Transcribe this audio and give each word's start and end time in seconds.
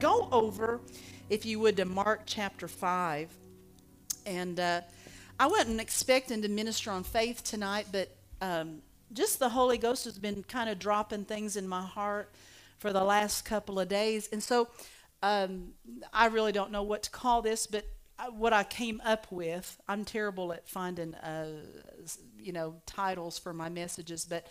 go 0.00 0.28
over, 0.32 0.80
if 1.28 1.44
you 1.44 1.60
would, 1.60 1.76
to 1.76 1.84
Mark 1.84 2.22
chapter 2.24 2.66
5. 2.66 3.30
And 4.26 4.58
uh, 4.58 4.80
I 5.38 5.46
wasn't 5.46 5.80
expecting 5.80 6.42
to 6.42 6.48
minister 6.48 6.90
on 6.90 7.04
faith 7.04 7.44
tonight, 7.44 7.86
but 7.92 8.16
um, 8.40 8.82
just 9.12 9.38
the 9.38 9.50
Holy 9.50 9.78
Ghost 9.78 10.06
has 10.06 10.18
been 10.18 10.42
kind 10.42 10.70
of 10.70 10.78
dropping 10.78 11.24
things 11.24 11.56
in 11.56 11.68
my 11.68 11.82
heart 11.82 12.32
for 12.78 12.92
the 12.92 13.04
last 13.04 13.44
couple 13.44 13.78
of 13.78 13.88
days. 13.88 14.28
And 14.32 14.42
so 14.42 14.68
um, 15.22 15.74
I 16.12 16.26
really 16.26 16.52
don't 16.52 16.72
know 16.72 16.82
what 16.82 17.02
to 17.04 17.10
call 17.10 17.42
this, 17.42 17.66
but 17.66 17.84
what 18.36 18.52
I 18.52 18.64
came 18.64 19.00
up 19.04 19.26
with, 19.30 19.78
I'm 19.88 20.04
terrible 20.04 20.52
at 20.52 20.68
finding, 20.68 21.14
uh, 21.14 21.48
you 22.38 22.52
know, 22.52 22.76
titles 22.86 23.38
for 23.38 23.52
my 23.52 23.68
messages, 23.68 24.24
but 24.24 24.46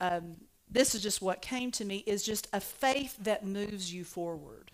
um, 0.00 0.36
this 0.70 0.94
is 0.94 1.02
just 1.02 1.22
what 1.22 1.40
came 1.40 1.70
to 1.72 1.84
me 1.84 2.04
is 2.06 2.22
just 2.24 2.48
a 2.52 2.60
faith 2.60 3.16
that 3.20 3.44
moves 3.44 3.92
you 3.92 4.04
forward. 4.04 4.70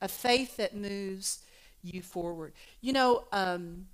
A 0.00 0.08
faith 0.08 0.56
that 0.56 0.74
moves 0.76 1.42
you 1.82 2.02
forward. 2.02 2.52
You 2.80 2.92
know, 2.92 3.24
um, 3.32 3.86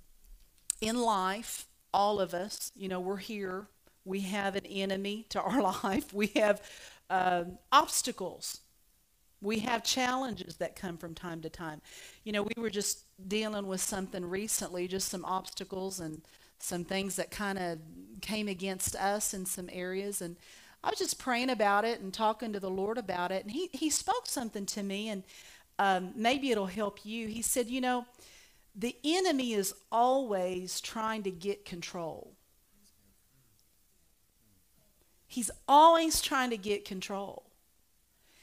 in 0.81 0.99
life, 0.99 1.67
all 1.93 2.19
of 2.19 2.33
us, 2.33 2.71
you 2.75 2.87
know, 2.87 2.99
we're 2.99 3.17
here. 3.17 3.67
We 4.05 4.21
have 4.21 4.55
an 4.55 4.65
enemy 4.65 5.25
to 5.29 5.41
our 5.41 5.61
life. 5.83 6.13
We 6.13 6.27
have 6.35 6.61
um, 7.09 7.57
obstacles. 7.71 8.59
We 9.41 9.59
have 9.59 9.83
challenges 9.83 10.57
that 10.57 10.75
come 10.75 10.97
from 10.97 11.13
time 11.13 11.41
to 11.41 11.49
time. 11.49 11.81
You 12.23 12.31
know, 12.31 12.43
we 12.43 12.61
were 12.61 12.69
just 12.69 13.03
dealing 13.27 13.67
with 13.67 13.81
something 13.81 14.25
recently, 14.25 14.87
just 14.87 15.09
some 15.09 15.25
obstacles 15.25 15.99
and 15.99 16.21
some 16.59 16.85
things 16.85 17.17
that 17.17 17.29
kind 17.29 17.59
of 17.59 17.79
came 18.21 18.47
against 18.47 18.95
us 18.95 19.33
in 19.33 19.45
some 19.45 19.69
areas. 19.71 20.21
And 20.21 20.37
I 20.83 20.89
was 20.89 20.99
just 20.99 21.19
praying 21.19 21.49
about 21.49 21.83
it 21.85 21.99
and 21.99 22.13
talking 22.13 22.53
to 22.53 22.59
the 22.59 22.69
Lord 22.69 22.97
about 22.97 23.31
it. 23.31 23.43
And 23.43 23.51
He, 23.51 23.69
he 23.73 23.89
spoke 23.89 24.27
something 24.27 24.65
to 24.67 24.83
me, 24.83 25.09
and 25.09 25.23
um, 25.83 26.13
maybe 26.15 26.49
it'll 26.49 26.65
help 26.65 27.05
you. 27.05 27.27
He 27.27 27.41
said, 27.41 27.67
You 27.67 27.81
know, 27.81 28.05
the 28.73 28.95
enemy 29.03 29.51
is 29.51 29.73
always 29.91 30.79
trying 30.79 31.23
to 31.23 31.31
get 31.31 31.65
control. 31.65 32.31
He's 35.27 35.51
always 35.67 36.21
trying 36.21 36.51
to 36.51 36.57
get 36.57 36.85
control. 36.85 37.43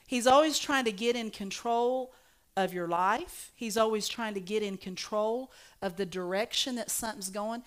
He's 0.06 0.26
always 0.26 0.58
trying 0.58 0.84
to 0.84 0.92
get 0.92 1.16
in 1.16 1.30
control 1.30 2.12
of 2.58 2.74
your 2.74 2.88
life. 2.88 3.52
He's 3.54 3.78
always 3.78 4.06
trying 4.06 4.34
to 4.34 4.40
get 4.40 4.62
in 4.62 4.76
control 4.76 5.50
of 5.80 5.96
the 5.96 6.04
direction 6.04 6.74
that 6.74 6.90
something's 6.90 7.30
going. 7.30 7.62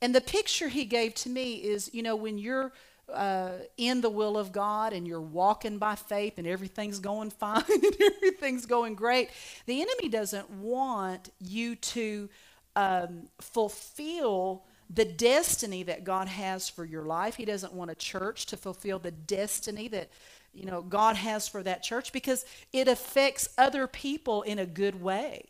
And 0.00 0.12
the 0.12 0.20
picture 0.20 0.68
he 0.68 0.84
gave 0.84 1.14
to 1.16 1.28
me 1.28 1.54
is, 1.54 1.88
you 1.94 2.02
know, 2.02 2.16
when 2.16 2.38
you're 2.38 2.72
uh, 3.14 3.52
in 3.76 4.00
the 4.00 4.10
will 4.10 4.38
of 4.38 4.52
God 4.52 4.92
and 4.92 5.06
you're 5.06 5.20
walking 5.20 5.78
by 5.78 5.94
faith 5.94 6.38
and 6.38 6.46
everything's 6.46 6.98
going 6.98 7.30
fine 7.42 7.64
and 7.68 7.96
everything's 8.00 8.66
going 8.66 8.94
great, 8.94 9.30
the 9.66 9.80
enemy 9.82 10.08
doesn't 10.08 10.50
want 10.50 11.30
you 11.40 11.76
to 11.76 12.28
um, 12.76 13.28
fulfill 13.40 14.64
the 14.88 15.04
destiny 15.04 15.82
that 15.84 16.04
God 16.04 16.28
has 16.28 16.68
for 16.68 16.84
your 16.84 17.04
life. 17.04 17.36
He 17.36 17.44
doesn't 17.44 17.72
want 17.72 17.90
a 17.90 17.94
church 17.94 18.46
to 18.46 18.56
fulfill 18.56 18.98
the 18.98 19.10
destiny 19.10 19.88
that 19.88 20.10
you 20.52 20.66
know 20.66 20.82
God 20.82 21.16
has 21.16 21.48
for 21.48 21.62
that 21.62 21.82
church 21.82 22.12
because 22.12 22.44
it 22.72 22.88
affects 22.88 23.48
other 23.56 23.86
people 23.86 24.42
in 24.42 24.58
a 24.58 24.66
good 24.66 25.00
way. 25.02 25.48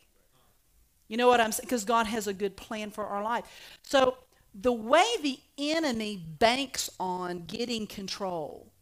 You 1.08 1.16
know 1.16 1.28
what 1.28 1.40
I'm 1.40 1.52
saying? 1.52 1.66
Because 1.66 1.84
God 1.84 2.06
has 2.06 2.26
a 2.26 2.32
good 2.32 2.56
plan 2.56 2.90
for 2.90 3.04
our 3.04 3.22
life. 3.22 3.44
So 3.82 4.16
the 4.54 4.72
way 4.72 5.04
the 5.22 5.38
enemy 5.56 6.16
banks 6.16 6.90
on 7.00 7.44
getting 7.46 7.86
control 7.86 8.72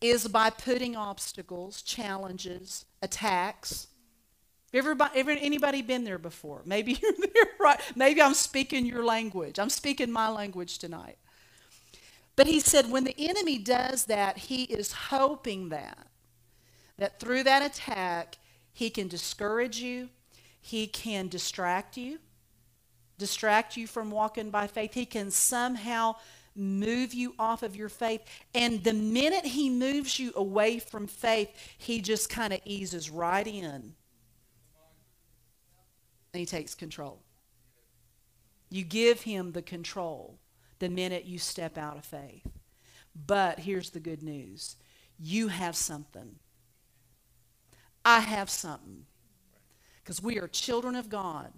is 0.00 0.26
by 0.26 0.50
putting 0.50 0.96
obstacles, 0.96 1.80
challenges, 1.82 2.84
attacks. 3.00 3.86
Everybody, 4.74 5.20
ever, 5.20 5.30
anybody 5.30 5.82
been 5.82 6.04
there 6.04 6.18
before? 6.18 6.62
Maybe 6.66 6.98
you're 7.00 7.12
there, 7.12 7.52
right? 7.60 7.80
Maybe 7.94 8.20
I'm 8.20 8.34
speaking 8.34 8.84
your 8.84 9.04
language. 9.04 9.58
I'm 9.58 9.70
speaking 9.70 10.10
my 10.10 10.28
language 10.28 10.78
tonight. 10.78 11.18
But 12.34 12.46
he 12.46 12.60
said 12.60 12.90
when 12.90 13.04
the 13.04 13.14
enemy 13.18 13.58
does 13.58 14.06
that, 14.06 14.38
he 14.38 14.64
is 14.64 14.92
hoping 14.92 15.68
that 15.68 16.08
that 16.98 17.18
through 17.18 17.42
that 17.42 17.64
attack, 17.64 18.38
he 18.72 18.88
can 18.90 19.08
discourage 19.08 19.78
you, 19.78 20.08
he 20.60 20.86
can 20.86 21.28
distract 21.28 21.96
you, 21.96 22.18
distract 23.22 23.76
you 23.76 23.86
from 23.86 24.10
walking 24.10 24.50
by 24.50 24.66
faith. 24.66 24.94
He 24.94 25.06
can 25.06 25.30
somehow 25.30 26.16
move 26.56 27.14
you 27.14 27.36
off 27.38 27.62
of 27.62 27.76
your 27.76 27.88
faith. 27.88 28.20
And 28.52 28.82
the 28.82 28.92
minute 28.92 29.44
he 29.44 29.70
moves 29.70 30.18
you 30.18 30.32
away 30.34 30.80
from 30.80 31.06
faith, 31.06 31.48
he 31.78 32.00
just 32.00 32.28
kind 32.28 32.52
of 32.52 32.58
eases 32.64 33.10
right 33.10 33.46
in. 33.46 33.94
And 36.34 36.40
he 36.40 36.44
takes 36.44 36.74
control. 36.74 37.22
You 38.70 38.82
give 38.82 39.22
him 39.22 39.52
the 39.52 39.62
control 39.62 40.40
the 40.80 40.88
minute 40.88 41.24
you 41.24 41.38
step 41.38 41.78
out 41.78 41.96
of 41.96 42.04
faith. 42.04 42.48
But 43.14 43.60
here's 43.60 43.90
the 43.90 44.00
good 44.00 44.24
news 44.24 44.74
you 45.16 45.46
have 45.46 45.76
something. 45.76 46.40
I 48.04 48.18
have 48.18 48.50
something. 48.50 49.06
Because 50.02 50.20
we 50.20 50.40
are 50.40 50.48
children 50.48 50.96
of 50.96 51.08
God. 51.08 51.52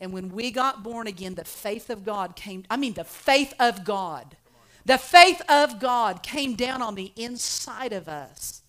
And 0.00 0.12
when 0.12 0.30
we 0.30 0.50
got 0.50 0.82
born 0.82 1.06
again, 1.06 1.34
the 1.34 1.44
faith 1.44 1.90
of 1.90 2.04
God 2.04 2.36
came, 2.36 2.64
I 2.70 2.76
mean, 2.76 2.94
the 2.94 3.04
faith 3.04 3.54
of 3.58 3.84
God. 3.84 4.36
The 4.84 4.98
faith 4.98 5.42
of 5.48 5.80
God 5.80 6.22
came 6.22 6.54
down 6.54 6.82
on 6.82 6.94
the 6.94 7.12
inside 7.16 7.92
of 7.92 8.08
us. 8.08 8.62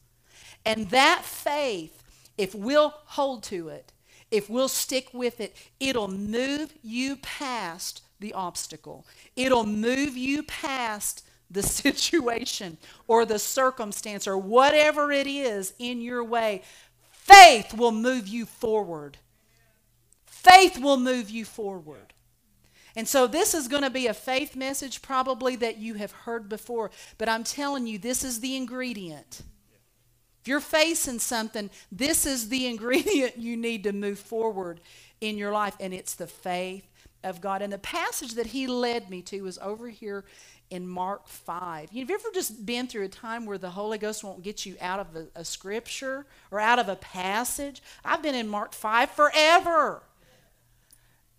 And 0.65 0.89
that 0.89 1.23
faith, 1.23 2.03
if 2.37 2.53
we'll 2.53 2.93
hold 3.05 3.43
to 3.43 3.69
it, 3.69 3.93
if 4.31 4.49
we'll 4.49 4.67
stick 4.67 5.09
with 5.13 5.39
it, 5.39 5.55
it'll 5.79 6.07
move 6.09 6.73
you 6.83 7.15
past 7.17 8.01
the 8.19 8.33
obstacle. 8.33 9.05
It'll 9.35 9.65
move 9.65 10.17
you 10.17 10.43
past 10.43 11.25
the 11.49 11.63
situation 11.81 12.77
or 13.07 13.25
the 13.25 13.39
circumstance 13.39 14.27
or 14.27 14.37
whatever 14.37 15.11
it 15.11 15.27
is 15.27 15.73
in 15.79 16.01
your 16.01 16.23
way. 16.23 16.63
Faith 17.11 17.73
will 17.73 17.91
move 17.91 18.27
you 18.27 18.45
forward. 18.45 19.17
Faith 20.39 20.77
will 20.77 20.95
move 20.95 21.29
you 21.29 21.43
forward. 21.43 22.13
And 22.95 23.05
so, 23.09 23.27
this 23.27 23.53
is 23.53 23.67
going 23.67 23.83
to 23.83 23.89
be 23.89 24.07
a 24.07 24.13
faith 24.13 24.55
message 24.55 25.01
probably 25.01 25.57
that 25.57 25.79
you 25.79 25.95
have 25.95 26.13
heard 26.13 26.47
before, 26.47 26.91
but 27.17 27.27
I'm 27.27 27.43
telling 27.43 27.87
you, 27.87 27.97
this 27.97 28.23
is 28.23 28.39
the 28.39 28.55
ingredient. 28.55 29.41
If 30.41 30.47
you're 30.47 30.61
facing 30.61 31.19
something, 31.19 31.69
this 31.91 32.25
is 32.25 32.47
the 32.47 32.67
ingredient 32.73 33.37
you 33.37 33.57
need 33.57 33.83
to 33.83 33.91
move 33.91 34.17
forward 34.17 34.79
in 35.19 35.37
your 35.37 35.51
life, 35.51 35.75
and 35.77 35.93
it's 35.93 36.15
the 36.15 36.25
faith 36.25 36.87
of 37.21 37.41
God. 37.41 37.61
And 37.61 37.73
the 37.73 37.77
passage 37.77 38.35
that 38.35 38.47
he 38.47 38.65
led 38.65 39.09
me 39.09 39.21
to 39.23 39.41
was 39.41 39.57
over 39.57 39.89
here 39.89 40.23
in 40.69 40.87
Mark 40.87 41.27
5. 41.27 41.89
You've 41.91 42.11
ever 42.11 42.29
just 42.33 42.65
been 42.65 42.87
through 42.87 43.03
a 43.03 43.09
time 43.09 43.45
where 43.45 43.57
the 43.57 43.71
Holy 43.71 43.97
Ghost 43.97 44.23
won't 44.23 44.41
get 44.41 44.65
you 44.65 44.77
out 44.79 45.01
of 45.01 45.15
a, 45.17 45.27
a 45.35 45.43
scripture 45.43 46.25
or 46.49 46.61
out 46.61 46.79
of 46.79 46.87
a 46.87 46.95
passage? 46.95 47.83
I've 48.05 48.23
been 48.23 48.35
in 48.35 48.47
Mark 48.47 48.73
5 48.73 49.11
forever 49.11 50.01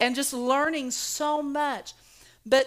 and 0.01 0.15
just 0.15 0.33
learning 0.33 0.91
so 0.91 1.43
much. 1.43 1.93
But 2.47 2.67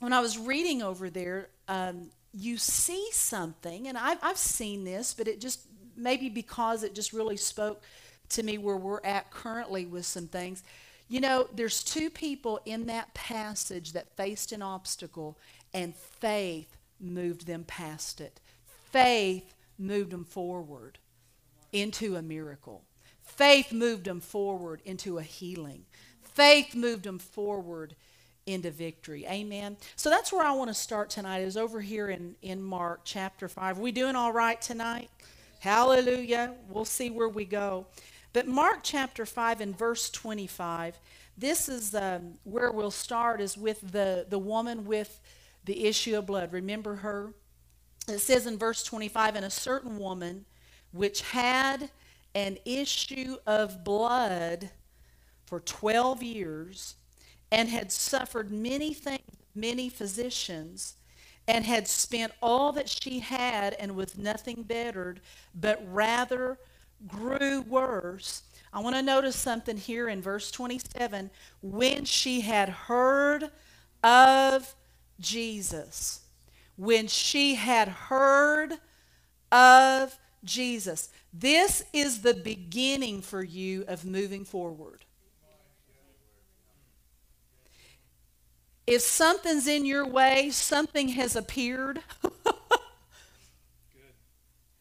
when 0.00 0.12
I 0.12 0.20
was 0.20 0.36
reading 0.36 0.82
over 0.82 1.08
there, 1.08 1.48
um, 1.68 2.10
you 2.32 2.56
see 2.56 3.08
something, 3.12 3.88
and 3.88 3.96
I've, 3.96 4.18
I've 4.22 4.38
seen 4.38 4.84
this, 4.84 5.14
but 5.14 5.28
it 5.28 5.40
just 5.40 5.60
maybe 5.96 6.28
because 6.28 6.82
it 6.82 6.94
just 6.94 7.12
really 7.12 7.36
spoke 7.36 7.82
to 8.30 8.42
me 8.42 8.58
where 8.58 8.76
we're 8.76 9.04
at 9.04 9.30
currently 9.30 9.86
with 9.86 10.06
some 10.06 10.26
things. 10.26 10.62
You 11.08 11.20
know, 11.20 11.48
there's 11.54 11.82
two 11.82 12.08
people 12.08 12.60
in 12.64 12.86
that 12.86 13.12
passage 13.14 13.92
that 13.92 14.16
faced 14.16 14.52
an 14.52 14.62
obstacle, 14.62 15.36
and 15.74 15.94
faith 15.94 16.76
moved 17.00 17.46
them 17.46 17.64
past 17.64 18.20
it. 18.20 18.40
Faith 18.92 19.54
moved 19.78 20.10
them 20.10 20.24
forward 20.24 20.98
into 21.72 22.16
a 22.16 22.22
miracle. 22.22 22.82
Faith 23.22 23.72
moved 23.72 24.04
them 24.04 24.20
forward 24.20 24.80
into 24.84 25.18
a 25.18 25.22
healing. 25.22 25.84
Faith 26.40 26.74
moved 26.74 27.04
them 27.04 27.18
forward 27.18 27.94
into 28.46 28.70
victory. 28.70 29.26
Amen. 29.26 29.76
So 29.94 30.08
that's 30.08 30.32
where 30.32 30.42
I 30.42 30.52
want 30.52 30.68
to 30.68 30.74
start 30.74 31.10
tonight, 31.10 31.40
is 31.40 31.54
over 31.54 31.82
here 31.82 32.08
in, 32.08 32.34
in 32.40 32.62
Mark 32.62 33.02
chapter 33.04 33.46
5. 33.46 33.76
Are 33.76 33.80
we 33.82 33.92
doing 33.92 34.16
all 34.16 34.32
right 34.32 34.58
tonight? 34.58 35.10
Hallelujah. 35.58 36.54
We'll 36.70 36.86
see 36.86 37.10
where 37.10 37.28
we 37.28 37.44
go. 37.44 37.88
But 38.32 38.48
Mark 38.48 38.78
chapter 38.82 39.26
5 39.26 39.60
and 39.60 39.76
verse 39.76 40.08
25, 40.08 40.98
this 41.36 41.68
is 41.68 41.94
um, 41.94 42.38
where 42.44 42.72
we'll 42.72 42.90
start, 42.90 43.42
is 43.42 43.58
with 43.58 43.92
the, 43.92 44.24
the 44.26 44.38
woman 44.38 44.86
with 44.86 45.20
the 45.66 45.84
issue 45.84 46.16
of 46.16 46.24
blood. 46.24 46.54
Remember 46.54 46.96
her? 46.96 47.34
It 48.08 48.20
says 48.20 48.46
in 48.46 48.56
verse 48.56 48.82
25, 48.82 49.36
and 49.36 49.44
a 49.44 49.50
certain 49.50 49.98
woman 49.98 50.46
which 50.90 51.20
had 51.20 51.90
an 52.34 52.56
issue 52.64 53.36
of 53.46 53.84
blood 53.84 54.70
for 55.50 55.60
12 55.60 56.22
years 56.22 56.94
and 57.50 57.68
had 57.68 57.90
suffered 57.90 58.52
many 58.52 58.94
things, 58.94 59.20
many 59.54 59.88
physicians, 59.88 60.94
and 61.48 61.64
had 61.64 61.88
spent 61.88 62.32
all 62.40 62.70
that 62.70 62.88
she 62.88 63.18
had 63.18 63.74
and 63.74 63.96
with 63.96 64.16
nothing 64.16 64.62
bettered, 64.62 65.20
but 65.52 65.82
rather 65.90 66.56
grew 67.08 67.62
worse. 67.62 68.44
I 68.72 68.78
want 68.80 68.94
to 68.94 69.02
notice 69.02 69.34
something 69.34 69.76
here 69.76 70.08
in 70.08 70.22
verse 70.22 70.52
27 70.52 71.28
when 71.60 72.04
she 72.04 72.42
had 72.42 72.68
heard 72.68 73.50
of 74.04 74.76
Jesus. 75.18 76.20
When 76.76 77.08
she 77.08 77.56
had 77.56 77.88
heard 77.88 78.74
of 79.50 80.16
Jesus. 80.44 81.08
This 81.32 81.82
is 81.92 82.22
the 82.22 82.34
beginning 82.34 83.20
for 83.20 83.42
you 83.42 83.84
of 83.88 84.04
moving 84.04 84.44
forward. 84.44 85.04
If 88.86 89.02
something's 89.02 89.66
in 89.66 89.84
your 89.84 90.06
way, 90.06 90.50
something 90.50 91.08
has 91.10 91.36
appeared. 91.36 92.00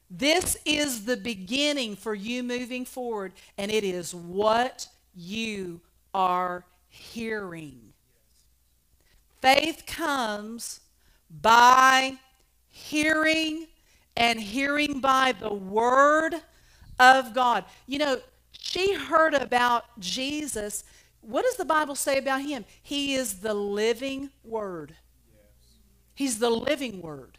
this 0.09 0.57
is 0.65 1.05
the 1.05 1.17
beginning 1.17 1.95
for 1.95 2.15
you 2.15 2.43
moving 2.43 2.85
forward, 2.85 3.33
and 3.57 3.71
it 3.71 3.83
is 3.83 4.15
what 4.15 4.87
you 5.15 5.81
are 6.13 6.65
hearing. 6.89 7.93
Faith 9.41 9.83
comes 9.85 10.81
by 11.29 12.17
hearing 12.69 13.67
and 14.17 14.39
hearing 14.39 14.99
by 14.99 15.33
the 15.39 15.53
word 15.53 16.35
of 16.99 17.33
God. 17.33 17.63
You 17.87 17.99
know, 17.99 18.19
she 18.51 18.93
heard 18.93 19.33
about 19.33 19.85
Jesus. 19.99 20.83
What 21.21 21.43
does 21.43 21.57
the 21.57 21.65
Bible 21.65 21.95
say 21.95 22.17
about 22.17 22.41
him? 22.41 22.65
He 22.81 23.13
is 23.13 23.39
the 23.41 23.53
living 23.53 24.29
word. 24.43 24.95
He's 26.15 26.39
the 26.39 26.49
living 26.49 27.01
word. 27.01 27.37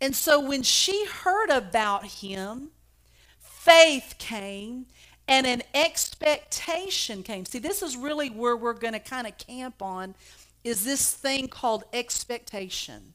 And 0.00 0.16
so 0.16 0.40
when 0.40 0.62
she 0.62 1.06
heard 1.06 1.50
about 1.50 2.06
him, 2.06 2.70
faith 3.38 4.14
came 4.18 4.86
and 5.28 5.46
an 5.46 5.62
expectation 5.74 7.22
came. 7.22 7.44
See, 7.44 7.58
this 7.58 7.82
is 7.82 7.96
really 7.96 8.30
where 8.30 8.56
we're 8.56 8.72
going 8.72 8.94
to 8.94 9.00
kind 9.00 9.26
of 9.26 9.36
camp 9.38 9.82
on 9.82 10.14
is 10.64 10.84
this 10.84 11.12
thing 11.12 11.48
called 11.48 11.84
expectation. 11.92 13.14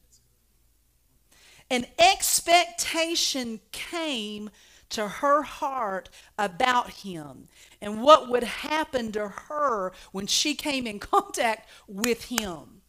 An 1.70 1.84
expectation 1.98 3.60
came 3.72 4.50
to 4.90 5.08
her 5.08 5.42
heart 5.42 6.10
about 6.38 6.90
him 6.90 7.48
and 7.80 8.02
what 8.02 8.28
would 8.28 8.44
happen 8.44 9.12
to 9.12 9.28
her 9.28 9.92
when 10.12 10.26
she 10.26 10.54
came 10.54 10.86
in 10.86 10.98
contact 10.98 11.68
with 11.88 12.24
him. 12.24 12.82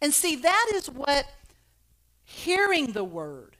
And 0.00 0.14
see, 0.14 0.36
that 0.36 0.72
is 0.74 0.88
what 0.88 1.26
hearing 2.24 2.92
the 2.92 3.04
word 3.04 3.56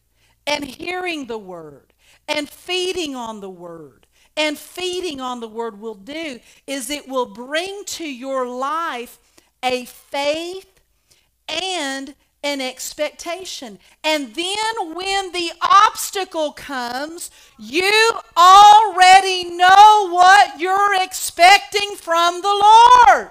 and 0.46 0.64
hearing 0.64 1.26
the 1.26 1.38
word 1.38 1.92
and 2.28 2.48
feeding 2.48 3.16
on 3.16 3.40
the 3.40 3.50
word 3.50 4.06
and 4.36 4.56
feeding 4.56 5.20
on 5.20 5.40
the 5.40 5.48
word 5.48 5.80
will 5.80 5.94
do 5.94 6.38
is 6.66 6.90
it 6.90 7.08
will 7.08 7.26
bring 7.26 7.82
to 7.86 8.04
your 8.04 8.46
life 8.46 9.18
a 9.62 9.84
faith 9.86 10.80
and 11.48 12.14
an 12.42 12.60
expectation. 12.60 13.78
And 14.04 14.34
then 14.34 14.94
when 14.94 15.32
the 15.32 15.50
obstacle 15.60 16.52
comes, 16.52 17.30
you 17.58 18.10
already 18.36 19.50
know 19.50 20.08
what 20.10 20.60
you're 20.60 21.02
expecting 21.02 21.96
from 21.96 22.40
the 22.40 22.48
Lord. 23.08 23.30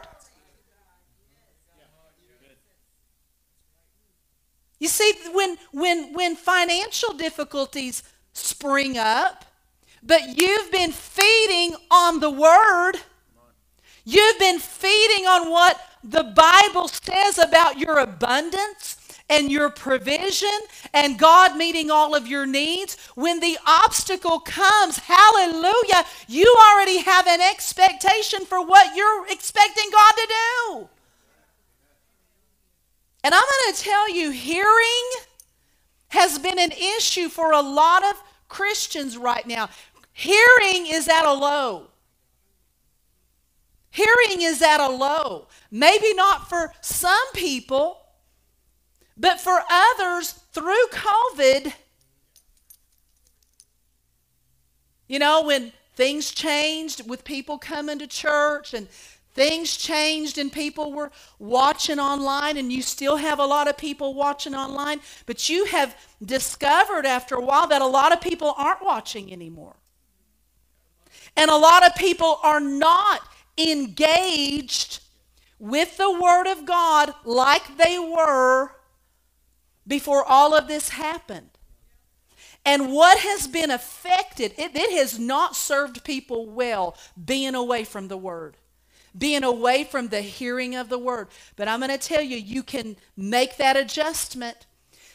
You 4.80 4.88
see, 4.88 5.14
when, 5.34 5.58
when, 5.72 6.14
when 6.14 6.36
financial 6.36 7.14
difficulties 7.14 8.04
spring 8.34 8.98
up, 8.98 9.46
but 10.04 10.40
you've 10.40 10.72
been 10.72 10.92
feeding 10.92 11.76
on 11.90 12.20
the 12.20 12.30
Word, 12.30 12.94
you've 14.06 14.40
been 14.40 14.60
feeding 14.60 15.26
on 15.26 15.50
what 15.50 15.82
the 16.04 16.24
Bible 16.24 16.88
says 16.88 17.38
about 17.38 17.80
your 17.80 18.00
abundance 18.00 18.98
and 19.30 19.52
your 19.52 19.70
provision 19.70 20.50
and 20.94 21.20
God 21.20 21.58
meeting 21.58 21.92
all 21.92 22.16
of 22.16 22.28
your 22.28 22.46
needs, 22.46 22.98
when 23.16 23.40
the 23.40 23.58
obstacle 23.66 24.40
comes, 24.40 25.00
hallelujah, 25.00 26.06
you 26.28 26.56
already 26.72 27.00
have 27.00 27.28
an 27.28 27.42
expectation 27.42 28.46
for 28.46 28.66
what 28.66 28.96
you're 28.96 29.28
expecting 29.28 29.90
God 29.92 30.12
to 30.12 30.28
do. 30.28 30.90
And 33.24 33.34
I'm 33.34 33.44
going 33.44 33.76
to 33.76 33.82
tell 33.82 34.10
you, 34.10 34.32
hearing 34.32 35.10
has 36.10 36.40
been 36.40 36.60
an 36.60 36.72
issue 36.72 37.28
for 37.28 37.52
a 37.52 37.62
lot 37.62 38.06
of 38.06 38.24
Christians 38.48 39.18
right 39.18 39.46
now. 39.46 39.70
Hearing 40.14 40.88
is 40.88 41.10
at 41.10 41.26
a 41.26 41.34
low. 41.34 41.88
Hearing 43.98 44.44
is 44.44 44.62
at 44.62 44.80
a 44.80 44.90
low. 44.90 45.48
Maybe 45.72 46.14
not 46.14 46.48
for 46.48 46.72
some 46.82 47.32
people, 47.34 47.98
but 49.18 49.42
for 49.42 49.60
others 49.68 50.34
through 50.52 50.86
COVID. 50.92 51.74
You 55.08 55.18
know, 55.18 55.42
when 55.42 55.74
things 55.96 56.30
changed 56.32 57.10
with 57.10 57.24
people 57.24 57.58
coming 57.58 57.98
to 57.98 58.06
church 58.06 58.76
and 58.76 58.88
things 59.34 59.76
changed 59.76 60.38
and 60.38 60.52
people 60.52 60.94
were 60.94 61.10
watching 61.40 61.98
online, 61.98 62.58
and 62.58 62.72
you 62.72 62.84
still 62.84 63.16
have 63.16 63.40
a 63.40 63.46
lot 63.48 63.68
of 63.68 63.78
people 63.78 64.14
watching 64.14 64.54
online, 64.54 65.00
but 65.26 65.50
you 65.50 65.66
have 65.66 65.98
discovered 66.24 67.08
after 67.08 67.34
a 67.34 67.42
while 67.42 67.66
that 67.66 67.82
a 67.82 67.88
lot 67.88 68.14
of 68.14 68.22
people 68.22 68.54
aren't 68.60 68.84
watching 68.84 69.34
anymore. 69.34 69.76
And 71.36 71.50
a 71.50 71.58
lot 71.58 71.84
of 71.84 71.96
people 71.96 72.40
are 72.44 72.60
not 72.60 73.22
engaged 73.58 75.00
with 75.60 75.98
the 75.98 76.12
Word 76.12 76.48
of 76.48 76.66
God 76.66 77.14
like 77.26 77.78
they 77.78 77.98
were 77.98 78.72
before 79.88 80.24
all 80.24 80.56
of 80.56 80.68
this 80.68 80.90
happened. 80.90 81.50
And 82.66 82.92
what 82.92 83.20
has 83.20 83.48
been 83.48 83.72
affected, 83.72 84.54
it, 84.58 84.76
it, 84.76 84.92
has 84.92 85.18
not 85.18 85.56
served 85.56 86.04
people 86.04 86.46
well 86.46 86.98
being 87.24 87.56
away 87.56 87.86
from 87.86 88.10
the 88.10 88.18
Word, 88.18 88.58
being 89.18 89.44
away 89.44 89.86
from 89.86 90.10
the 90.10 90.22
hearing 90.22 90.76
of 90.76 90.90
the 90.90 91.00
Word. 91.00 91.30
But 91.56 91.70
I'm 91.70 91.80
going 91.80 91.98
to 91.98 91.98
tell 91.98 92.22
you, 92.22 92.38
you 92.38 92.64
can 92.64 92.98
make 93.16 93.58
that 93.58 93.78
adjustment 93.78 94.67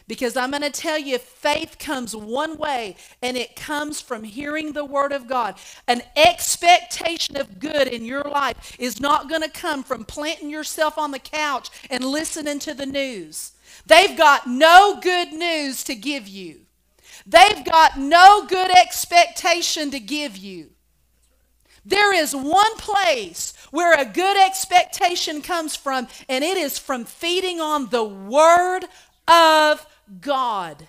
because 0.09 0.37
I'm 0.37 0.51
going 0.51 0.63
to 0.63 0.71
tell 0.71 0.99
you, 0.99 1.19
faith 1.19 1.79
comes 1.79 2.15
one 2.15 2.57
way, 2.57 2.97
and 3.21 3.37
it 3.37 3.57
comes 3.57 4.01
from 4.01 4.25
hearing 4.25 4.73
the 4.73 4.85
Word 4.85 5.13
of 5.13 5.27
God. 5.27 5.57
An 5.89 6.03
expectation 6.17 7.37
of 7.37 7.59
good 7.59 7.89
in 7.89 8.05
your 8.05 8.25
life 8.25 8.77
is 8.79 9.01
not 9.01 9.29
going 9.29 9.43
to 9.43 9.51
come 9.51 9.83
from 9.83 10.05
planting 10.05 10.51
yourself 10.51 10.99
on 10.99 11.11
the 11.11 11.19
couch 11.19 11.71
and 11.91 12.05
listening 12.05 12.59
to 12.61 12.75
the 12.75 12.87
news. 12.87 13.53
They've 13.87 14.17
got 14.17 14.47
no 14.47 14.99
good 15.01 15.33
news 15.33 15.85
to 15.85 15.95
give 15.95 16.29
you, 16.29 16.61
they've 17.27 17.65
got 17.65 17.99
no 17.99 18.47
good 18.47 18.71
expectation 18.71 19.91
to 19.91 20.01
give 20.01 20.37
you. 20.37 20.71
There 21.85 22.15
is 22.15 22.35
one 22.35 22.77
place 22.77 23.55
where 23.73 23.99
a 23.99 24.05
good 24.05 24.37
expectation 24.37 25.43
comes 25.43 25.75
from, 25.75 26.07
and 26.29 26.45
it 26.45 26.57
is 26.57 26.79
from 26.79 27.05
feeding 27.05 27.61
on 27.61 27.89
the 27.89 28.05
Word 28.05 28.85
of 29.27 29.85
God. 30.21 30.89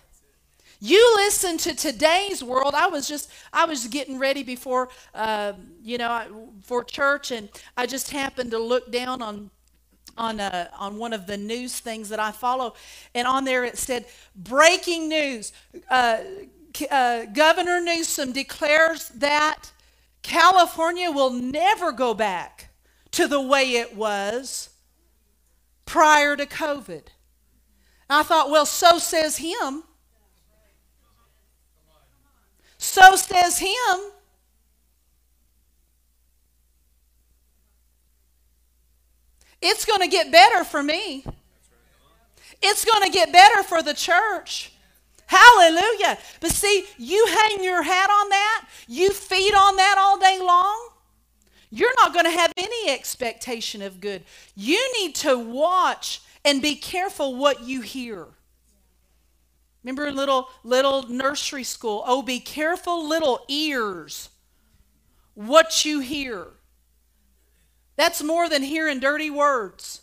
You 0.79 1.13
listen 1.15 1.57
to 1.59 1.75
today's 1.75 2.43
world. 2.43 2.73
I 2.75 2.87
was 2.87 3.07
just, 3.07 3.31
I 3.53 3.65
was 3.65 3.87
getting 3.87 4.19
ready 4.19 4.43
before, 4.43 4.89
uh, 5.15 5.53
you 5.81 5.97
know, 5.97 6.49
for 6.63 6.83
church, 6.83 7.31
and 7.31 7.47
I 7.77 7.85
just 7.85 8.11
happened 8.11 8.51
to 8.51 8.59
look 8.59 8.91
down 8.91 9.21
on 9.21 9.49
on 10.17 10.39
uh, 10.39 10.67
on 10.77 10.97
one 10.97 11.13
of 11.13 11.25
the 11.25 11.37
news 11.37 11.79
things 11.79 12.09
that 12.09 12.19
I 12.19 12.31
follow, 12.31 12.73
and 13.15 13.27
on 13.27 13.45
there 13.45 13.63
it 13.63 13.77
said 13.77 14.05
breaking 14.35 15.09
news: 15.09 15.53
uh, 15.89 16.19
uh, 16.91 17.25
Governor 17.25 17.81
Newsom 17.81 18.31
declares 18.31 19.09
that 19.09 19.71
California 20.21 21.11
will 21.11 21.31
never 21.31 21.91
go 21.91 22.13
back 22.13 22.69
to 23.11 23.27
the 23.27 23.41
way 23.41 23.75
it 23.75 23.95
was 23.95 24.69
prior 25.85 26.35
to 26.35 26.45
COVID. 26.45 27.07
I 28.13 28.23
thought, 28.23 28.49
well, 28.49 28.65
so 28.65 28.97
says 28.97 29.37
him. 29.37 29.83
So 32.77 33.15
says 33.15 33.59
him. 33.59 34.11
It's 39.61 39.85
going 39.85 40.01
to 40.01 40.07
get 40.07 40.31
better 40.31 40.65
for 40.65 40.83
me. 40.83 41.25
It's 42.61 42.85
going 42.85 43.03
to 43.03 43.09
get 43.09 43.31
better 43.31 43.63
for 43.63 43.81
the 43.81 43.93
church. 43.93 44.73
Hallelujah. 45.25 46.17
But 46.41 46.51
see, 46.51 46.85
you 46.97 47.25
hang 47.27 47.63
your 47.63 47.81
hat 47.81 48.09
on 48.09 48.29
that, 48.29 48.67
you 48.87 49.11
feed 49.11 49.53
on 49.53 49.77
that 49.77 49.95
all 49.97 50.19
day 50.19 50.37
long, 50.39 50.89
you're 51.71 51.95
not 51.97 52.13
going 52.13 52.25
to 52.25 52.31
have 52.31 52.53
any 52.57 52.91
expectation 52.91 53.81
of 53.81 53.99
good. 53.99 54.23
You 54.55 54.93
need 54.99 55.15
to 55.15 55.39
watch 55.39 56.21
and 56.45 56.61
be 56.61 56.75
careful 56.75 57.35
what 57.35 57.63
you 57.63 57.81
hear. 57.81 58.27
Remember 59.83 60.11
little 60.11 60.49
little 60.63 61.07
nursery 61.09 61.63
school. 61.63 62.03
Oh, 62.05 62.21
be 62.21 62.39
careful, 62.39 63.07
little 63.07 63.43
ears, 63.47 64.29
what 65.33 65.83
you 65.85 65.99
hear. 65.99 66.47
That's 67.95 68.23
more 68.23 68.49
than 68.49 68.63
hearing 68.63 68.99
dirty 68.99 69.29
words. 69.29 70.01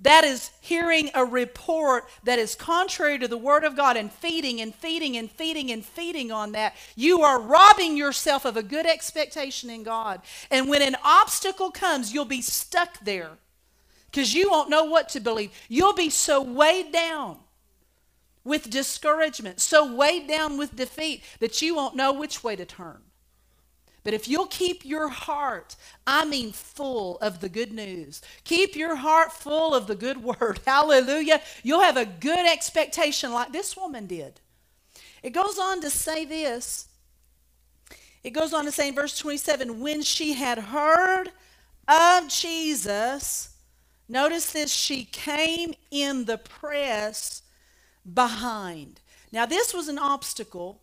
That 0.00 0.22
is 0.22 0.52
hearing 0.60 1.10
a 1.12 1.24
report 1.24 2.04
that 2.22 2.38
is 2.38 2.54
contrary 2.54 3.18
to 3.18 3.26
the 3.26 3.36
Word 3.36 3.64
of 3.64 3.76
God 3.76 3.96
and 3.96 4.12
feeding 4.12 4.60
and 4.60 4.72
feeding 4.72 5.16
and 5.16 5.28
feeding 5.28 5.72
and 5.72 5.84
feeding 5.84 6.30
on 6.30 6.52
that. 6.52 6.76
You 6.94 7.22
are 7.22 7.40
robbing 7.40 7.96
yourself 7.96 8.44
of 8.44 8.56
a 8.56 8.62
good 8.62 8.86
expectation 8.86 9.70
in 9.70 9.82
God. 9.82 10.20
And 10.52 10.68
when 10.68 10.82
an 10.82 10.96
obstacle 11.04 11.72
comes, 11.72 12.14
you'll 12.14 12.26
be 12.26 12.42
stuck 12.42 13.00
there 13.00 13.38
because 14.10 14.34
you 14.34 14.50
won't 14.50 14.70
know 14.70 14.84
what 14.84 15.08
to 15.10 15.20
believe. 15.20 15.50
You'll 15.68 15.94
be 15.94 16.10
so 16.10 16.42
weighed 16.42 16.92
down 16.92 17.38
with 18.44 18.70
discouragement, 18.70 19.60
so 19.60 19.94
weighed 19.94 20.26
down 20.26 20.56
with 20.56 20.74
defeat 20.74 21.22
that 21.40 21.60
you 21.60 21.74
won't 21.74 21.96
know 21.96 22.12
which 22.12 22.42
way 22.42 22.56
to 22.56 22.64
turn. 22.64 23.02
But 24.04 24.14
if 24.14 24.26
you'll 24.26 24.46
keep 24.46 24.86
your 24.86 25.08
heart, 25.08 25.76
I 26.06 26.24
mean 26.24 26.52
full 26.52 27.18
of 27.18 27.40
the 27.40 27.48
good 27.50 27.72
news, 27.72 28.22
keep 28.44 28.74
your 28.74 28.96
heart 28.96 29.32
full 29.32 29.74
of 29.74 29.86
the 29.86 29.94
good 29.94 30.22
word, 30.22 30.60
hallelujah, 30.66 31.42
you'll 31.62 31.82
have 31.82 31.98
a 31.98 32.06
good 32.06 32.46
expectation 32.46 33.32
like 33.32 33.52
this 33.52 33.76
woman 33.76 34.06
did. 34.06 34.40
It 35.22 35.30
goes 35.30 35.58
on 35.58 35.82
to 35.82 35.90
say 35.90 36.24
this. 36.24 36.88
It 38.24 38.30
goes 38.30 38.54
on 38.54 38.64
to 38.64 38.72
say 38.72 38.88
in 38.88 38.94
verse 38.94 39.18
27 39.18 39.80
when 39.80 40.02
she 40.02 40.32
had 40.32 40.58
heard 40.58 41.30
of 41.86 42.28
Jesus, 42.28 43.50
notice 44.08 44.52
this, 44.52 44.72
she 44.72 45.04
came 45.04 45.74
in 45.90 46.24
the 46.24 46.38
press 46.38 47.42
behind. 48.12 49.00
Now, 49.32 49.46
this 49.46 49.74
was 49.74 49.88
an 49.88 49.98
obstacle 49.98 50.82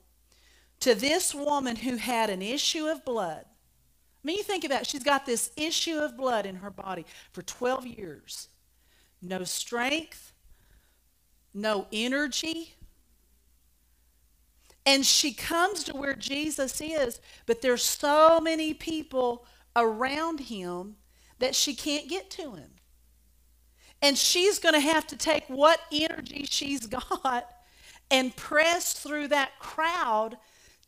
to 0.81 0.93
this 0.93 1.33
woman 1.33 1.77
who 1.77 1.97
had 1.97 2.29
an 2.29 2.41
issue 2.41 2.87
of 2.87 3.05
blood. 3.05 3.45
I 3.45 4.21
mean, 4.23 4.37
you 4.37 4.43
think 4.43 4.63
about 4.63 4.81
it, 4.81 4.87
she's 4.87 5.03
got 5.03 5.25
this 5.25 5.51
issue 5.55 5.97
of 5.97 6.17
blood 6.17 6.45
in 6.45 6.57
her 6.57 6.71
body 6.71 7.05
for 7.31 7.41
12 7.41 7.85
years. 7.87 8.49
No 9.21 9.43
strength, 9.43 10.33
no 11.53 11.87
energy. 11.91 12.75
And 14.85 15.05
she 15.05 15.33
comes 15.33 15.83
to 15.85 15.93
where 15.95 16.13
Jesus 16.13 16.79
is, 16.79 17.19
but 17.47 17.61
there's 17.61 17.83
so 17.83 18.39
many 18.39 18.73
people 18.73 19.45
around 19.75 20.41
him 20.41 20.97
that 21.39 21.55
she 21.55 21.73
can't 21.73 22.07
get 22.07 22.29
to 22.31 22.53
him. 22.53 22.74
And 24.05 24.15
she's 24.15 24.59
going 24.59 24.75
to 24.75 24.79
have 24.79 25.07
to 25.07 25.17
take 25.17 25.45
what 25.47 25.79
energy 25.91 26.45
she's 26.47 26.85
got 26.85 27.49
and 28.11 28.35
press 28.35 28.93
through 28.93 29.29
that 29.29 29.57
crowd 29.57 30.37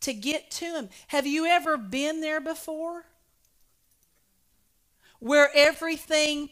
to 0.02 0.14
get 0.14 0.52
to 0.52 0.66
Him. 0.66 0.88
Have 1.08 1.26
you 1.26 1.44
ever 1.44 1.76
been 1.76 2.20
there 2.20 2.40
before? 2.40 3.06
Where 5.18 5.50
everything 5.52 6.50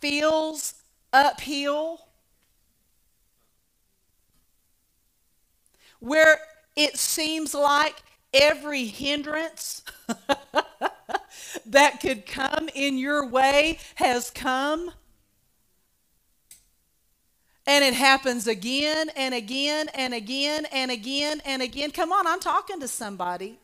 feels 0.00 0.74
uphill? 1.12 2.08
Where 6.00 6.40
it 6.74 6.98
seems 6.98 7.54
like 7.54 8.02
every 8.34 8.86
hindrance 8.86 9.84
that 11.66 12.00
could 12.00 12.26
come 12.26 12.68
in 12.74 12.98
your 12.98 13.24
way 13.24 13.78
has 13.94 14.32
come? 14.32 14.90
And 17.70 17.84
it 17.84 17.94
happens 17.94 18.48
again 18.48 19.12
and 19.14 19.32
again 19.32 19.88
and 19.94 20.12
again 20.12 20.66
and 20.72 20.90
again 20.90 21.40
and 21.44 21.62
again. 21.62 21.92
Come 21.92 22.10
on, 22.10 22.26
I'm 22.26 22.40
talking 22.40 22.80
to 22.80 22.88
somebody. 22.88 23.60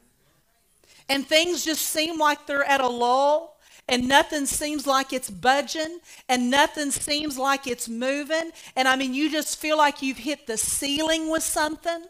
And 1.08 1.26
things 1.26 1.64
just 1.64 1.82
seem 1.82 2.16
like 2.16 2.46
they're 2.46 2.62
at 2.62 2.80
a 2.80 2.86
lull 2.86 3.58
and 3.88 4.06
nothing 4.06 4.46
seems 4.46 4.86
like 4.86 5.12
it's 5.12 5.28
budging 5.28 5.98
and 6.28 6.52
nothing 6.52 6.92
seems 6.92 7.36
like 7.36 7.66
it's 7.66 7.88
moving. 7.88 8.52
And 8.76 8.86
I 8.86 8.94
mean, 8.94 9.12
you 9.12 9.28
just 9.28 9.58
feel 9.58 9.76
like 9.76 10.02
you've 10.02 10.18
hit 10.18 10.46
the 10.46 10.56
ceiling 10.56 11.28
with 11.28 11.42
something. 11.42 12.04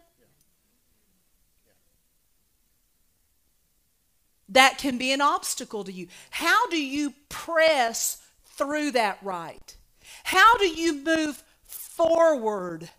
That 4.50 4.76
can 4.76 4.98
be 4.98 5.12
an 5.12 5.22
obstacle 5.22 5.82
to 5.84 5.90
you. 5.90 6.08
How 6.28 6.68
do 6.68 6.76
you 6.76 7.14
press 7.30 8.20
through 8.44 8.90
that 8.90 9.16
right? 9.22 9.74
How 10.24 10.58
do 10.58 10.66
you 10.66 11.02
move 11.02 11.42
forward 11.96 12.90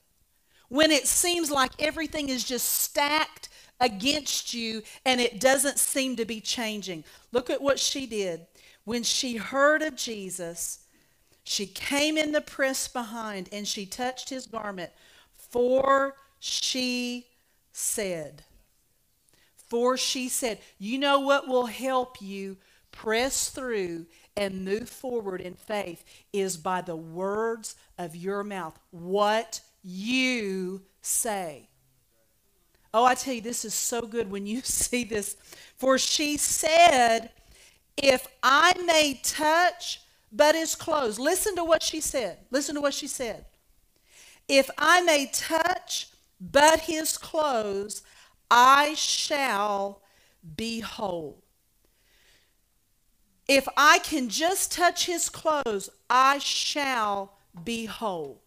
when 0.69 0.91
it 0.91 1.07
seems 1.07 1.49
like 1.51 1.71
everything 1.79 2.29
is 2.29 2.43
just 2.43 2.67
stacked 2.67 3.49
against 3.79 4.53
you 4.53 4.81
and 5.05 5.21
it 5.21 5.39
doesn't 5.39 5.79
seem 5.79 6.15
to 6.15 6.25
be 6.25 6.41
changing. 6.41 7.03
Look 7.31 7.49
at 7.49 7.61
what 7.61 7.79
she 7.79 8.05
did. 8.05 8.47
When 8.83 9.03
she 9.03 9.37
heard 9.37 9.81
of 9.81 9.95
Jesus, 9.95 10.79
she 11.43 11.65
came 11.65 12.17
in 12.17 12.31
the 12.31 12.41
press 12.41 12.87
behind 12.87 13.49
and 13.51 13.67
she 13.67 13.85
touched 13.85 14.29
his 14.29 14.47
garment, 14.47 14.91
for 15.35 16.15
she 16.39 17.27
said, 17.71 18.43
For 19.55 19.95
she 19.95 20.27
said, 20.27 20.59
You 20.77 20.97
know 20.97 21.19
what 21.19 21.47
will 21.47 21.67
help 21.67 22.21
you 22.21 22.57
press 22.91 23.49
through 23.49 24.07
and 24.37 24.63
move 24.63 24.87
forward 24.87 25.41
in 25.41 25.55
faith 25.55 26.05
is 26.31 26.55
by 26.55 26.81
the 26.81 26.95
words 26.95 27.75
of 27.97 28.15
your 28.15 28.43
mouth, 28.43 28.79
what 28.91 29.59
you 29.83 30.83
say. 31.01 31.67
Oh, 32.93 33.03
I 33.03 33.15
tell 33.15 33.33
you, 33.33 33.41
this 33.41 33.65
is 33.65 33.73
so 33.73 34.01
good 34.01 34.31
when 34.31 34.45
you 34.45 34.61
see 34.63 35.03
this. 35.03 35.35
For 35.75 35.97
she 35.97 36.37
said, 36.37 37.31
If 37.97 38.27
I 38.41 38.73
may 38.85 39.19
touch 39.23 40.01
but 40.31 40.55
his 40.55 40.75
clothes. 40.75 41.19
Listen 41.19 41.55
to 41.55 41.63
what 41.63 41.83
she 41.83 42.01
said. 42.01 42.39
Listen 42.51 42.75
to 42.75 42.81
what 42.81 42.93
she 42.93 43.07
said. 43.07 43.45
If 44.47 44.69
I 44.77 45.01
may 45.01 45.29
touch 45.31 46.09
but 46.39 46.81
his 46.81 47.17
clothes, 47.17 48.01
I 48.49 48.93
shall 48.95 50.01
be 50.55 50.79
whole. 50.79 51.43
If 53.47 53.67
I 53.77 53.99
can 53.99 54.27
just 54.29 54.71
touch 54.71 55.05
his 55.05 55.29
clothes, 55.29 55.89
I 56.09 56.39
shall 56.39 57.33
be 57.63 57.85
whole. 57.85 58.41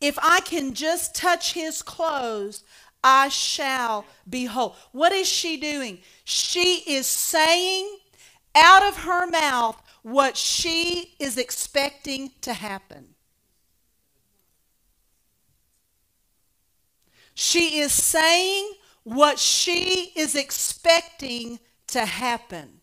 If 0.00 0.18
I 0.20 0.40
can 0.40 0.74
just 0.74 1.14
touch 1.14 1.52
his 1.54 1.80
clothes, 1.80 2.64
I 3.02 3.28
shall 3.28 4.06
be 4.28 4.46
whole. 4.46 4.76
What 4.92 5.12
is 5.12 5.28
she 5.28 5.56
doing? 5.56 5.98
She 6.24 6.82
is 6.86 7.06
saying 7.06 7.98
out 8.54 8.82
of 8.82 8.98
her 8.98 9.26
mouth 9.26 9.80
what 10.02 10.36
she 10.36 11.14
is 11.18 11.38
expecting 11.38 12.32
to 12.40 12.54
happen. 12.54 13.14
She 17.34 17.80
is 17.80 17.92
saying 17.92 18.74
what 19.02 19.38
she 19.38 20.12
is 20.16 20.34
expecting 20.34 21.58
to 21.88 22.04
happen. 22.04 22.80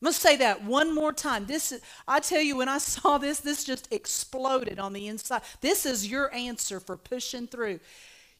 I'm 0.00 0.06
going 0.06 0.12
to 0.14 0.20
say 0.20 0.36
that 0.36 0.62
one 0.62 0.94
more 0.94 1.12
time. 1.12 1.46
This 1.46 1.72
is, 1.72 1.80
I 2.06 2.20
tell 2.20 2.42
you, 2.42 2.56
when 2.58 2.68
I 2.68 2.76
saw 2.76 3.16
this, 3.16 3.40
this 3.40 3.64
just 3.64 3.90
exploded 3.90 4.78
on 4.78 4.92
the 4.92 5.08
inside. 5.08 5.40
This 5.62 5.86
is 5.86 6.10
your 6.10 6.32
answer 6.34 6.80
for 6.80 6.98
pushing 6.98 7.46
through. 7.46 7.80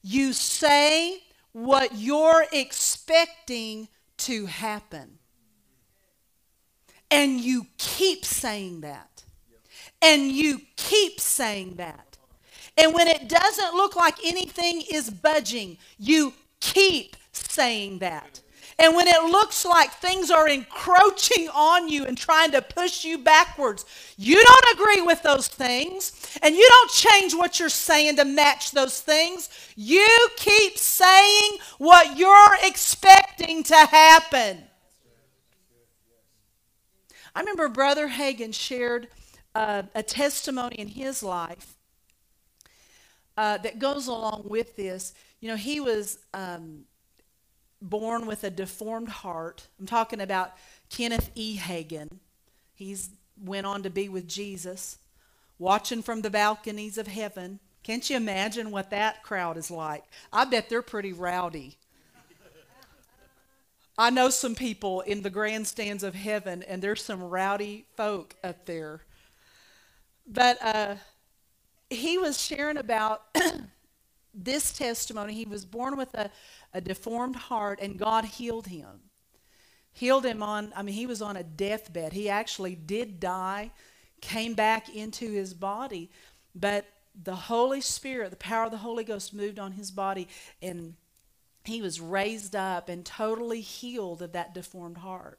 You 0.02 0.34
say 0.34 1.22
what 1.52 1.96
you're 1.96 2.44
expecting 2.52 3.88
to 4.18 4.44
happen. 4.44 5.18
And 7.10 7.40
you 7.40 7.66
keep 7.78 8.26
saying 8.26 8.82
that. 8.82 9.24
And 10.02 10.30
you 10.30 10.60
keep 10.76 11.20
saying 11.20 11.76
that. 11.76 12.18
And 12.76 12.92
when 12.92 13.08
it 13.08 13.30
doesn't 13.30 13.74
look 13.74 13.96
like 13.96 14.16
anything 14.24 14.82
is 14.92 15.08
budging, 15.08 15.78
you 15.98 16.34
keep 16.60 17.16
saying 17.32 18.00
that. 18.00 18.42
And 18.78 18.94
when 18.94 19.08
it 19.08 19.22
looks 19.22 19.64
like 19.64 19.90
things 19.90 20.30
are 20.30 20.46
encroaching 20.48 21.48
on 21.48 21.88
you 21.88 22.04
and 22.04 22.16
trying 22.16 22.50
to 22.50 22.60
push 22.60 23.04
you 23.04 23.16
backwards, 23.16 23.86
you 24.18 24.42
don't 24.42 24.74
agree 24.74 25.00
with 25.00 25.22
those 25.22 25.48
things 25.48 26.38
and 26.42 26.54
you 26.54 26.66
don't 26.68 26.90
change 26.90 27.34
what 27.34 27.58
you're 27.58 27.70
saying 27.70 28.16
to 28.16 28.26
match 28.26 28.72
those 28.72 29.00
things. 29.00 29.48
You 29.76 30.28
keep 30.36 30.76
saying 30.76 31.52
what 31.78 32.18
you're 32.18 32.56
expecting 32.64 33.62
to 33.62 33.76
happen. 33.76 34.62
I 37.34 37.40
remember 37.40 37.68
Brother 37.70 38.08
Hagin 38.08 38.52
shared 38.52 39.08
uh, 39.54 39.84
a 39.94 40.02
testimony 40.02 40.76
in 40.76 40.88
his 40.88 41.22
life 41.22 41.76
uh, 43.38 43.56
that 43.58 43.78
goes 43.78 44.06
along 44.06 44.42
with 44.48 44.76
this. 44.76 45.14
You 45.40 45.48
know, 45.48 45.56
he 45.56 45.80
was. 45.80 46.18
Um, 46.34 46.84
born 47.88 48.26
with 48.26 48.44
a 48.44 48.50
deformed 48.50 49.08
heart. 49.08 49.66
I'm 49.78 49.86
talking 49.86 50.20
about 50.20 50.54
Kenneth 50.90 51.30
E. 51.34 51.56
Hagin. 51.56 52.18
He's 52.74 53.10
went 53.42 53.66
on 53.66 53.82
to 53.82 53.90
be 53.90 54.08
with 54.08 54.28
Jesus, 54.28 54.98
watching 55.58 56.02
from 56.02 56.22
the 56.22 56.30
balconies 56.30 56.98
of 56.98 57.06
heaven, 57.06 57.60
Can't 57.82 58.08
you 58.10 58.16
imagine 58.16 58.72
what 58.72 58.90
that 58.90 59.22
crowd 59.22 59.56
is 59.56 59.70
like? 59.70 60.02
I 60.32 60.44
bet 60.44 60.68
they're 60.68 60.82
pretty 60.82 61.12
rowdy. 61.12 61.78
I 63.96 64.10
know 64.10 64.28
some 64.28 64.54
people 64.54 65.02
in 65.02 65.22
the 65.22 65.30
grandstands 65.30 66.02
of 66.02 66.14
heaven, 66.14 66.64
and 66.64 66.82
there's 66.82 67.02
some 67.02 67.22
rowdy 67.22 67.86
folk 67.96 68.34
up 68.42 68.66
there. 68.66 69.02
But 70.26 70.58
uh, 70.60 70.96
he 71.88 72.18
was 72.18 72.42
sharing 72.42 72.76
about 72.76 73.22
this 74.34 74.72
testimony. 74.72 75.34
He 75.34 75.46
was 75.46 75.64
born 75.64 75.96
with 75.96 76.12
a, 76.14 76.30
a 76.76 76.80
deformed 76.82 77.36
heart, 77.36 77.78
and 77.80 77.98
God 77.98 78.26
healed 78.26 78.66
him. 78.66 79.00
Healed 79.92 80.26
him 80.26 80.42
on, 80.42 80.74
I 80.76 80.82
mean, 80.82 80.94
he 80.94 81.06
was 81.06 81.22
on 81.22 81.38
a 81.38 81.42
deathbed. 81.42 82.12
He 82.12 82.28
actually 82.28 82.74
did 82.74 83.18
die, 83.18 83.70
came 84.20 84.52
back 84.52 84.94
into 84.94 85.32
his 85.32 85.54
body, 85.54 86.10
but 86.54 86.84
the 87.24 87.34
Holy 87.34 87.80
Spirit, 87.80 88.28
the 88.28 88.36
power 88.36 88.66
of 88.66 88.72
the 88.72 88.76
Holy 88.76 89.04
Ghost 89.04 89.32
moved 89.32 89.58
on 89.58 89.72
his 89.72 89.90
body, 89.90 90.28
and 90.60 90.96
he 91.64 91.80
was 91.80 91.98
raised 91.98 92.54
up 92.54 92.90
and 92.90 93.06
totally 93.06 93.62
healed 93.62 94.20
of 94.20 94.32
that 94.32 94.52
deformed 94.52 94.98
heart. 94.98 95.38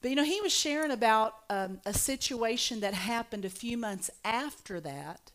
But 0.00 0.08
you 0.08 0.16
know, 0.16 0.24
he 0.24 0.40
was 0.40 0.54
sharing 0.54 0.90
about 0.90 1.34
um, 1.50 1.82
a 1.84 1.92
situation 1.92 2.80
that 2.80 2.94
happened 2.94 3.44
a 3.44 3.50
few 3.50 3.76
months 3.76 4.10
after 4.24 4.80
that. 4.80 5.32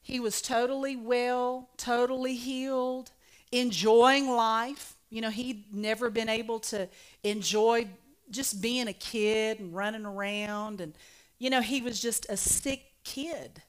He 0.00 0.18
was 0.18 0.40
totally 0.40 0.96
well, 0.96 1.68
totally 1.76 2.34
healed, 2.34 3.10
enjoying 3.52 4.30
life. 4.30 4.96
You 5.10 5.20
know, 5.22 5.30
he'd 5.30 5.74
never 5.74 6.10
been 6.10 6.28
able 6.28 6.60
to 6.60 6.88
enjoy 7.24 7.88
just 8.30 8.62
being 8.62 8.88
a 8.88 8.92
kid 8.92 9.58
and 9.58 9.74
running 9.74 10.06
around. 10.06 10.80
And, 10.80 10.94
you 11.38 11.50
know, 11.50 11.60
he 11.60 11.82
was 11.82 12.00
just 12.00 12.26
a 12.28 12.36
sick 12.36 12.82
kid 13.02 13.62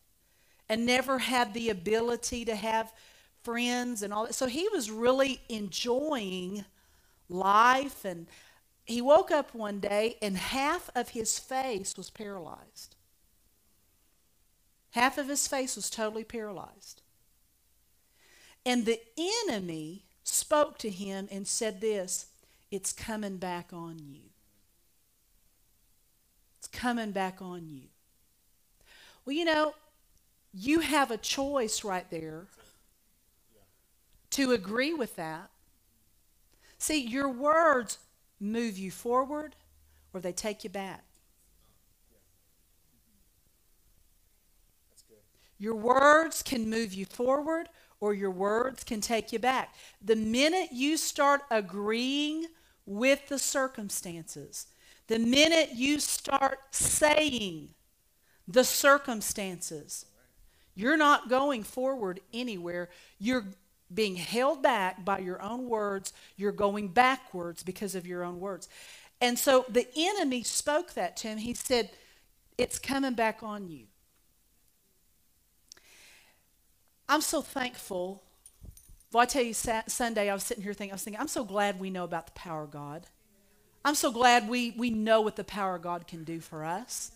and 0.70 0.86
never 0.86 1.20
had 1.20 1.54
the 1.54 1.70
ability 1.70 2.46
to 2.46 2.56
have 2.56 2.94
friends 3.44 4.04
and 4.04 4.14
all 4.14 4.26
that. 4.26 4.36
So 4.36 4.46
he 4.46 4.70
was 4.70 4.92
really 4.92 5.42
enjoying 5.50 6.64
life. 7.28 8.06
And 8.06 8.28
he 8.86 9.02
woke 9.02 9.32
up 9.32 9.54
one 9.56 9.80
day 9.80 10.18
and 10.22 10.38
half 10.38 10.90
of 10.96 11.10
his 11.10 11.40
face 11.40 11.98
was 11.98 12.10
paralyzed. 12.10 12.96
Half 14.92 15.18
of 15.18 15.28
his 15.28 15.48
face 15.48 15.76
was 15.76 15.90
totally 15.90 16.24
paralyzed. 16.24 17.01
And 18.66 18.86
the 18.86 19.00
enemy 19.18 20.04
spoke 20.24 20.78
to 20.80 20.90
him 20.90 21.28
and 21.32 21.48
said 21.48 21.82
this 21.82 22.28
It's 22.70 22.94
coming 22.94 23.38
back 23.38 23.70
on 23.74 24.00
you. 24.00 24.22
It's 26.60 26.68
coming 26.68 27.12
back 27.12 27.42
on 27.42 27.68
you. 27.68 27.90
Well, 29.26 29.36
you 29.36 29.46
know, 29.46 29.74
you 30.54 30.82
have 30.82 31.12
a 31.12 31.18
choice 31.18 31.84
right 31.84 32.10
there 32.10 32.46
to 34.32 34.52
agree 34.52 34.94
with 34.94 35.16
that. 35.16 35.50
See, 36.78 37.00
your 37.06 37.30
words 37.30 38.00
move 38.40 38.78
you 38.78 38.92
forward 38.92 39.56
or 40.14 40.20
they 40.20 40.32
take 40.32 40.64
you 40.64 40.70
back. 40.70 41.04
Your 45.60 45.76
words 45.76 46.42
can 46.42 46.70
move 46.70 46.94
you 46.94 47.06
forward 47.06 47.70
or 48.02 48.14
your 48.14 48.32
words 48.32 48.84
can 48.84 49.00
take 49.00 49.32
you 49.32 49.40
back. 49.40 49.76
The 50.04 50.16
minute 50.16 50.70
you 50.74 50.98
start 50.98 51.42
agreeing 51.50 52.48
with 52.86 53.30
the 53.30 53.40
circumstances, 53.40 54.68
the 55.08 55.20
minute 55.20 55.70
you 55.76 56.00
start 56.00 56.60
saying 56.72 57.70
the 58.48 58.64
circumstances, 58.64 60.08
you're 60.76 60.98
not 60.98 61.30
going 61.30 61.64
forward 61.64 62.20
anywhere. 62.34 62.90
You're 63.20 63.46
being 63.94 64.16
held 64.16 64.64
back 64.64 65.06
by 65.06 65.20
your 65.20 65.42
own 65.42 65.70
words. 65.70 66.12
You're 66.38 66.52
going 66.52 66.88
backwards 66.88 67.62
because 67.62 67.94
of 67.94 68.08
your 68.08 68.24
own 68.24 68.40
words. 68.40 68.68
And 69.20 69.38
so 69.38 69.66
the 69.70 69.88
enemy 69.96 70.44
spoke 70.44 70.94
that 70.94 71.18
to 71.18 71.28
him. 71.28 71.38
He 71.38 71.54
said, 71.54 71.92
It's 72.58 72.80
coming 72.80 73.14
back 73.14 73.44
on 73.44 73.68
you. 73.70 73.86
I'm 77.12 77.20
so 77.20 77.42
thankful. 77.42 78.24
Well, 79.12 79.22
I 79.22 79.26
tell 79.26 79.44
you, 79.44 79.54
Sunday 79.54 80.30
I 80.30 80.34
was 80.34 80.44
sitting 80.44 80.64
here 80.64 80.74
thinking, 80.74 80.94
I 80.94 80.96
was 80.96 81.04
thinking, 81.04 81.20
I'm 81.20 81.28
so 81.28 81.44
glad 81.44 81.78
we 81.78 81.90
know 81.90 82.06
about 82.06 82.28
the 82.28 82.32
power 82.32 82.64
of 82.64 82.72
God. 82.72 83.06
I'm 83.84 83.96
so 83.96 84.14
glad 84.14 84.48
we, 84.48 84.74
we 84.78 84.92
know 84.92 85.20
what 85.20 85.36
the 85.36 85.44
power 85.44 85.76
of 85.76 85.82
God 85.82 86.08
can 86.08 86.24
do 86.24 86.40
for 86.40 86.64
us. 86.64 87.12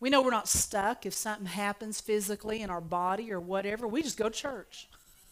We 0.00 0.08
know 0.08 0.22
we're 0.22 0.30
not 0.30 0.48
stuck 0.48 1.04
if 1.04 1.12
something 1.12 1.44
happens 1.44 2.00
physically 2.00 2.62
in 2.62 2.70
our 2.70 2.80
body 2.80 3.30
or 3.30 3.40
whatever. 3.40 3.86
We 3.86 4.02
just 4.02 4.16
go 4.16 4.30
to 4.30 4.34
church. 4.34 4.88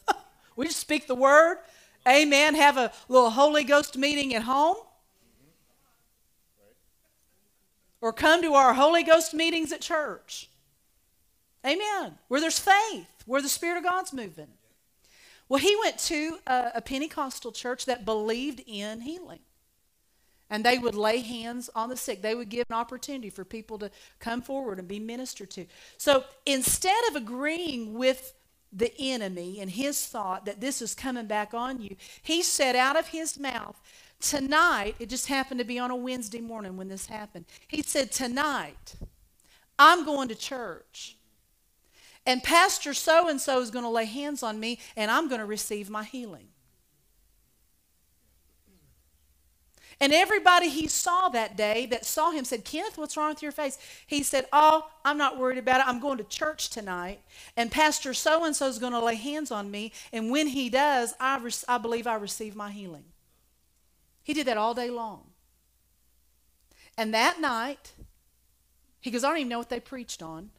We 0.57 0.66
just 0.66 0.81
speak 0.81 1.07
the 1.07 1.14
word. 1.14 1.59
Amen. 2.07 2.57
Have 2.57 2.77
a 2.77 2.92
little 3.09 3.31
Holy 3.31 3.62
Ghost 3.64 3.97
meeting 3.97 4.35
at 4.35 4.42
home. 4.42 4.77
Or 8.03 8.12
come 8.12 8.42
to 8.42 8.55
our 8.55 8.75
Holy 8.75 9.05
Ghost 9.05 9.33
meetings 9.33 9.73
at 9.73 9.81
church. 9.81 10.51
Amen. 11.69 12.19
Where 12.29 12.41
there's 12.41 12.59
faith, 12.59 13.07
where 13.27 13.43
the 13.43 13.49
Spirit 13.49 13.79
of 13.79 13.85
God's 13.85 14.13
moving. 14.13 14.49
Well, 15.49 15.61
he 15.61 15.77
went 15.83 15.99
to 16.01 16.39
a, 16.47 16.73
a 16.77 16.81
Pentecostal 16.81 17.53
church 17.53 17.87
that 17.87 18.05
believed 18.05 18.63
in 18.67 19.01
healing. 19.03 19.41
And 20.51 20.65
they 20.65 20.79
would 20.79 20.95
lay 20.95 21.21
hands 21.21 21.69
on 21.75 21.91
the 21.91 21.97
sick. 21.97 22.23
They 22.23 22.35
would 22.35 22.49
give 22.49 22.67
an 22.71 22.77
opportunity 22.77 23.29
for 23.29 23.45
people 23.45 23.79
to 23.81 23.91
come 24.19 24.41
forward 24.41 24.79
and 24.79 24.89
be 24.89 24.99
ministered 24.99 25.51
to. 25.51 25.67
So 25.99 26.25
instead 26.47 26.97
of 27.11 27.17
agreeing 27.17 27.95
with 27.95 28.33
the 28.73 28.93
enemy 28.99 29.61
and 29.61 29.71
his 29.71 30.07
thought 30.07 30.47
that 30.47 30.61
this 30.61 30.81
is 30.81 30.95
coming 30.95 31.27
back 31.27 31.53
on 31.53 31.83
you, 31.83 31.97
he 32.23 32.43
said 32.43 32.77
out 32.77 32.99
of 32.99 33.09
his 33.09 33.39
mouth, 33.39 33.81
Tonight, 34.21 34.97
it 34.99 35.09
just 35.09 35.29
happened 35.29 35.61
to 35.61 35.65
be 35.65 35.79
on 35.79 35.93
a 35.93 35.97
Wednesday 35.97 36.41
morning 36.41 36.77
when 36.77 36.89
this 36.89 37.07
happened. 37.07 37.45
He 37.69 37.83
said, 37.83 38.11
Tonight, 38.11 38.97
I'm 39.79 40.05
going 40.05 40.29
to 40.29 40.35
church. 40.35 41.18
And 42.29 42.43
Pastor 42.43 42.93
so 42.93 43.27
and 43.31 43.41
so 43.41 43.59
is 43.62 43.71
going 43.71 43.87
to 43.87 43.91
lay 43.91 44.05
hands 44.05 44.43
on 44.43 44.61
me, 44.61 44.81
and 44.97 45.11
I'm 45.11 45.31
going 45.31 45.41
to 45.41 45.47
receive 45.47 45.88
my 45.88 46.05
healing. 46.05 46.49
And 49.99 50.12
everybody 50.12 50.69
he 50.69 50.88
saw 50.88 51.31
that 51.31 51.57
day 51.57 51.87
that 51.87 52.05
saw 52.05 52.31
him 52.31 52.45
said, 52.45 52.67
Kenneth, 52.67 52.99
what's 52.99 53.17
wrong 53.17 53.31
with 53.31 53.43
your 53.43 53.51
face? 53.51 53.79
He 54.07 54.23
said, 54.23 54.45
Oh, 54.53 54.91
I'm 55.07 55.17
not 55.17 55.38
worried 55.38 55.57
about 55.57 55.81
it. 55.81 55.88
I'm 55.88 56.01
going 56.01 56.19
to 56.19 56.25
church 56.25 56.69
tonight, 56.69 57.23
and 57.57 57.71
Pastor 57.71 58.12
so 58.12 58.45
and 58.45 58.55
so 58.55 58.69
is 58.69 58.79
going 58.79 58.93
to 58.93 59.03
lay 59.03 59.14
hands 59.14 59.51
on 59.51 59.71
me. 59.71 59.91
And 60.12 60.31
when 60.31 60.49
he 60.49 60.69
does, 60.69 61.14
I, 61.19 61.38
re- 61.38 61.51
I 61.67 61.79
believe 61.79 62.07
I 62.07 62.17
receive 62.17 62.55
my 62.55 62.71
healing. 62.71 63.05
He 64.23 64.35
did 64.35 64.47
that 64.49 64.59
all 64.59 64.75
day 64.75 64.91
long. 64.91 65.31
And 66.99 67.14
that 67.14 67.41
night, 67.41 67.93
he 69.01 69.11
goes, 69.11 69.25
I 69.25 69.31
don't 69.31 69.38
even 69.38 69.49
know 69.49 69.59
what 69.59 69.71
they 69.71 69.81
preached 69.81 70.23
on. 70.23 70.51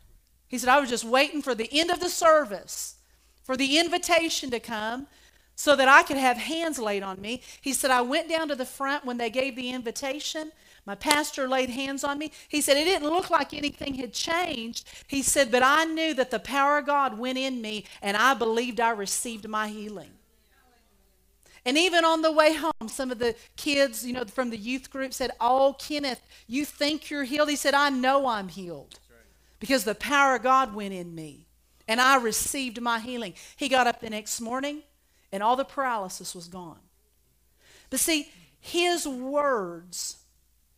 He 0.50 0.58
said, 0.58 0.70
I 0.70 0.80
was 0.80 0.90
just 0.90 1.06
waiting 1.06 1.42
for 1.42 1.56
the 1.56 1.70
end 1.72 1.92
of 1.92 2.00
the 2.00 2.10
service, 2.10 2.96
for 3.44 3.56
the 3.56 3.78
invitation 3.78 4.50
to 4.52 4.60
come 4.60 5.08
so 5.56 5.76
that 5.76 5.88
I 5.88 6.04
could 6.04 6.18
have 6.18 6.38
hands 6.38 6.80
laid 6.80 7.04
on 7.04 7.22
me. 7.22 7.44
He 7.62 7.72
said, 7.72 7.92
I 7.92 8.02
went 8.02 8.30
down 8.30 8.48
to 8.48 8.56
the 8.56 8.66
front 8.66 9.06
when 9.06 9.18
they 9.18 9.30
gave 9.30 9.56
the 9.56 9.70
invitation. 9.70 10.52
My 10.86 10.96
pastor 10.96 11.48
laid 11.48 11.70
hands 11.70 12.04
on 12.04 12.18
me. 12.18 12.32
He 12.48 12.62
said, 12.62 12.78
It 12.78 12.86
didn't 12.86 13.10
look 13.10 13.30
like 13.30 13.54
anything 13.54 13.94
had 13.96 14.12
changed. 14.12 14.88
He 15.06 15.22
said, 15.22 15.52
But 15.52 15.62
I 15.62 15.84
knew 15.84 16.16
that 16.16 16.32
the 16.32 16.40
power 16.40 16.80
of 16.80 16.88
God 16.88 17.20
went 17.20 17.38
in 17.38 17.62
me, 17.62 17.86
and 18.02 18.18
I 18.18 18.34
believed 18.34 18.80
I 18.80 18.92
received 18.92 19.48
my 19.48 19.68
healing. 19.68 20.12
And 21.66 21.78
even 21.78 22.06
on 22.06 22.22
the 22.22 22.32
way 22.32 22.56
home, 22.56 22.88
some 22.88 23.12
of 23.12 23.20
the 23.20 23.36
kids, 23.58 24.06
you 24.06 24.14
know, 24.14 24.24
from 24.26 24.50
the 24.50 24.58
youth 24.58 24.90
group 24.90 25.14
said, 25.14 25.32
Oh, 25.40 25.76
Kenneth, 25.78 26.22
you 26.48 26.66
think 26.66 27.12
you're 27.12 27.26
healed? 27.26 27.50
He 27.50 27.56
said, 27.56 27.76
I 27.76 27.90
know 27.90 28.28
I'm 28.28 28.48
healed 28.48 28.98
because 29.60 29.84
the 29.84 29.96
power 29.96 30.36
of 30.36 30.44
God 30.44 30.74
went 30.74 30.94
in 30.94 31.14
me 31.14 31.48
and 31.88 32.00
I 32.00 32.18
received 32.18 32.82
my 32.82 33.00
healing. 33.00 33.34
He 33.56 33.68
got 33.70 33.88
up 33.88 34.00
the 34.00 34.10
next 34.10 34.40
morning 34.42 34.84
and 35.32 35.44
all 35.44 35.56
the 35.56 35.66
paralysis 35.66 36.34
was 36.34 36.48
gone. 36.48 36.80
But 37.90 38.00
see, 38.00 38.30
his 38.60 39.08
words, 39.08 40.18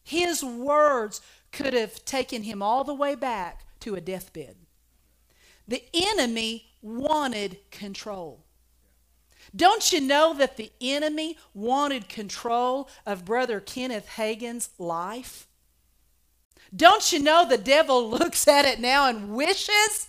his 0.03 0.43
words 0.43 1.21
could 1.51 1.73
have 1.73 2.03
taken 2.05 2.43
him 2.43 2.61
all 2.61 2.83
the 2.83 2.93
way 2.93 3.15
back 3.15 3.65
to 3.81 3.95
a 3.95 4.01
deathbed. 4.01 4.55
The 5.67 5.83
enemy 5.93 6.65
wanted 6.81 7.59
control. 7.71 8.43
Don't 9.55 9.91
you 9.91 9.99
know 9.99 10.33
that 10.33 10.57
the 10.57 10.71
enemy 10.79 11.37
wanted 11.53 12.07
control 12.07 12.87
of 13.05 13.25
Brother 13.25 13.59
Kenneth 13.59 14.07
Hagin's 14.09 14.69
life? 14.77 15.47
Don't 16.75 17.11
you 17.11 17.19
know 17.19 17.47
the 17.47 17.57
devil 17.57 18.09
looks 18.17 18.47
at 18.47 18.65
it 18.65 18.79
now 18.79 19.07
and 19.07 19.35
wishes 19.35 20.07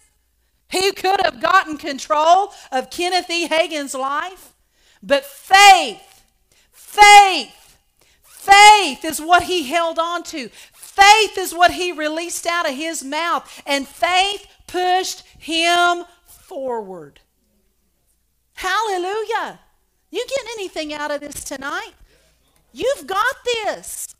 he 0.73 0.91
could 0.93 1.21
have 1.23 1.39
gotten 1.39 1.77
control 1.77 2.51
of 2.73 2.89
Kenneth 2.89 3.29
E. 3.29 3.47
Hagin's 3.47 3.95
life. 3.95 4.55
But 5.03 5.23
faith, 5.25 6.25
faith, 6.73 7.77
faith 8.23 9.05
is 9.05 9.21
what 9.21 9.43
he 9.43 9.65
held 9.65 9.99
on 9.99 10.23
to. 10.25 10.49
Faith 10.73 11.37
is 11.37 11.55
what 11.55 11.73
he 11.73 11.93
released 11.93 12.47
out 12.47 12.67
of 12.67 12.75
his 12.75 13.05
mouth. 13.05 13.63
And 13.67 13.87
faith 13.87 14.47
pushed 14.67 15.27
him 15.39 16.05
forward. 16.25 17.21
Hallelujah. 18.55 19.61
You 20.11 20.25
getting 20.27 20.51
anything 20.55 20.95
out 20.95 21.11
of 21.11 21.21
this 21.21 21.45
tonight? 21.45 21.93
You've 22.73 23.07
got 23.07 23.37
this. 23.45 24.15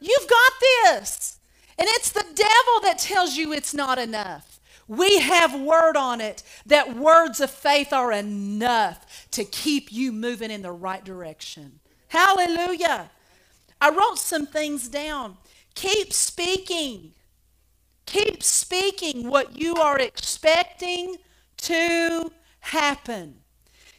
You've 0.00 0.28
got 0.28 0.52
this. 0.60 1.38
And 1.82 1.90
it's 1.94 2.12
the 2.12 2.22
devil 2.22 2.80
that 2.84 2.98
tells 2.98 3.36
you 3.36 3.52
it's 3.52 3.74
not 3.74 3.98
enough. 3.98 4.60
We 4.86 5.18
have 5.18 5.60
word 5.60 5.96
on 5.96 6.20
it 6.20 6.44
that 6.64 6.96
words 6.96 7.40
of 7.40 7.50
faith 7.50 7.92
are 7.92 8.12
enough 8.12 9.26
to 9.32 9.44
keep 9.44 9.90
you 9.90 10.12
moving 10.12 10.52
in 10.52 10.62
the 10.62 10.70
right 10.70 11.04
direction. 11.04 11.80
Hallelujah. 12.06 13.10
I 13.80 13.90
wrote 13.90 14.18
some 14.18 14.46
things 14.46 14.88
down. 14.88 15.38
Keep 15.74 16.12
speaking. 16.12 17.14
Keep 18.06 18.44
speaking 18.44 19.28
what 19.28 19.58
you 19.58 19.74
are 19.74 19.98
expecting 19.98 21.16
to 21.56 22.30
happen. 22.60 23.38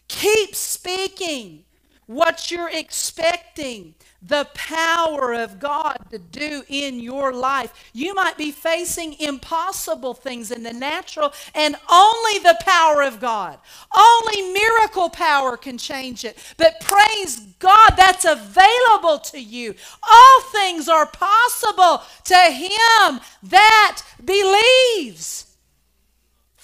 Keep 0.08 0.56
speaking 0.56 1.66
what 2.06 2.50
you're 2.50 2.70
expecting 2.70 3.96
the 4.26 4.48
power 4.54 5.34
of 5.34 5.60
God 5.60 5.98
to 6.12 6.18
do 6.18 6.64
in 6.70 7.00
your 7.00 7.34
life. 7.34 7.92
You 7.94 8.14
might 8.14 8.38
be 8.38 8.52
facing 8.52 9.20
impossible 9.20 10.14
things 10.14 10.52
in 10.52 10.64
the 10.64 10.74
natural, 10.74 11.34
and 11.54 11.76
only 11.92 12.40
the 12.40 12.58
power 12.62 13.04
of 13.04 13.20
God, 13.20 13.60
only 13.96 14.54
miracle 14.54 15.10
power 15.10 15.58
can 15.58 15.78
change 15.78 16.24
it. 16.24 16.38
But 16.58 16.80
praise 16.82 17.40
God, 17.60 17.92
that's 17.98 18.26
available 18.26 19.20
to 19.20 19.40
you. 19.40 19.76
All 20.02 20.42
things 20.52 20.88
are 20.88 21.06
possible 21.06 22.04
to 22.26 22.36
him 22.36 23.20
that 23.44 24.02
believes. 24.24 25.53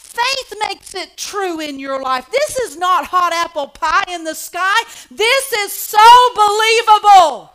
Faith 0.10 0.54
makes 0.68 0.96
it 0.96 1.16
true 1.18 1.60
in 1.60 1.78
your 1.78 2.02
life. 2.02 2.26
This 2.32 2.58
is 2.58 2.78
not 2.78 3.06
hot 3.06 3.32
apple 3.32 3.68
pie 3.68 4.06
in 4.10 4.24
the 4.24 4.34
sky. 4.34 4.82
This 5.12 5.54
is 5.54 5.72
so 5.72 6.00
believable. 6.36 7.54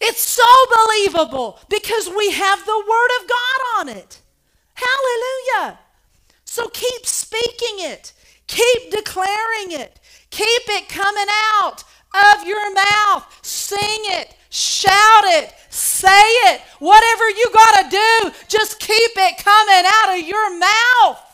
It's 0.00 0.22
so 0.22 0.44
believable 0.74 1.58
because 1.68 2.08
we 2.08 2.30
have 2.30 2.64
the 2.64 2.78
Word 2.78 3.10
of 3.20 3.28
God 3.28 3.78
on 3.78 3.88
it. 3.90 4.22
Hallelujah. 4.72 5.80
So 6.46 6.68
keep 6.68 7.04
speaking 7.04 7.80
it, 7.80 8.14
keep 8.46 8.90
declaring 8.90 9.72
it, 9.72 10.00
keep 10.30 10.62
it 10.68 10.88
coming 10.88 11.28
out 11.60 11.84
of 12.14 12.46
your 12.46 12.72
mouth. 12.72 13.26
Sing 13.42 14.00
it, 14.16 14.34
shout 14.48 15.24
it, 15.24 15.52
say 15.68 16.08
it. 16.08 16.60
Whatever 16.78 17.28
you 17.30 17.50
got 17.52 17.82
to 17.82 17.90
do, 17.90 18.30
just 18.48 18.78
keep 18.80 19.10
it 19.16 19.44
coming 19.44 19.84
out 19.86 20.18
of 20.18 20.26
your 20.26 20.58
mouth. 20.58 21.24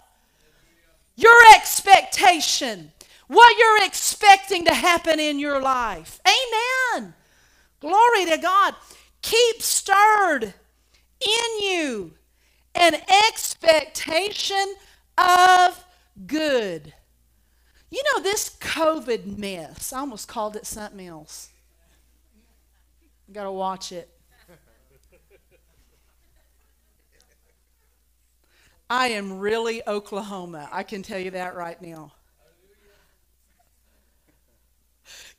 Your 1.16 1.54
expectation, 1.54 2.92
what 3.28 3.56
you're 3.56 3.86
expecting 3.86 4.64
to 4.64 4.74
happen 4.74 5.20
in 5.20 5.38
your 5.38 5.60
life. 5.60 6.20
Amen. 6.26 7.14
Glory 7.80 8.26
to 8.26 8.38
God. 8.38 8.74
Keep 9.22 9.62
stirred 9.62 10.42
in 10.44 11.60
you 11.62 12.12
an 12.74 12.94
expectation 13.28 14.74
of 15.16 15.84
good. 16.26 16.92
You 17.90 18.02
know, 18.02 18.22
this 18.22 18.56
COVID 18.60 19.38
mess, 19.38 19.92
I 19.92 20.00
almost 20.00 20.26
called 20.26 20.56
it 20.56 20.66
something 20.66 21.06
else. 21.06 21.50
Got 23.32 23.44
to 23.44 23.52
watch 23.52 23.92
it. 23.92 24.10
I 28.88 29.08
am 29.08 29.38
really 29.38 29.86
Oklahoma. 29.86 30.68
I 30.70 30.82
can 30.82 31.02
tell 31.02 31.18
you 31.18 31.30
that 31.32 31.56
right 31.56 31.80
now. 31.80 32.12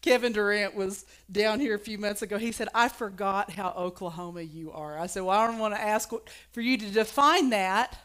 Kevin 0.02 0.34
Durant 0.34 0.76
was 0.76 1.06
down 1.32 1.60
here 1.60 1.74
a 1.74 1.80
few 1.80 1.98
months 1.98 2.22
ago. 2.22 2.38
He 2.38 2.52
said, 2.52 2.70
I 2.76 2.90
forgot 2.90 3.52
how 3.52 3.74
Oklahoma 3.76 4.42
you 4.42 4.72
are. 4.72 5.00
I 5.00 5.08
said, 5.08 5.24
Well, 5.24 5.38
I 5.38 5.48
don't 5.48 5.58
want 5.58 5.74
to 5.74 5.82
ask 5.82 6.12
for 6.52 6.62
you 6.62 6.78
to 6.78 6.92
define 6.92 7.50
that, 7.50 7.98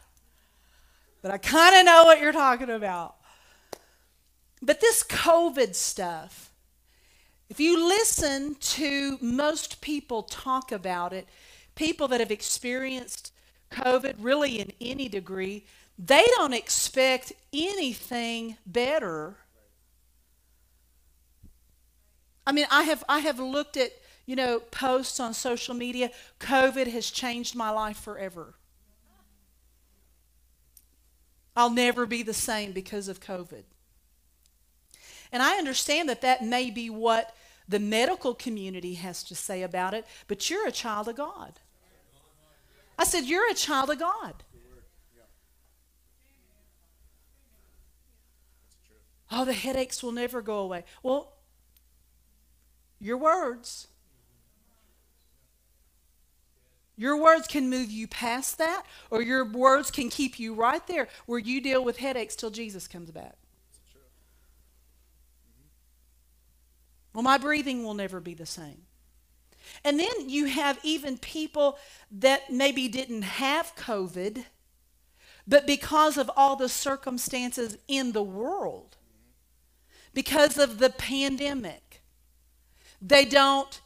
but 1.21 1.29
I 1.31 1.37
kind 1.37 1.75
of 1.75 1.85
know 1.85 2.03
what 2.05 2.19
you're 2.19 2.31
talking 2.31 2.71
about. 2.71 3.17
But 4.63 4.81
this 4.81 5.03
COVID 5.03 5.75
stuff, 5.75 6.51
if 7.49 7.59
you 7.59 7.87
listen 7.87 8.55
to 8.59 9.17
most 9.21 9.81
people 9.81 10.23
talk 10.23 10.71
about 10.71 11.13
it, 11.13 11.27
people 11.75 12.07
that 12.07 12.19
have 12.19 12.31
experienced 12.31 13.31
COVID 13.71 14.15
really 14.19 14.59
in 14.59 14.71
any 14.79 15.07
degree, 15.07 15.65
they 15.97 16.25
don't 16.35 16.53
expect 16.53 17.33
anything 17.53 18.57
better. 18.65 19.35
I 22.45 22.51
mean, 22.51 22.65
I 22.71 22.83
have 22.83 23.03
I 23.07 23.19
have 23.19 23.39
looked 23.39 23.77
at, 23.77 23.91
you 24.25 24.35
know, 24.35 24.59
posts 24.59 25.19
on 25.19 25.33
social 25.33 25.75
media, 25.75 26.11
COVID 26.39 26.87
has 26.87 27.11
changed 27.11 27.55
my 27.55 27.69
life 27.69 27.97
forever. 27.97 28.55
I'll 31.55 31.69
never 31.69 32.05
be 32.05 32.23
the 32.23 32.33
same 32.33 32.71
because 32.71 33.07
of 33.07 33.19
COVID. 33.19 33.63
And 35.31 35.43
I 35.43 35.57
understand 35.57 36.09
that 36.09 36.21
that 36.21 36.43
may 36.43 36.71
be 36.71 36.89
what 36.89 37.35
the 37.67 37.79
medical 37.79 38.33
community 38.33 38.95
has 38.95 39.23
to 39.23 39.35
say 39.35 39.61
about 39.61 39.93
it, 39.93 40.05
but 40.27 40.49
you're 40.49 40.67
a 40.67 40.71
child 40.71 41.07
of 41.07 41.15
God. 41.15 41.59
I 43.01 43.03
said, 43.03 43.25
You're 43.25 43.49
a 43.49 43.55
child 43.55 43.89
of 43.89 43.97
God. 43.97 44.43
Oh, 49.31 49.43
the 49.43 49.53
headaches 49.53 50.03
will 50.03 50.11
never 50.11 50.39
go 50.43 50.59
away. 50.59 50.83
Well, 51.01 51.33
your 52.99 53.17
words. 53.17 53.87
Your 56.95 57.17
words 57.17 57.47
can 57.47 57.71
move 57.71 57.89
you 57.89 58.07
past 58.07 58.59
that, 58.59 58.83
or 59.09 59.23
your 59.23 59.45
words 59.45 59.89
can 59.89 60.11
keep 60.11 60.37
you 60.37 60.53
right 60.53 60.85
there 60.85 61.07
where 61.25 61.39
you 61.39 61.59
deal 61.59 61.83
with 61.83 61.97
headaches 61.97 62.35
till 62.35 62.51
Jesus 62.51 62.87
comes 62.87 63.09
back. 63.09 63.35
Well, 67.15 67.23
my 67.23 67.39
breathing 67.39 67.83
will 67.83 67.95
never 67.95 68.19
be 68.19 68.35
the 68.35 68.45
same. 68.45 68.83
And 69.83 69.99
then 69.99 70.29
you 70.29 70.45
have 70.45 70.79
even 70.83 71.17
people 71.17 71.77
that 72.11 72.51
maybe 72.51 72.87
didn't 72.87 73.23
have 73.23 73.75
COVID, 73.75 74.45
but 75.47 75.65
because 75.65 76.17
of 76.17 76.29
all 76.35 76.55
the 76.55 76.69
circumstances 76.69 77.77
in 77.87 78.11
the 78.11 78.23
world, 78.23 78.97
because 80.13 80.57
of 80.57 80.77
the 80.77 80.89
pandemic, 80.89 82.01
they 83.01 83.25
don't 83.25 83.81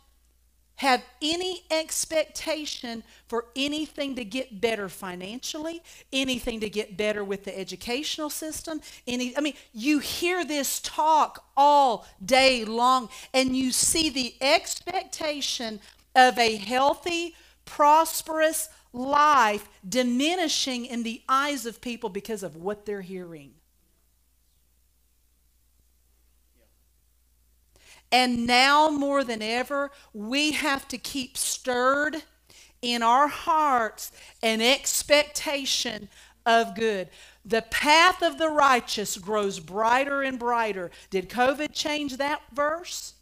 have 0.78 1.04
any 1.22 1.64
expectation 1.72 3.04
for 3.28 3.46
anything 3.56 4.16
to 4.16 4.26
get 4.26 4.60
better 4.60 4.90
financially, 4.90 5.82
anything 6.12 6.60
to 6.60 6.70
get 6.70 6.98
better 6.98 7.24
with 7.24 7.46
the 7.46 7.58
educational 7.58 8.30
system. 8.30 8.82
Any, 9.08 9.36
I 9.38 9.42
mean, 9.42 9.56
you 9.74 10.00
hear 10.00 10.44
this 10.44 10.80
talk 10.82 11.46
all 11.56 12.06
day 12.24 12.66
long, 12.66 13.10
and 13.34 13.56
you 13.56 13.72
see 13.72 14.10
the 14.10 14.36
expectation 14.42 15.80
of 16.16 16.38
a 16.38 16.56
healthy, 16.56 17.36
prosperous 17.66 18.70
life 18.94 19.68
diminishing 19.88 20.86
in 20.86 21.04
the 21.04 21.22
eyes 21.28 21.66
of 21.66 21.82
people 21.82 22.10
because 22.10 22.44
of 22.44 22.56
what 22.56 22.86
they're 22.86 23.02
hearing. 23.02 23.54
And 28.16 28.48
now 28.48 28.88
more 28.88 29.26
than 29.26 29.42
ever, 29.42 29.92
we 30.14 30.54
have 30.54 30.88
to 30.88 30.98
keep 30.98 31.36
stirred 31.36 32.24
in 32.82 33.04
our 33.04 33.28
hearts 33.28 34.14
an 34.42 34.62
expectation 34.62 36.08
of 36.46 36.76
good. 36.76 37.10
The 37.44 37.64
path 37.64 38.24
of 38.24 38.38
the 38.38 38.48
righteous 38.48 39.18
grows 39.18 39.60
brighter 39.60 40.22
and 40.22 40.40
brighter. 40.40 40.92
Did 41.10 41.28
COVID 41.28 41.74
change 41.74 42.16
that 42.16 42.42
verse? 42.54 43.16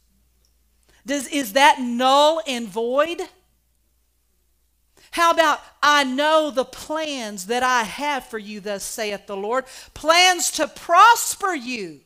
Does, 1.07 1.27
is 1.29 1.53
that 1.53 1.81
null 1.81 2.43
and 2.45 2.67
void? 2.67 3.19
How 5.09 5.31
about, 5.31 5.59
I 5.81 6.03
know 6.03 6.51
the 6.51 6.65
plans 6.65 7.47
that 7.47 7.63
I 7.63 7.81
have 7.81 8.27
for 8.27 8.37
you, 8.37 8.59
thus 8.59 8.83
saith 8.83 9.25
the 9.25 9.35
Lord, 9.35 9.65
plans 9.95 10.51
to 10.51 10.67
prosper 10.67 11.55
you 11.55 12.01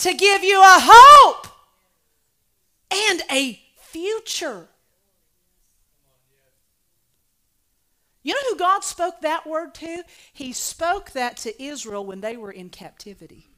to 0.00 0.14
give 0.14 0.42
you 0.42 0.60
a 0.60 0.78
hope 0.80 1.46
and 2.90 3.22
a 3.30 3.60
future. 3.76 4.68
You 8.22 8.34
know 8.34 8.50
who 8.50 8.56
God 8.56 8.84
spoke 8.84 9.20
that 9.20 9.46
word 9.46 9.74
to? 9.76 10.02
He 10.32 10.52
spoke 10.52 11.12
that 11.12 11.36
to 11.38 11.62
Israel 11.62 12.04
when 12.04 12.20
they 12.20 12.36
were 12.36 12.50
in 12.50 12.68
captivity, 12.68 13.48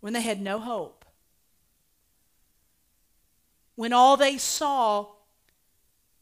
when 0.00 0.12
they 0.12 0.22
had 0.22 0.40
no 0.40 0.58
hope, 0.58 1.04
when 3.74 3.92
all 3.92 4.16
they 4.16 4.38
saw 4.38 5.06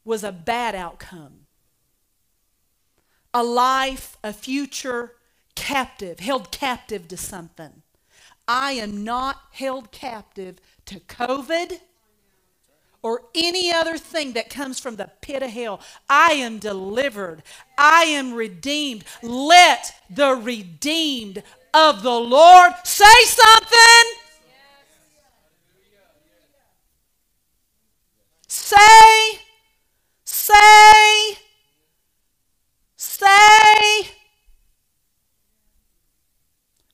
was 0.03 0.23
a 0.23 0.31
bad 0.31 0.75
outcome. 0.75 1.41
A 3.33 3.43
life, 3.43 4.17
a 4.23 4.31
future 4.31 5.13
captive, 5.55 6.19
held 6.19 6.51
captive 6.51 7.07
to 7.07 7.17
something. 7.17 7.81
I 8.47 8.73
am 8.73 9.03
not 9.03 9.41
held 9.51 9.91
captive 9.91 10.59
to 10.85 10.99
COVID 10.99 11.79
or 13.01 13.21
any 13.35 13.71
other 13.71 13.97
thing 13.97 14.33
that 14.33 14.49
comes 14.49 14.79
from 14.79 14.95
the 14.95 15.09
pit 15.21 15.43
of 15.43 15.51
hell. 15.51 15.79
I 16.09 16.33
am 16.33 16.59
delivered. 16.59 17.43
I 17.77 18.03
am 18.05 18.33
redeemed. 18.33 19.03
Let 19.21 19.93
the 20.09 20.31
redeemed 20.35 21.43
of 21.73 22.01
the 22.01 22.19
Lord 22.19 22.73
say 22.83 23.05
something. 23.25 24.21
Say, 28.47 29.39
say, 30.23 31.37
say. 32.95 34.24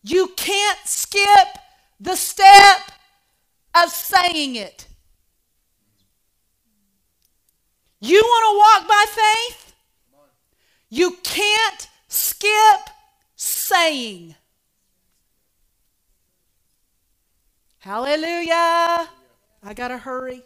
You 0.04 0.32
can't 0.36 0.80
skip 0.86 1.58
the 2.00 2.16
step 2.16 2.92
of 3.76 3.90
saying 3.90 4.56
it. 4.56 4.88
You 8.00 8.20
want 8.20 8.54
to 8.54 8.58
walk 8.58 8.88
by 8.88 9.06
faith? 9.10 9.74
You 10.90 11.18
can't 11.24 11.88
skip 12.08 12.90
saying. 13.36 14.36
Hallelujah. 17.78 19.08
I 19.64 19.74
got 19.76 19.90
to 19.90 19.98
hurry. 19.98 20.44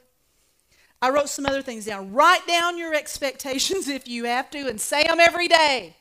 I 1.02 1.10
wrote 1.10 1.30
some 1.30 1.46
other 1.46 1.62
things 1.62 1.86
down. 1.86 2.13
Write 2.13 2.46
down 2.48 2.78
your 2.78 2.94
expectations 2.94 3.88
if 3.89 4.08
you 4.08 4.26
have 4.26 4.50
to 4.52 4.68
and 4.68 4.80
say 4.80 5.04
them 5.04 5.20
every 5.20 5.48
day. 5.48 5.96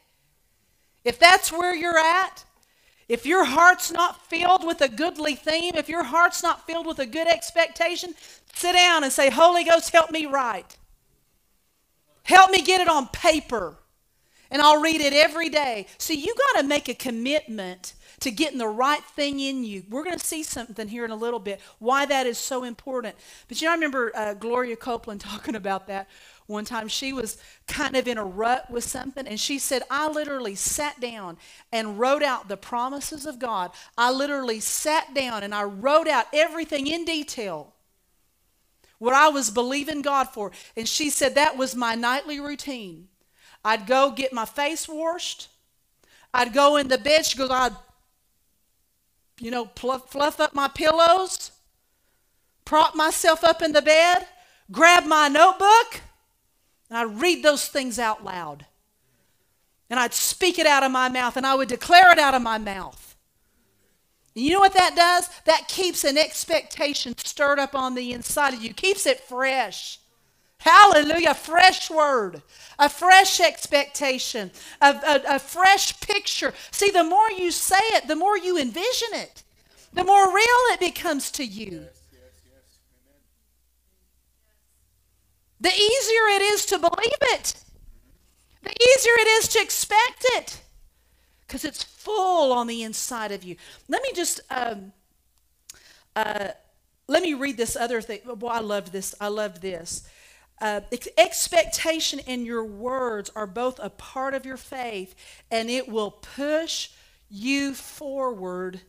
If 1.04 1.18
that's 1.18 1.52
where 1.52 1.74
you're 1.74 1.98
at, 1.98 2.44
if 3.08 3.26
your 3.26 3.44
heart's 3.44 3.92
not 3.92 4.24
filled 4.26 4.66
with 4.66 4.80
a 4.80 4.88
goodly 4.88 5.34
theme, 5.34 5.74
if 5.76 5.88
your 5.88 6.04
heart's 6.04 6.42
not 6.42 6.66
filled 6.66 6.86
with 6.86 6.98
a 6.98 7.06
good 7.06 7.28
expectation, 7.28 8.14
sit 8.54 8.72
down 8.72 9.04
and 9.04 9.12
say, 9.12 9.30
Holy 9.30 9.64
Ghost, 9.64 9.92
help 9.92 10.10
me 10.10 10.26
write. 10.26 10.78
Help 12.22 12.50
me 12.50 12.62
get 12.62 12.80
it 12.80 12.88
on 12.88 13.08
paper. 13.08 13.76
And 14.50 14.62
I'll 14.62 14.80
read 14.80 15.00
it 15.00 15.12
every 15.12 15.48
day. 15.48 15.86
See, 15.98 16.14
you 16.14 16.34
got 16.34 16.60
to 16.60 16.66
make 16.66 16.88
a 16.88 16.94
commitment 16.94 17.94
to 18.20 18.30
getting 18.30 18.58
the 18.58 18.68
right 18.68 19.02
thing 19.02 19.40
in 19.40 19.64
you. 19.64 19.82
We're 19.90 20.04
going 20.04 20.18
to 20.18 20.24
see 20.24 20.42
something 20.42 20.88
here 20.88 21.04
in 21.04 21.10
a 21.10 21.16
little 21.16 21.40
bit, 21.40 21.60
why 21.78 22.06
that 22.06 22.26
is 22.26 22.38
so 22.38 22.64
important. 22.64 23.16
But 23.48 23.60
you 23.60 23.66
know, 23.66 23.72
I 23.72 23.74
remember 23.74 24.12
uh, 24.14 24.34
Gloria 24.34 24.76
Copeland 24.76 25.20
talking 25.20 25.56
about 25.56 25.86
that 25.88 26.08
one 26.46 26.64
time. 26.64 26.88
She 26.88 27.12
was 27.12 27.38
kind 27.66 27.96
of 27.96 28.06
in 28.06 28.18
a 28.18 28.24
rut 28.24 28.70
with 28.70 28.84
something, 28.84 29.26
and 29.26 29.40
she 29.40 29.58
said, 29.58 29.82
I 29.90 30.08
literally 30.08 30.54
sat 30.54 31.00
down 31.00 31.38
and 31.72 31.98
wrote 31.98 32.22
out 32.22 32.48
the 32.48 32.56
promises 32.56 33.26
of 33.26 33.38
God. 33.38 33.70
I 33.96 34.10
literally 34.10 34.60
sat 34.60 35.14
down 35.14 35.42
and 35.42 35.54
I 35.54 35.64
wrote 35.64 36.08
out 36.08 36.26
everything 36.32 36.86
in 36.86 37.04
detail 37.04 37.72
what 38.98 39.14
I 39.14 39.28
was 39.28 39.50
believing 39.50 40.02
God 40.02 40.28
for. 40.30 40.50
And 40.76 40.88
she 40.88 41.10
said 41.10 41.34
that 41.34 41.56
was 41.56 41.74
my 41.74 41.94
nightly 41.94 42.40
routine. 42.40 43.08
I'd 43.64 43.86
go 43.86 44.10
get 44.10 44.32
my 44.32 44.44
face 44.44 44.88
washed. 44.88 45.48
I'd 46.32 46.52
go 46.52 46.76
in 46.76 46.88
the 46.88 46.98
bed. 46.98 47.24
She 47.26 47.36
goes, 47.38 47.50
I'd, 47.50 47.72
you 49.38 49.50
know, 49.50 49.70
fluff, 49.76 50.10
fluff 50.10 50.40
up 50.40 50.54
my 50.54 50.68
pillows, 50.68 51.50
prop 52.64 52.94
myself 52.94 53.44
up 53.44 53.62
in 53.62 53.72
the 53.72 53.82
bed, 53.82 54.26
grab 54.70 55.04
my 55.04 55.28
notebook, 55.28 56.00
and 56.94 57.10
I'd 57.10 57.20
read 57.20 57.42
those 57.42 57.66
things 57.66 57.98
out 57.98 58.24
loud. 58.24 58.66
And 59.90 59.98
I'd 59.98 60.14
speak 60.14 60.60
it 60.60 60.66
out 60.66 60.84
of 60.84 60.92
my 60.92 61.08
mouth, 61.08 61.36
and 61.36 61.44
I 61.44 61.56
would 61.56 61.66
declare 61.66 62.12
it 62.12 62.20
out 62.20 62.34
of 62.34 62.42
my 62.42 62.56
mouth. 62.56 63.16
You 64.32 64.52
know 64.52 64.60
what 64.60 64.74
that 64.74 64.94
does? 64.94 65.28
That 65.44 65.66
keeps 65.66 66.04
an 66.04 66.16
expectation 66.16 67.18
stirred 67.18 67.58
up 67.58 67.74
on 67.74 67.96
the 67.96 68.12
inside 68.12 68.54
of 68.54 68.62
you, 68.62 68.72
keeps 68.72 69.06
it 69.06 69.18
fresh. 69.18 69.98
Hallelujah. 70.58 71.34
Fresh 71.34 71.90
word, 71.90 72.42
a 72.78 72.88
fresh 72.88 73.40
expectation, 73.40 74.52
a, 74.80 74.90
a, 74.94 75.34
a, 75.34 75.38
fresh 75.40 75.98
picture. 76.00 76.54
See, 76.70 76.90
the 76.90 77.02
more 77.02 77.30
you 77.30 77.50
say 77.50 77.76
it, 77.80 78.06
the 78.06 78.16
more 78.16 78.38
you 78.38 78.56
envision 78.56 79.08
it, 79.14 79.42
the 79.92 80.04
more 80.04 80.28
real 80.28 80.46
it 80.72 80.80
becomes 80.80 81.32
to 81.32 81.44
you. 81.44 81.86
The 85.64 85.72
easier 85.72 86.26
it 86.36 86.42
is 86.42 86.66
to 86.66 86.78
believe 86.78 87.18
it, 87.22 87.54
the 88.62 88.68
easier 88.70 89.12
it 89.16 89.28
is 89.28 89.48
to 89.48 89.62
expect 89.62 90.26
it 90.36 90.60
because 91.46 91.64
it's 91.64 91.82
full 91.82 92.52
on 92.52 92.66
the 92.66 92.82
inside 92.82 93.32
of 93.32 93.44
you. 93.44 93.56
Let 93.88 94.02
me 94.02 94.10
just 94.14 94.42
um, 94.50 94.92
uh, 96.14 96.48
let 97.08 97.22
me 97.22 97.32
read 97.32 97.56
this 97.56 97.76
other 97.76 98.02
thing. 98.02 98.20
Well, 98.26 98.52
I 98.52 98.60
love 98.60 98.92
this. 98.92 99.14
I 99.22 99.28
love 99.28 99.62
this. 99.62 100.06
Uh, 100.60 100.82
expectation 101.16 102.20
and 102.26 102.44
your 102.44 102.66
words 102.66 103.30
are 103.34 103.46
both 103.46 103.80
a 103.82 103.88
part 103.88 104.34
of 104.34 104.44
your 104.44 104.58
faith, 104.58 105.14
and 105.50 105.70
it 105.70 105.88
will 105.88 106.10
push 106.10 106.90
you 107.30 107.72
forward 107.72 108.82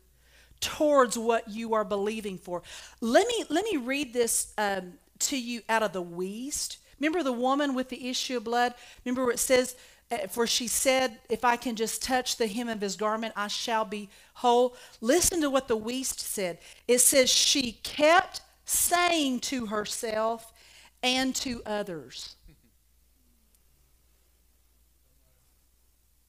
towards 0.59 1.17
what 1.17 1.47
you 1.47 1.73
are 1.73 1.85
believing 1.85 2.38
for. 2.38 2.63
Let 2.99 3.29
me 3.29 3.45
let 3.47 3.63
me 3.63 3.77
read 3.77 4.11
this 4.11 4.51
um, 4.57 4.95
to 5.19 5.38
you 5.39 5.62
out 5.69 5.84
of 5.84 5.93
the 5.93 6.04
Wuest. 6.04 6.78
Remember 6.99 7.23
the 7.23 7.34
woman 7.34 7.75
with 7.75 7.89
the 7.89 8.10
issue 8.10 8.38
of 8.38 8.43
blood? 8.45 8.73
Remember 9.04 9.23
where 9.23 9.34
it 9.34 9.39
says 9.39 9.75
Eh, 10.12 10.28
for 10.28 10.45
she 10.45 10.67
said, 10.67 11.19
If 11.30 11.43
I 11.43 11.56
can 11.56 11.75
just 11.75 12.04
touch 12.04 12.38
the 12.38 12.47
hem 12.47 12.69
of 12.69 12.82
his 12.82 12.95
garment, 12.95 13.34
I 13.36 13.47
shall 13.47 13.86
be 13.86 14.10
whole. 14.36 14.75
Listen 15.01 15.41
to 15.41 15.49
what 15.49 15.67
the 15.67 15.78
Wuest 15.78 16.19
said. 16.19 16.60
It 16.88 16.99
says, 16.99 17.30
She 17.30 17.73
kept 17.84 18.41
saying 18.65 19.39
to 19.41 19.67
herself 19.67 20.54
and 21.01 21.36
to 21.38 21.62
others. 21.65 22.36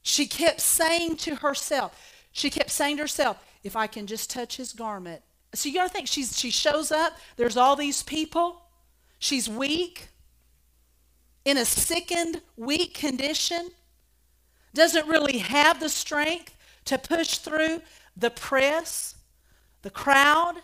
She 0.02 0.26
kept 0.26 0.60
saying 0.60 1.16
to 1.16 1.36
herself, 1.36 2.12
she 2.30 2.48
kept 2.48 2.70
saying 2.70 2.96
to 2.98 3.02
herself, 3.02 3.42
if 3.64 3.74
I 3.74 3.88
can 3.88 4.06
just 4.06 4.30
touch 4.30 4.56
his 4.56 4.72
garment. 4.72 5.20
So 5.52 5.68
you 5.68 5.74
got 5.74 5.88
to 5.88 5.92
think, 5.92 6.06
she's, 6.06 6.38
she 6.38 6.50
shows 6.50 6.92
up, 6.92 7.14
there's 7.36 7.56
all 7.56 7.74
these 7.74 8.04
people, 8.04 8.62
she's 9.18 9.48
weak 9.48 10.08
in 11.44 11.56
a 11.56 11.64
sickened, 11.64 12.42
weak 12.56 12.94
condition, 12.94 13.70
doesn't 14.74 15.06
really 15.06 15.38
have 15.38 15.80
the 15.80 15.88
strength 15.88 16.54
to 16.84 16.98
push 16.98 17.38
through 17.38 17.80
the 18.16 18.30
press, 18.30 19.14
the 19.82 19.90
crowd. 19.90 20.56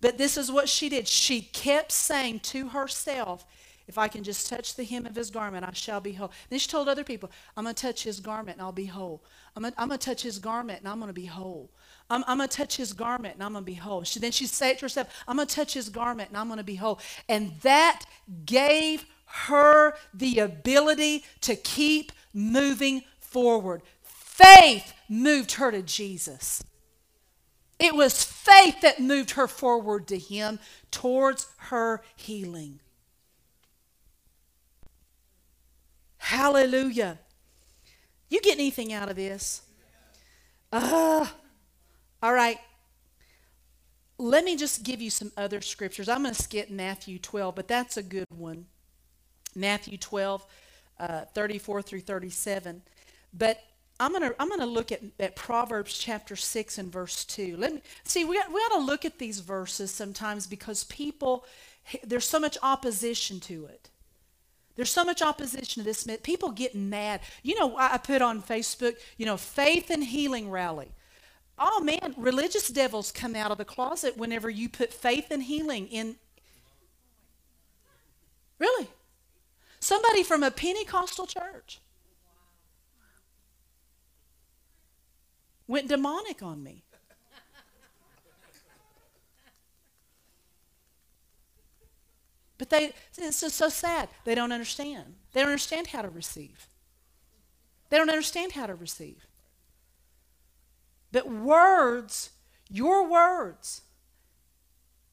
But 0.00 0.18
this 0.18 0.36
is 0.36 0.52
what 0.52 0.68
she 0.68 0.88
did. 0.88 1.08
She 1.08 1.40
kept 1.40 1.92
saying 1.92 2.40
to 2.40 2.68
herself, 2.68 3.46
if 3.88 3.98
I 3.98 4.08
can 4.08 4.24
just 4.24 4.48
touch 4.48 4.74
the 4.74 4.84
hem 4.84 5.06
of 5.06 5.14
his 5.14 5.30
garment, 5.30 5.64
I 5.66 5.72
shall 5.72 6.00
be 6.00 6.12
whole. 6.12 6.32
Then 6.50 6.58
she 6.58 6.68
told 6.68 6.88
other 6.88 7.04
people, 7.04 7.30
I'm 7.56 7.64
going 7.64 7.74
to 7.74 7.82
touch 7.82 8.02
his 8.02 8.20
garment 8.20 8.58
and 8.58 8.62
I'll 8.62 8.72
be 8.72 8.86
whole. 8.86 9.22
I'm 9.54 9.62
going 9.62 9.90
to 9.90 9.98
touch 9.98 10.22
his 10.22 10.38
garment 10.38 10.80
and 10.80 10.88
I'm 10.88 10.98
going 10.98 11.08
to 11.08 11.14
be 11.14 11.26
whole. 11.26 11.70
I'm, 12.08 12.24
I'm 12.26 12.38
going 12.38 12.48
to 12.48 12.56
touch 12.56 12.76
his 12.76 12.92
garment 12.92 13.34
and 13.34 13.42
I'm 13.42 13.52
going 13.52 13.64
to 13.64 13.70
be 13.70 13.74
whole. 13.74 14.04
She, 14.04 14.20
then 14.20 14.32
she 14.32 14.46
said 14.46 14.78
to 14.78 14.84
herself, 14.84 15.08
I'm 15.26 15.36
going 15.36 15.48
to 15.48 15.54
touch 15.54 15.74
his 15.74 15.88
garment 15.88 16.30
and 16.30 16.38
I'm 16.38 16.46
going 16.46 16.58
to 16.58 16.64
be 16.64 16.76
whole. 16.76 17.00
And 17.28 17.52
that 17.62 18.04
gave 18.44 19.04
her 19.26 19.94
the 20.14 20.38
ability 20.38 21.24
to 21.42 21.56
keep 21.56 22.12
moving 22.32 23.02
forward. 23.18 23.82
Faith 24.02 24.92
moved 25.08 25.52
her 25.52 25.70
to 25.70 25.82
Jesus. 25.82 26.62
It 27.78 27.94
was 27.94 28.24
faith 28.24 28.80
that 28.80 29.00
moved 29.00 29.32
her 29.32 29.46
forward 29.46 30.06
to 30.08 30.18
Him 30.18 30.58
towards 30.90 31.46
her 31.56 32.02
healing. 32.14 32.80
Hallelujah. 36.16 37.18
You 38.28 38.40
get 38.40 38.54
anything 38.54 38.92
out 38.92 39.10
of 39.10 39.16
this? 39.16 39.62
Uh, 40.72 41.26
all 42.22 42.32
right. 42.32 42.58
Let 44.18 44.44
me 44.44 44.56
just 44.56 44.82
give 44.82 45.02
you 45.02 45.10
some 45.10 45.30
other 45.36 45.60
scriptures. 45.60 46.08
I'm 46.08 46.22
going 46.22 46.34
to 46.34 46.42
skip 46.42 46.70
Matthew 46.70 47.18
12, 47.18 47.54
but 47.54 47.68
that's 47.68 47.96
a 47.96 48.02
good 48.02 48.26
one. 48.30 48.66
Matthew 49.54 49.98
12, 49.98 50.46
uh, 50.98 51.24
34 51.34 51.82
through 51.82 52.00
37. 52.00 52.82
But 53.32 53.62
I'm 53.98 54.12
gonna 54.12 54.32
I'm 54.38 54.50
gonna 54.50 54.66
look 54.66 54.92
at, 54.92 55.00
at 55.18 55.36
Proverbs 55.36 55.96
chapter 55.96 56.36
six 56.36 56.76
and 56.76 56.92
verse 56.92 57.24
two. 57.24 57.56
Let 57.56 57.74
me 57.74 57.82
see. 58.04 58.24
We 58.26 58.36
got, 58.36 58.52
we 58.52 58.60
got 58.68 58.76
to 58.76 58.84
look 58.84 59.04
at 59.06 59.18
these 59.18 59.40
verses 59.40 59.90
sometimes 59.90 60.46
because 60.46 60.84
people 60.84 61.46
there's 62.04 62.28
so 62.28 62.38
much 62.38 62.58
opposition 62.62 63.40
to 63.40 63.66
it. 63.66 63.88
There's 64.74 64.90
so 64.90 65.04
much 65.04 65.22
opposition 65.22 65.82
to 65.82 65.84
this. 65.84 66.06
People 66.22 66.50
get 66.50 66.74
mad. 66.74 67.20
You 67.42 67.58
know, 67.58 67.76
I 67.78 67.96
put 67.96 68.20
on 68.20 68.42
Facebook, 68.42 68.96
you 69.16 69.24
know, 69.24 69.38
faith 69.38 69.88
and 69.88 70.04
healing 70.04 70.50
rally. 70.50 70.88
Oh 71.58 71.80
man, 71.80 72.14
religious 72.16 72.68
devils 72.68 73.10
come 73.10 73.34
out 73.34 73.50
of 73.50 73.58
the 73.58 73.64
closet 73.64 74.16
whenever 74.16 74.50
you 74.50 74.68
put 74.68 74.92
faith 74.92 75.30
and 75.30 75.42
healing 75.42 75.86
in. 75.88 76.16
Really? 78.58 78.88
Somebody 79.80 80.22
from 80.22 80.42
a 80.42 80.50
Pentecostal 80.50 81.26
church 81.26 81.80
went 85.66 85.88
demonic 85.88 86.42
on 86.42 86.62
me. 86.62 86.82
But 92.58 92.70
they, 92.70 92.92
it's 93.18 93.40
just 93.40 93.56
so 93.56 93.68
sad. 93.68 94.08
They 94.24 94.34
don't 94.34 94.52
understand. 94.52 95.14
They 95.32 95.40
don't 95.40 95.50
understand 95.50 95.88
how 95.88 96.02
to 96.02 96.08
receive. 96.08 96.68
They 97.90 97.98
don't 97.98 98.08
understand 98.08 98.52
how 98.52 98.66
to 98.66 98.74
receive. 98.74 99.26
But 101.16 101.30
words, 101.30 102.28
your 102.68 103.08
words, 103.08 103.80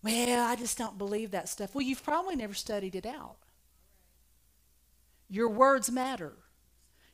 well, 0.03 0.45
I 0.45 0.57
just 0.57 0.77
don't 0.77 0.97
believe 0.97 1.31
that 1.31 1.47
stuff. 1.47 1.73
Well, 1.73 1.81
you've 1.81 2.03
probably 2.03 2.35
never 2.35 2.53
studied 2.53 2.93
it 2.93 3.05
out. 3.05 3.37
Your 5.29 5.47
words 5.47 5.89
matter. 5.89 6.33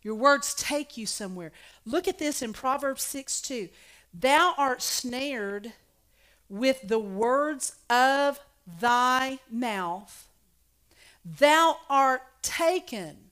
Your 0.01 0.15
words 0.15 0.55
take 0.55 0.97
you 0.97 1.05
somewhere. 1.05 1.51
Look 1.85 2.07
at 2.07 2.17
this 2.17 2.41
in 2.41 2.51
Proverbs 2.51 3.03
6 3.03 3.41
2. 3.41 3.69
Thou 4.11 4.55
art 4.57 4.81
snared 4.81 5.73
with 6.49 6.81
the 6.87 6.97
words 6.97 7.75
of 7.91 8.39
thy 8.79 9.37
mouth. 9.51 10.27
Thou 11.23 11.77
art 11.91 12.23
taken 12.41 13.29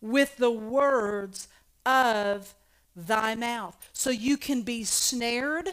with 0.00 0.38
the 0.38 0.50
words 0.50 1.48
of 1.84 2.54
thy 2.96 3.34
mouth. 3.34 3.76
So 3.92 4.10
you 4.10 4.36
can 4.36 4.62
be 4.62 4.82
snared 4.84 5.68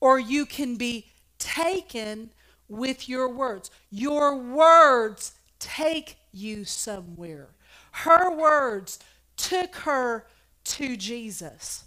or 0.00 0.18
you 0.18 0.46
can 0.46 0.76
be 0.76 1.06
taken 1.38 2.30
with 2.68 3.08
your 3.08 3.28
words. 3.28 3.70
Your 3.90 4.36
words 4.36 5.32
take 5.58 6.16
you 6.32 6.64
somewhere. 6.64 7.50
Her 7.92 8.34
words 8.34 8.98
took 9.36 9.76
her 9.76 10.26
to 10.64 10.96
Jesus. 10.96 11.84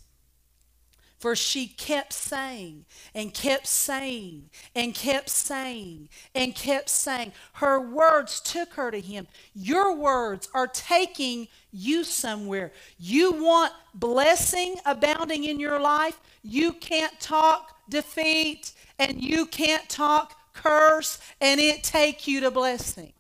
For 1.26 1.36
she 1.36 1.66
kept 1.66 2.14
saying 2.14 2.86
and 3.16 3.34
kept 3.34 3.66
saying 3.66 4.52
and 4.76 4.94
kept 4.94 5.32
saying 5.32 6.08
and 6.36 6.54
kept 6.54 6.88
saying. 6.88 7.32
Her 7.54 7.82
words 7.82 8.40
took 8.40 8.74
her 8.74 8.92
to 8.92 9.02
him. 9.02 9.26
Your 9.56 9.96
words 9.96 10.48
are 10.54 10.68
taking 10.68 11.48
you 11.72 12.04
somewhere. 12.04 12.74
You 13.00 13.32
want 13.32 13.74
blessing 13.96 14.76
abounding 14.86 15.46
in 15.46 15.60
your 15.60 15.80
life? 15.80 16.20
You 16.44 16.74
can't 16.74 17.20
talk 17.20 17.76
defeat 17.90 18.74
and 19.00 19.20
you 19.20 19.48
can't 19.48 19.90
talk 19.90 20.36
curse 20.54 21.18
and 21.42 21.60
it 21.60 21.84
take 21.84 22.28
you 22.28 22.40
to 22.42 22.52
blessing. 22.52 23.14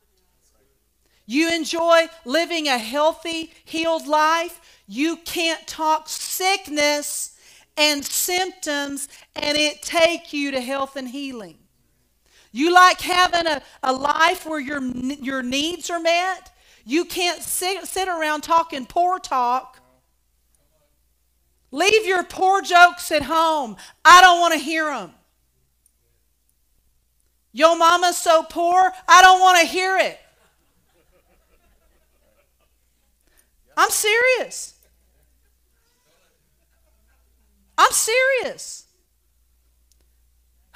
You 1.25 1.51
enjoy 1.51 2.05
living 2.23 2.67
a 2.67 2.77
healthy, 2.77 3.51
healed 3.63 4.05
life. 4.05 4.61
You 4.85 5.17
can't 5.25 5.65
talk 5.65 6.07
sickness 6.07 7.31
and 7.77 8.03
symptoms 8.03 9.09
and 9.35 9.57
it 9.57 9.81
take 9.81 10.33
you 10.33 10.51
to 10.51 10.61
health 10.61 10.95
and 10.95 11.09
healing. 11.09 11.57
You 12.51 12.73
like 12.73 13.01
having 13.01 13.47
a, 13.47 13.61
a 13.83 13.91
life 13.91 14.45
where 14.45 14.59
your, 14.59 14.81
your 14.81 15.43
needs 15.43 15.89
are 15.89 15.99
met. 15.99 16.51
You 16.85 17.03
can't 17.03 17.41
sit, 17.41 17.85
sit 17.85 18.07
around 18.07 18.41
talking 18.41 18.85
poor 18.85 19.19
talk. 19.19 19.81
Leave 21.71 22.05
your 22.05 22.23
poor 22.23 22.61
jokes 22.61 23.11
at 23.11 23.23
home. 23.23 23.75
I 24.05 24.21
don't 24.21 24.39
want 24.39 24.53
to 24.53 24.59
hear 24.59 24.85
them. 24.85 25.11
Your 27.51 27.77
mama's 27.77 28.17
so 28.17 28.43
poor, 28.43 28.93
I 29.07 29.21
don't 29.21 29.39
want 29.39 29.59
to 29.59 29.65
hear 29.65 29.97
it. 29.97 30.19
I'm 33.75 33.89
serious. 33.89 34.74
I'm 37.77 37.91
serious. 37.91 38.85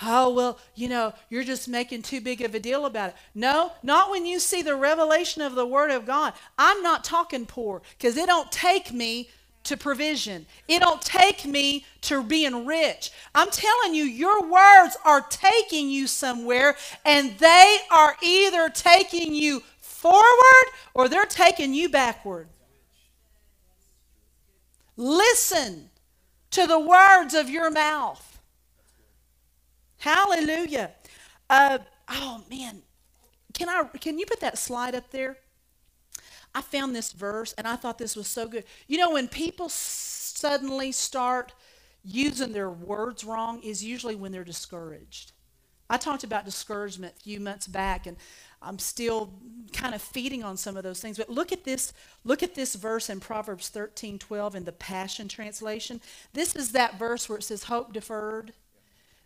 Oh, 0.02 0.34
well, 0.34 0.60
you 0.76 0.88
know, 0.88 1.14
you're 1.30 1.44
just 1.44 1.68
making 1.68 2.04
too 2.04 2.22
big 2.22 2.42
of 2.42 2.56
a 2.56 2.60
deal 2.60 2.86
about 2.86 3.10
it. 3.10 3.16
No, 3.36 3.74
not 3.84 4.10
when 4.10 4.26
you 4.26 4.40
see 4.40 4.62
the 4.62 4.76
revelation 4.76 5.42
of 5.42 5.56
the 5.56 5.66
Word 5.66 5.92
of 5.92 6.06
God. 6.06 6.34
I'm 6.58 6.82
not 6.82 7.04
talking 7.04 7.46
poor 7.46 7.82
because 7.98 8.16
it 8.16 8.28
don't 8.28 8.52
take 8.52 8.94
me 8.94 9.30
to 9.66 9.76
provision. 9.76 10.46
It 10.70 10.80
don't 10.80 11.02
take 11.02 11.46
me 11.46 11.86
to 12.02 12.24
being 12.24 12.66
rich. 12.66 13.12
I'm 13.36 13.50
telling 13.52 13.94
you, 13.94 14.06
your 14.06 14.42
words 14.50 14.96
are 15.04 15.22
taking 15.22 15.90
you 15.90 16.08
somewhere, 16.08 16.78
and 17.04 17.38
they 17.38 17.78
are 17.92 18.16
either 18.24 18.70
taking 18.70 19.34
you 19.34 19.62
forward 19.82 20.68
or 20.94 21.10
they're 21.10 21.26
taking 21.26 21.74
you 21.74 21.90
backward. 21.90 22.48
Listen 24.96 25.89
to 26.52 26.66
the 26.68 26.80
words 26.80 27.34
of 27.34 27.50
your 27.50 27.70
mouth. 27.70 28.40
Hallelujah. 30.00 30.92
Uh, 31.50 31.80
oh 32.10 32.44
man, 32.50 32.82
can 33.54 33.70
I? 33.70 33.84
Can 34.00 34.18
you 34.18 34.26
put 34.26 34.40
that 34.40 34.58
slide 34.58 34.96
up 34.96 35.12
there? 35.12 35.38
I 36.56 36.62
found 36.62 36.96
this 36.96 37.12
verse 37.12 37.54
and 37.58 37.68
I 37.68 37.76
thought 37.76 37.98
this 37.98 38.16
was 38.16 38.28
so 38.28 38.48
good. 38.48 38.64
You 38.88 38.98
know, 38.98 39.12
when 39.12 39.28
people 39.28 39.70
suddenly 39.70 40.92
start 40.92 41.54
using 42.04 42.54
their 42.54 42.70
words 42.70 43.24
wrong, 43.24 43.62
is 43.62 43.84
usually 43.84 44.16
when 44.16 44.32
they're 44.32 44.44
discouraged. 44.44 45.34
I 45.90 45.98
talked 45.98 46.24
about 46.24 46.46
discouragement 46.46 47.16
a 47.18 47.24
few 47.24 47.40
months 47.40 47.68
back, 47.68 48.08
and 48.08 48.16
I'm 48.62 48.80
still 48.80 49.32
kind 49.72 49.96
of 49.96 50.02
feeding 50.02 50.44
on 50.44 50.58
some 50.58 50.76
of 50.76 50.84
those 50.84 51.00
things. 51.00 51.18
But 51.18 51.30
look 51.30 51.52
at 51.52 51.64
this, 51.64 51.94
look 52.24 52.44
at 52.44 52.56
this 52.56 52.76
verse 52.76 53.10
in 53.10 53.20
Proverbs 53.20 53.70
13, 53.70 54.20
12 54.20 54.56
in 54.56 54.66
the 54.66 54.72
Passion 54.72 55.28
Translation. 55.28 56.02
This 56.34 56.56
is 56.56 56.72
that 56.74 57.00
verse 57.00 57.30
where 57.30 57.38
it 57.38 57.44
says, 57.44 57.64
Hope 57.66 57.94
deferred 57.94 58.54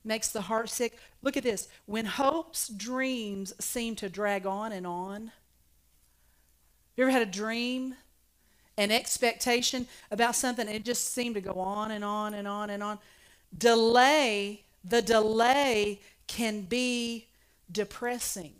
makes 0.04 0.30
the 0.30 0.42
heart 0.42 0.70
sick. 0.70 0.98
Look 1.22 1.38
at 1.38 1.44
this. 1.44 1.68
When 1.86 2.06
hope's 2.06 2.68
dreams 2.68 3.54
seem 3.64 3.96
to 3.98 4.10
drag 4.10 4.46
on 4.46 4.72
and 4.72 4.86
on. 4.86 5.32
You 6.96 7.06
ever 7.06 7.12
had 7.12 7.22
a 7.22 7.32
dream, 7.32 7.96
an 8.78 8.92
expectation 8.92 9.88
about 10.12 10.36
something, 10.36 10.68
and 10.68 10.76
it 10.76 10.86
just 10.86 11.14
seemed 11.14 11.36
to 11.36 11.42
go 11.42 11.54
on 11.54 11.92
and 11.92 12.04
on 12.04 12.36
and 12.36 12.48
on 12.48 12.70
and 12.70 12.84
on? 12.84 13.00
Delay, 13.58 14.64
the 14.84 15.02
delay 15.02 16.02
can 16.28 16.62
be 16.62 17.28
depressing 17.72 18.54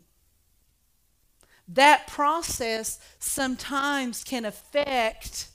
that 1.70 2.08
process 2.08 3.00
sometimes 3.20 4.24
can 4.24 4.46
affect 4.46 5.48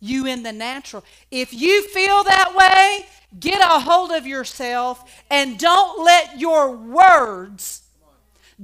you 0.00 0.26
in 0.26 0.42
the 0.42 0.52
natural. 0.52 1.04
If 1.30 1.52
you 1.52 1.82
feel 1.88 2.24
that 2.24 2.54
way, 2.54 3.06
get 3.38 3.60
a 3.60 3.80
hold 3.80 4.10
of 4.12 4.26
yourself 4.26 5.22
and 5.30 5.58
don't 5.58 6.04
let 6.04 6.38
your 6.40 6.74
words, 6.74 7.82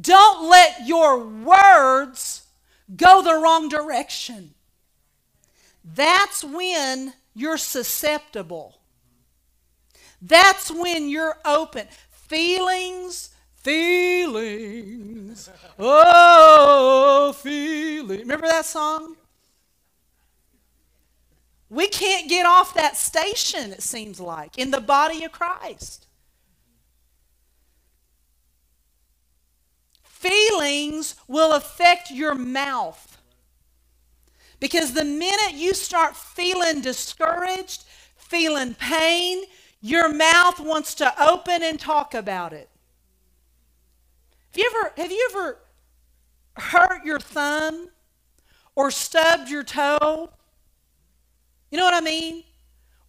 don't 0.00 0.48
let 0.48 0.86
your 0.86 1.24
words 1.24 2.42
go 2.94 3.22
the 3.22 3.34
wrong 3.34 3.68
direction. 3.68 4.54
That's 5.84 6.42
when 6.42 7.12
you're 7.34 7.58
susceptible. 7.58 8.78
That's 10.20 10.70
when 10.70 11.08
you're 11.08 11.38
open. 11.44 11.86
Feelings, 12.10 13.30
Feelings. 13.66 15.50
Oh, 15.76 17.34
feeling. 17.36 18.20
Remember 18.20 18.46
that 18.46 18.64
song? 18.64 19.16
We 21.68 21.88
can't 21.88 22.28
get 22.28 22.46
off 22.46 22.74
that 22.74 22.96
station, 22.96 23.72
it 23.72 23.82
seems 23.82 24.20
like, 24.20 24.56
in 24.56 24.70
the 24.70 24.80
body 24.80 25.24
of 25.24 25.32
Christ. 25.32 26.06
Feelings 30.04 31.16
will 31.26 31.52
affect 31.52 32.12
your 32.12 32.36
mouth. 32.36 33.20
Because 34.60 34.92
the 34.92 35.04
minute 35.04 35.54
you 35.54 35.74
start 35.74 36.14
feeling 36.16 36.82
discouraged, 36.82 37.82
feeling 38.16 38.74
pain, 38.74 39.42
your 39.80 40.08
mouth 40.08 40.60
wants 40.60 40.94
to 40.94 41.12
open 41.20 41.64
and 41.64 41.80
talk 41.80 42.14
about 42.14 42.52
it. 42.52 42.70
Have 44.56 44.64
you 44.64 44.70
ever, 44.74 44.92
have 44.96 45.12
you 45.12 45.28
ever 45.32 45.58
hurt 46.54 47.04
your 47.04 47.18
thumb 47.18 47.90
or 48.74 48.90
stubbed 48.90 49.50
your 49.50 49.62
toe? 49.62 50.30
You 51.70 51.76
know 51.76 51.84
what 51.84 51.92
I 51.92 52.00
mean? 52.00 52.42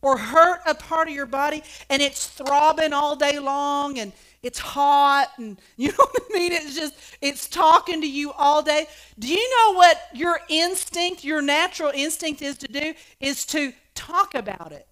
Or 0.02 0.18
hurt 0.18 0.60
a 0.68 0.76
part 0.76 1.08
of 1.08 1.14
your 1.14 1.26
body 1.26 1.64
and 1.90 2.02
it's 2.02 2.28
throbbing 2.28 2.92
all 2.92 3.16
day 3.16 3.40
long 3.40 3.98
and 3.98 4.12
it's 4.44 4.60
hot 4.60 5.30
and 5.38 5.58
you 5.78 5.88
know 5.88 5.96
what 5.98 6.22
I 6.30 6.34
mean? 6.38 6.52
It's 6.52 6.76
just, 6.76 6.96
it's 7.22 7.48
talking 7.48 8.02
to 8.02 8.08
you 8.10 8.34
all 8.34 8.62
day. 8.62 8.88
Do 9.18 9.30
you 9.30 9.50
know 9.58 9.78
what 9.78 10.02
your 10.14 10.42
instinct, 10.50 11.24
your 11.24 11.42
natural 11.42 11.94
instinct 11.96 12.42
is 12.42 12.58
to 12.58 12.68
do? 12.68 12.94
Is 13.22 13.46
to 13.48 13.72
talk 13.96 14.36
about 14.36 14.74
it. 14.74 14.86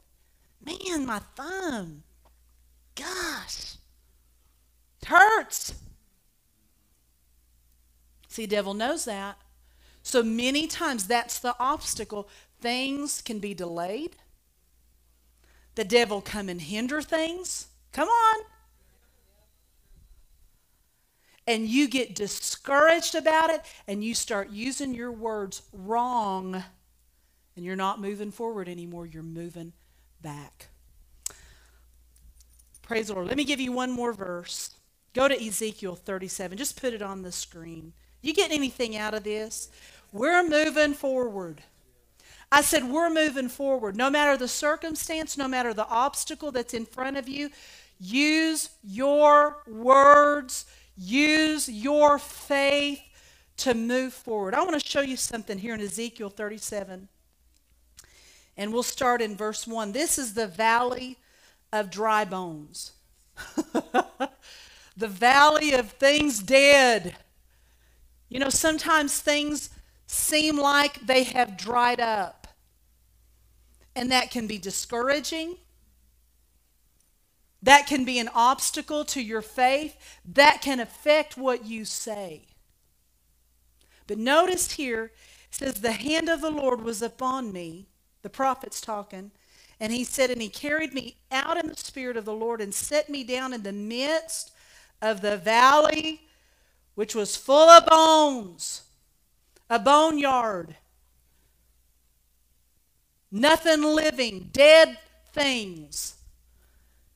Man, 0.64 1.06
my 1.06 1.20
thumb. 1.36 2.04
Gosh. 2.96 3.76
It 5.02 5.10
hurts. 5.10 5.74
See, 8.36 8.46
the 8.46 8.58
devil 8.58 8.74
knows 8.74 9.06
that. 9.06 9.38
So 10.04 10.22
many 10.22 10.68
times 10.68 11.08
that's 11.08 11.40
the 11.40 11.56
obstacle. 11.58 12.28
Things 12.60 13.22
can 13.22 13.40
be 13.40 13.54
delayed. 13.54 14.18
The 15.76 15.86
devil 15.86 16.20
come 16.20 16.50
and 16.50 16.60
hinder 16.60 17.02
things. 17.02 17.68
Come 17.94 18.10
on. 18.10 18.44
And 21.48 21.66
you 21.70 21.88
get 21.88 22.14
discouraged 22.14 23.16
about 23.16 23.52
it 23.52 23.62
and 23.88 24.04
you 24.04 24.14
start 24.14 24.50
using 24.50 24.94
your 24.94 25.14
words 25.14 25.62
wrong 25.72 26.62
and 27.56 27.64
you're 27.64 27.78
not 27.78 28.02
moving 28.02 28.32
forward 28.32 28.68
anymore. 28.68 29.06
You're 29.06 29.24
moving 29.24 29.72
back. 30.22 30.68
Praise 32.82 33.08
the 33.08 33.14
Lord. 33.14 33.28
Let 33.28 33.38
me 33.38 33.46
give 33.46 33.62
you 33.62 33.72
one 33.72 33.92
more 33.92 34.12
verse. 34.12 34.72
Go 35.14 35.30
to 35.30 35.42
Ezekiel 35.42 35.96
37. 35.96 36.58
Just 36.58 36.82
put 36.82 36.94
it 36.94 37.02
on 37.02 37.22
the 37.22 37.32
screen. 37.32 37.94
You 38.26 38.34
get 38.34 38.52
anything 38.52 38.98
out 38.98 39.14
of 39.14 39.24
this? 39.24 39.70
We're 40.12 40.42
moving 40.48 40.96
forward. 40.96 41.62
I 42.52 42.64
said, 42.64 42.90
We're 42.90 43.12
moving 43.12 43.50
forward. 43.50 43.96
No 43.96 44.10
matter 44.10 44.36
the 44.36 44.48
circumstance, 44.48 45.38
no 45.38 45.48
matter 45.48 45.76
the 45.76 45.88
obstacle 45.88 46.52
that's 46.52 46.74
in 46.74 46.88
front 46.88 47.18
of 47.18 47.30
you, 47.30 47.52
use 48.00 48.72
your 48.84 49.58
words, 49.68 50.66
use 50.98 51.70
your 51.70 52.18
faith 52.18 53.00
to 53.58 53.76
move 53.76 54.12
forward. 54.12 54.56
I 54.56 54.64
want 54.64 54.82
to 54.82 54.88
show 54.88 55.02
you 55.02 55.18
something 55.18 55.60
here 55.60 55.76
in 55.76 55.82
Ezekiel 55.82 56.30
37. 56.32 57.08
And 58.58 58.74
we'll 58.74 58.82
start 58.82 59.22
in 59.22 59.38
verse 59.38 59.68
1. 59.68 59.92
This 59.92 60.18
is 60.18 60.34
the 60.34 60.48
valley 60.48 61.18
of 61.72 61.92
dry 61.92 62.26
bones, 62.26 62.94
the 64.98 65.08
valley 65.08 65.74
of 65.74 65.92
things 65.92 66.40
dead. 66.40 67.16
You 68.30 68.40
know, 68.40 68.50
sometimes 68.50 69.20
things 69.20 69.70
seem 70.08 70.58
like 70.58 71.06
they 71.06 71.24
have 71.24 71.58
dried 71.58 72.00
up, 72.00 72.48
and 73.96 74.12
that 74.12 74.32
can 74.32 74.48
be 74.48 74.58
discouraging. 74.58 75.58
That 77.62 77.88
can 77.88 78.06
be 78.06 78.20
an 78.20 78.30
obstacle 78.36 79.06
to 79.06 79.22
your 79.22 79.42
faith. 79.42 80.20
That 80.24 80.62
can 80.62 80.80
affect 80.80 81.36
what 81.36 81.66
you 81.66 81.84
say. 81.84 82.44
But 84.08 84.20
notice 84.20 84.74
here, 84.74 85.06
it 85.06 85.12
says, 85.50 85.82
The 85.82 85.94
hand 85.94 86.30
of 86.30 86.42
the 86.42 86.52
Lord 86.52 86.82
was 86.82 87.02
upon 87.02 87.52
me 87.52 87.88
the 88.22 88.30
prophet's 88.30 88.82
talking. 88.82 89.32
And 89.80 89.92
he 89.92 90.04
said, 90.04 90.30
And 90.30 90.42
he 90.42 90.50
carried 90.50 90.94
me 90.94 91.18
out 91.32 91.58
in 91.58 91.68
the 91.68 91.76
spirit 91.76 92.18
of 92.18 92.26
the 92.26 92.34
Lord 92.34 92.62
and 92.62 92.74
set 92.74 93.10
me 93.10 93.24
down 93.24 93.54
in 93.54 93.64
the 93.64 93.74
midst 93.74 94.52
of 95.02 95.22
the 95.22 95.38
valley, 95.38 96.25
which 96.96 97.14
was 97.14 97.36
full 97.36 97.70
of 97.70 97.86
bones, 97.86 98.84
a 99.70 99.78
boneyard. 99.80 100.76
Nothing 103.32 103.84
living, 103.84 104.50
dead 104.52 104.98
things. 105.34 106.16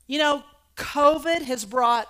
You 0.06 0.20
know, 0.20 0.44
COVID 0.76 1.44
has 1.44 1.66
brought 1.66 2.08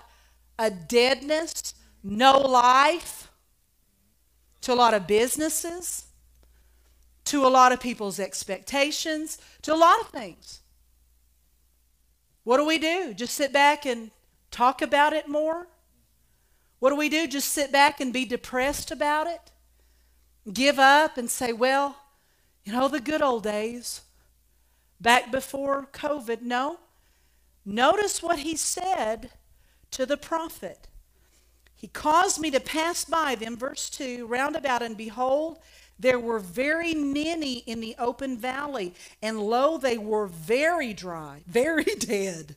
a 0.58 0.70
deadness, 0.70 1.74
no 2.04 2.40
life 2.40 3.32
to 4.62 4.74
a 4.74 4.76
lot 4.76 4.94
of 4.94 5.08
businesses 5.08 6.06
to 7.30 7.46
a 7.46 7.48
lot 7.48 7.72
of 7.72 7.80
people's 7.80 8.20
expectations, 8.20 9.38
to 9.62 9.72
a 9.72 9.76
lot 9.76 10.02
of 10.02 10.08
things. 10.08 10.62
What 12.44 12.58
do 12.58 12.66
we 12.66 12.80
do? 12.80 13.14
Just 13.14 13.36
sit 13.36 13.54
back 13.54 13.86
and 13.86 14.10
talk 14.50 14.82
about 14.82 15.14
it 15.14 15.28
more? 15.28 15.68
What 16.80 16.92
do 16.92 16.96
we 16.96 17.10
do? 17.10 17.28
Just 17.28 17.50
sit 17.50 17.72
back 17.72 18.00
and 18.00 18.14
be 18.14 18.26
depressed 18.26 18.92
about 18.92 19.28
it? 19.28 19.52
Give 20.52 20.80
up 20.80 21.18
and 21.18 21.30
say, 21.30 21.54
well, 21.54 21.98
you 22.64 22.74
know, 22.74 22.88
the 22.88 23.00
good 23.00 23.22
old 23.22 23.44
days, 23.44 24.02
back 25.00 25.32
before 25.32 25.88
COVID. 25.92 26.42
No. 26.42 26.80
Notice 27.66 28.24
what 28.24 28.40
he 28.40 28.56
said 28.56 29.32
to 29.92 30.06
the 30.06 30.18
prophet. 30.18 30.88
He 31.76 31.88
caused 31.88 32.40
me 32.40 32.52
to 32.52 32.60
pass 32.60 33.06
by 33.06 33.36
them, 33.36 33.56
verse 33.56 33.90
2, 33.90 34.26
round 34.28 34.56
about, 34.56 34.82
and 34.82 34.98
behold, 34.98 35.60
there 35.98 36.20
were 36.20 36.40
very 36.40 36.94
many 36.94 37.60
in 37.60 37.80
the 37.80 37.96
open 37.98 38.38
valley, 38.38 38.94
and 39.22 39.40
lo, 39.40 39.78
they 39.78 39.98
were 39.98 40.28
very 40.28 40.94
dry, 40.94 41.44
very 41.48 41.84
dead. 41.84 42.56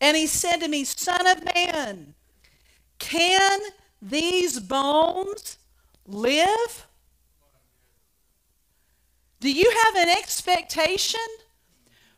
And 0.00 0.16
he 0.16 0.26
said 0.26 0.58
to 0.58 0.68
me, 0.68 0.84
Son 0.84 1.26
of 1.26 1.44
man, 1.54 2.14
can 3.02 3.60
these 4.00 4.60
bones 4.60 5.58
live? 6.06 6.86
Do 9.40 9.52
you 9.52 9.70
have 9.84 9.96
an 9.96 10.08
expectation 10.08 11.20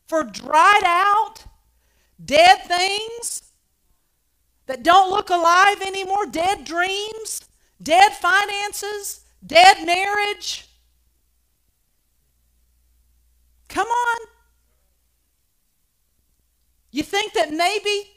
for 0.06 0.22
dried 0.22 0.84
out, 0.84 1.46
dead 2.22 2.58
things 2.64 3.42
that 4.66 4.82
don't 4.82 5.10
look 5.10 5.30
alive 5.30 5.80
anymore, 5.80 6.26
dead 6.26 6.64
dreams, 6.64 7.40
dead 7.82 8.12
finances? 8.12 9.24
Dead 9.44 9.86
marriage? 9.86 10.68
Come 13.68 13.88
on. 13.88 14.26
You 16.90 17.02
think 17.02 17.32
that 17.32 17.52
maybe 17.52 18.13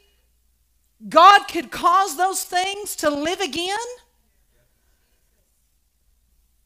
God 1.06 1.44
could 1.48 1.70
cause 1.70 2.16
those 2.16 2.42
things 2.42 2.96
to 2.96 3.10
live 3.10 3.40
again? 3.40 3.78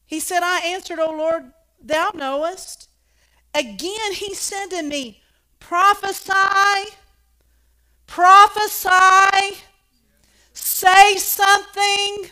He 0.05 0.19
said, 0.19 0.41
I 0.43 0.59
answered, 0.59 0.99
O 0.99 1.11
Lord, 1.11 1.51
thou 1.81 2.11
knowest. 2.15 2.89
Again 3.53 4.13
he 4.13 4.33
said 4.33 4.67
to 4.67 4.81
me, 4.81 5.21
prophesy, 5.59 6.95
prophesy, 8.07 9.57
say 10.53 11.15
something 11.15 12.29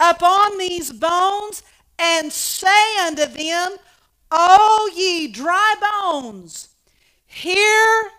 upon 0.00 0.58
these 0.58 0.92
bones 0.92 1.62
and 1.98 2.32
say 2.32 2.98
unto 3.00 3.26
them, 3.26 3.76
O 4.30 4.90
ye 4.94 5.28
dry 5.28 5.74
bones, 5.80 6.68
hear 7.26 8.10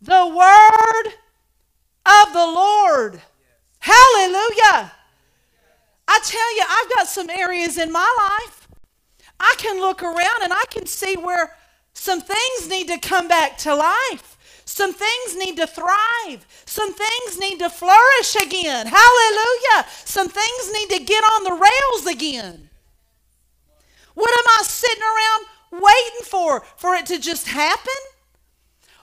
the 0.00 0.26
word 0.26 1.14
of 2.06 2.32
the 2.32 2.46
Lord. 2.46 3.22
Hallelujah. 3.78 4.92
I 6.08 6.20
tell 6.24 6.56
you, 6.56 6.64
I've 6.68 6.90
got 6.96 7.06
some 7.08 7.30
areas 7.30 7.78
in 7.78 7.90
my 7.90 8.14
life. 8.18 8.68
I 9.40 9.54
can 9.58 9.80
look 9.80 10.02
around 10.02 10.42
and 10.42 10.52
I 10.52 10.64
can 10.70 10.86
see 10.86 11.16
where 11.16 11.56
some 11.94 12.20
things 12.20 12.68
need 12.68 12.88
to 12.88 12.98
come 12.98 13.28
back 13.28 13.58
to 13.58 13.74
life. 13.74 14.62
Some 14.64 14.92
things 14.92 15.36
need 15.36 15.56
to 15.56 15.66
thrive. 15.66 16.46
Some 16.64 16.94
things 16.94 17.38
need 17.38 17.58
to 17.58 17.68
flourish 17.68 18.36
again. 18.36 18.86
Hallelujah. 18.86 19.86
Some 20.04 20.28
things 20.28 20.72
need 20.72 20.90
to 20.90 21.04
get 21.04 21.22
on 21.22 21.44
the 21.44 21.52
rails 21.52 22.06
again. 22.06 22.70
What 24.14 24.30
am 24.30 24.44
I 24.60 24.62
sitting 24.62 25.02
around 25.02 25.82
waiting 25.82 26.24
for? 26.24 26.60
For 26.76 26.94
it 26.94 27.06
to 27.06 27.18
just 27.18 27.48
happen? 27.48 27.92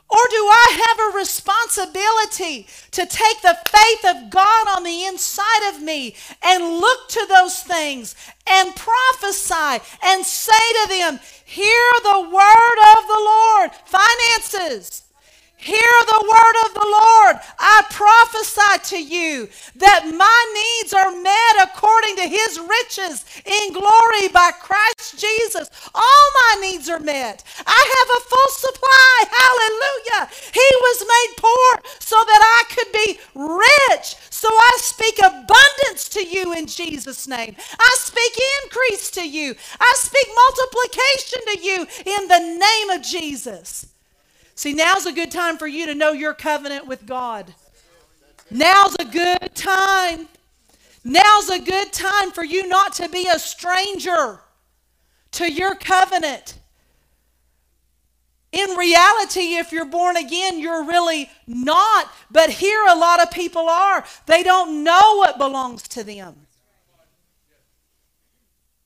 Or 0.09 0.19
do 0.29 0.37
I 0.37 0.85
have 0.87 0.99
a 1.13 1.17
responsibility 1.17 2.67
to 2.91 3.05
take 3.05 3.41
the 3.41 3.57
faith 3.67 4.05
of 4.05 4.29
God 4.31 4.67
on 4.75 4.83
the 4.83 5.05
inside 5.05 5.69
of 5.69 5.83
me 5.83 6.15
and 6.43 6.79
look 6.79 7.09
to 7.09 7.25
those 7.29 7.61
things 7.61 8.15
and 8.47 8.75
prophesy 8.75 9.83
and 10.03 10.25
say 10.25 10.73
to 10.83 10.89
them, 10.89 11.19
Hear 11.45 11.91
the 12.03 12.21
word 12.21 12.97
of 12.97 13.07
the 13.07 13.21
Lord. 13.23 13.71
Finances. 13.85 15.03
Hear 15.59 15.75
the 16.07 16.23
word 16.23 16.55
of 16.67 16.73
the 16.73 16.87
Lord. 16.87 17.35
I 17.59 17.83
prophesy 17.91 18.95
to 18.95 19.03
you 19.03 19.49
that 19.75 20.07
my 20.07 20.39
needs 20.55 20.93
are 20.93 21.11
met 21.11 21.67
according 21.67 22.15
to 22.15 22.31
his 22.31 22.57
riches 22.57 23.25
in 23.43 23.73
glory 23.73 24.29
by 24.31 24.51
Christ 24.55 25.19
Jesus. 25.19 25.69
All 25.93 26.25
my 26.47 26.61
needs 26.61 26.87
are 26.87 27.01
met. 27.01 27.43
I 27.67 27.75
have 27.75 28.09
a 28.15 28.25
full 28.31 28.51
supply. 28.55 29.15
Hallelujah. 29.27 30.31
He 30.53 30.69
was 30.79 31.03
made 31.03 31.33
poor 31.35 31.71
so 31.99 32.15
that 32.15 32.41
I 32.41 32.73
could 32.73 32.91
be 32.93 33.19
rich. 33.35 34.15
So 34.29 34.47
I 34.47 34.77
speak 34.79 35.19
abundance 35.19 36.07
to 36.15 36.25
you 36.25 36.53
in 36.53 36.67
Jesus' 36.67 37.27
name. 37.27 37.57
I 37.77 37.95
speak 37.99 38.31
increase 38.63 39.11
to 39.11 39.27
you. 39.27 39.55
I 39.77 39.93
speak 39.97 40.27
multiplication 40.39 41.41
to 41.51 41.59
you 41.59 42.15
in 42.15 42.27
the 42.29 42.59
name 42.59 42.89
of 42.91 43.01
Jesus. 43.03 43.87
See, 44.59 44.73
now's 44.73 45.05
a 45.05 45.13
good 45.13 45.31
time 45.31 45.57
for 45.57 45.67
you 45.67 45.85
to 45.85 45.95
know 45.95 46.11
your 46.11 46.33
covenant 46.33 46.85
with 46.85 47.05
God. 47.05 47.55
Now's 48.51 48.93
a 48.99 49.05
good 49.05 49.55
time. 49.55 50.27
Now's 51.01 51.49
a 51.49 51.61
good 51.61 51.93
time 51.93 52.31
for 52.31 52.43
you 52.43 52.67
not 52.67 52.91
to 52.95 53.07
be 53.07 53.29
a 53.33 53.39
stranger 53.39 54.41
to 55.31 55.49
your 55.49 55.75
covenant. 55.75 56.59
In 58.51 58.71
reality, 58.71 59.55
if 59.55 59.71
you're 59.71 59.85
born 59.85 60.17
again, 60.17 60.59
you're 60.59 60.83
really 60.83 61.29
not. 61.47 62.11
But 62.29 62.49
here, 62.49 62.85
a 62.89 62.97
lot 62.97 63.23
of 63.23 63.31
people 63.31 63.69
are. 63.69 64.03
They 64.25 64.43
don't 64.43 64.83
know 64.83 65.15
what 65.19 65.37
belongs 65.37 65.83
to 65.83 66.03
them. 66.03 66.35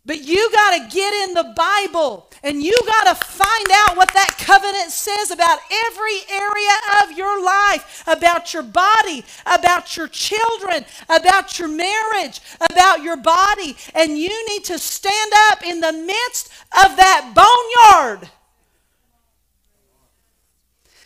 But 0.06 0.22
you 0.22 0.50
got 0.52 0.78
to 0.78 0.94
get 0.94 1.14
in 1.30 1.34
the 1.34 1.54
Bible 1.56 2.30
and 2.44 2.62
you 2.62 2.78
got 2.86 3.16
to 3.16 3.26
find 3.26 3.68
out 3.72 3.96
what 3.96 4.14
that 4.14 4.36
covenant 4.38 4.92
says 4.92 5.32
about 5.32 5.60
every 5.88 6.20
area 6.30 7.04
of 7.04 7.18
your 7.18 7.42
life, 7.42 8.04
about 8.06 8.54
your 8.54 8.64
body, 8.64 9.24
about 9.46 9.96
your 9.96 10.10
children, 10.10 10.84
about 11.08 11.58
your 11.58 11.70
marriage, 11.70 12.42
about 12.70 13.02
your 13.02 13.16
body. 13.16 13.78
And 13.96 14.18
you 14.18 14.46
need 14.50 14.66
to 14.66 14.78
stand 14.78 15.32
up 15.52 15.64
in 15.64 15.80
the 15.80 15.94
midst 15.94 16.50
of 16.84 16.98
that 16.98 17.32
boneyard. 17.34 18.30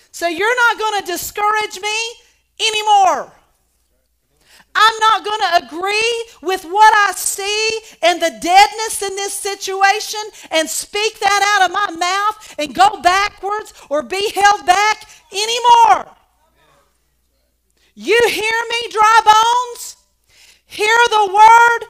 So 0.09 0.27
you're 0.27 0.55
not 0.55 0.79
going 0.79 1.01
to 1.01 1.05
discourage 1.05 1.79
me 1.79 2.67
anymore. 2.67 3.36
I'm 4.79 4.99
not 4.99 5.25
going 5.25 5.39
to 5.39 5.65
agree 5.65 6.25
with 6.43 6.63
what 6.63 6.93
I 7.09 7.13
see 7.13 7.79
and 8.03 8.21
the 8.21 8.29
deadness 8.29 9.01
in 9.01 9.15
this 9.15 9.33
situation 9.33 10.19
and 10.51 10.69
speak 10.69 11.19
that 11.19 11.57
out 11.57 11.67
of 11.67 11.73
my 11.73 11.97
mouth 11.97 12.55
and 12.59 12.75
go 12.75 13.01
backwards 13.01 13.73
or 13.89 14.03
be 14.03 14.31
held 14.35 14.67
back 14.67 15.09
anymore. 15.31 16.15
You 17.95 18.19
hear 18.29 18.59
me, 18.69 18.91
dry 18.91 19.21
bones? 19.25 19.97
Hear 20.67 20.95
the 21.09 21.33
word 21.33 21.87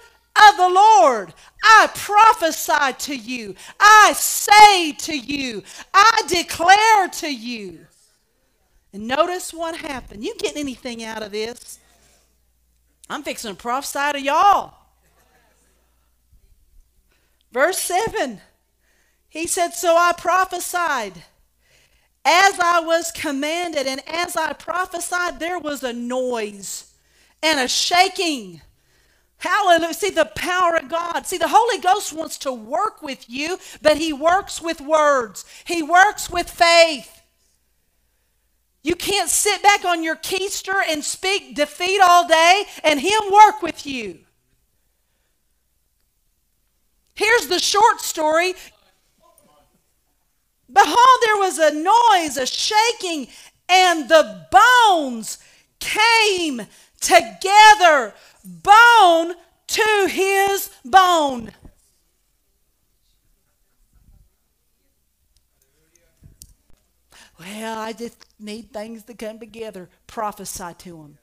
of 0.50 0.58
the 0.58 0.70
Lord. 0.70 1.34
I 1.62 1.90
prophesy 1.94 2.94
to 3.00 3.16
you. 3.16 3.56
I 3.82 4.14
say 4.16 4.94
to 4.94 5.18
you. 5.18 5.64
I 5.94 6.22
declare 6.30 7.10
to 7.10 7.34
you. 7.34 7.80
And 8.94 9.10
notice 9.10 9.54
what 9.54 9.76
happened. 9.76 10.24
You 10.24 10.36
getting 10.38 10.62
anything 10.62 11.04
out 11.04 11.22
of 11.22 11.34
this? 11.34 11.80
I'm 13.10 13.24
fixing 13.24 13.51
to 13.51 13.58
prophesy 13.58 14.14
to 14.14 14.22
y'all. 14.22 14.74
Verse 17.51 17.80
7 17.80 18.41
He 19.30 19.47
said, 19.47 19.70
So 19.70 19.95
I 19.95 20.14
prophesied 20.18 21.24
as 22.30 22.60
I 22.60 22.82
was 22.82 23.12
commanded, 23.12 23.88
and 23.88 24.01
as 24.05 24.36
I 24.36 24.51
prophesied, 24.51 25.39
there 25.39 25.60
was 25.60 25.82
a 25.82 25.93
noise 25.93 26.93
and 27.41 27.60
a 27.60 27.70
shaking. 27.70 28.62
Hallelujah. 29.38 29.93
See 29.93 30.10
the 30.10 30.26
power 30.26 30.76
of 30.76 30.89
God. 30.89 31.26
See, 31.26 31.38
the 31.38 31.47
Holy 31.47 31.80
Ghost 31.80 32.12
wants 32.12 32.38
to 32.39 32.51
work 32.51 33.01
with 33.01 33.30
you, 33.30 33.60
but 33.82 33.97
He 33.97 34.12
works 34.12 34.62
with 34.62 34.82
words, 34.82 35.45
He 35.66 35.82
works 35.82 36.30
with 36.30 36.49
faith. 36.49 37.16
You 38.88 38.96
can't 38.96 39.30
sit 39.30 39.62
back 39.62 39.84
on 39.84 40.02
your 40.02 40.16
keister 40.16 40.82
and 40.88 41.04
speak 41.04 41.56
defeat 41.56 42.00
all 42.00 42.26
day 42.26 42.64
and 42.86 43.02
Him 43.02 43.20
work 43.34 43.62
with 43.62 43.86
you. 43.86 44.20
Here's 47.14 47.48
the 47.48 47.60
short 47.60 48.00
story. 48.00 48.54
Behold, 50.72 51.20
there 51.26 51.36
was 51.36 51.60
a 51.60 51.72
noise, 51.74 52.38
a 52.38 52.46
shaking, 52.46 53.28
and 53.68 54.08
the 54.08 54.46
bones 54.50 55.40
came 55.82 56.62
together, 57.02 58.14
bone 58.46 59.34
to 59.68 60.08
his 60.10 60.70
bone. 60.86 61.52
Well, 67.38 67.80
I 67.80 67.92
just 67.92 68.27
need 68.40 68.72
things 68.72 69.04
to 69.04 69.14
come 69.14 69.40
together. 69.40 69.90
Prophesy 70.06 70.74
to 70.80 70.90
them. 70.90 71.18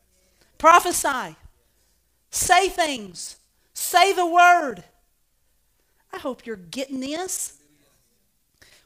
Prophesy. 0.58 1.36
Say 2.30 2.68
things. 2.68 3.36
Say 3.74 4.12
the 4.12 4.26
word. 4.26 4.84
I 6.12 6.18
hope 6.18 6.46
you're 6.46 6.56
getting 6.56 7.00
this. 7.00 7.58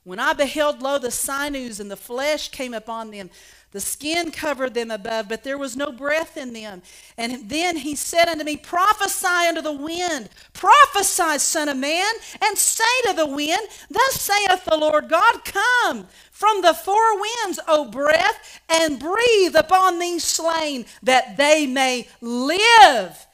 When 0.05 0.19
I 0.19 0.33
beheld, 0.33 0.81
lo, 0.81 0.99
the 0.99 1.11
sinews 1.11 1.81
and 1.81 1.91
the 1.91 1.97
flesh 1.97 2.49
came 2.51 2.73
upon 2.73 3.11
them, 3.11 3.29
the 3.71 3.81
skin 3.81 4.31
covered 4.31 4.73
them 4.73 4.91
above, 4.91 5.29
but 5.29 5.45
there 5.45 5.59
was 5.59 5.77
no 5.77 5.93
breath 5.93 6.39
in 6.39 6.55
them. 6.55 6.81
And 7.19 7.51
then 7.51 7.77
he 7.77 7.95
said 7.97 8.27
unto 8.29 8.43
me, 8.45 8.57
Prophesy 8.57 9.49
unto 9.49 9.61
the 9.61 9.73
wind, 9.73 10.31
prophesy, 10.55 11.39
Son 11.39 11.69
of 11.69 11.77
Man, 11.77 12.13
and 12.43 12.57
say 12.57 12.85
to 13.07 13.13
the 13.13 13.27
wind, 13.27 13.61
Thus 13.91 14.21
saith 14.21 14.65
the 14.65 14.79
Lord 14.79 15.11
God, 15.11 15.45
Come 15.45 16.07
from 16.31 16.63
the 16.63 16.73
four 16.73 17.21
winds, 17.21 17.61
O 17.69 17.85
breath, 17.91 18.61
and 18.71 18.99
breathe 18.99 19.55
upon 19.55 19.99
these 19.99 20.25
slain, 20.25 20.87
that 21.03 21.37
they 21.37 21.67
may 21.67 22.09
live. 22.23 23.27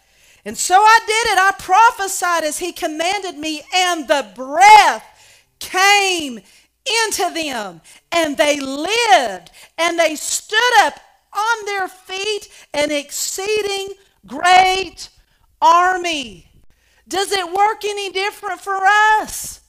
And 0.45 0.59
so 0.59 0.75
I 0.75 0.99
did 1.07 1.33
it. 1.33 1.39
I 1.39 1.53
prophesied 1.59 2.45
as 2.45 2.59
he 2.59 2.73
commanded 2.73 3.39
me, 3.39 3.63
and 3.73 4.09
the 4.09 4.27
breath 4.35 5.05
came 5.61 6.41
into 7.05 7.33
them, 7.35 7.81
and 8.13 8.37
they 8.37 8.61
lived, 8.61 9.51
and 9.79 9.99
they 9.99 10.17
stood 10.17 10.59
up 10.81 11.01
on 11.33 11.67
their 11.67 11.89
feet, 11.89 12.49
an 12.73 12.91
exceeding 12.91 13.95
great 14.27 15.09
army. 15.61 16.49
Does 17.09 17.33
it 17.33 17.53
work 17.53 17.85
any 17.85 18.11
different 18.11 18.61
for 18.61 18.79
us? 19.21 19.61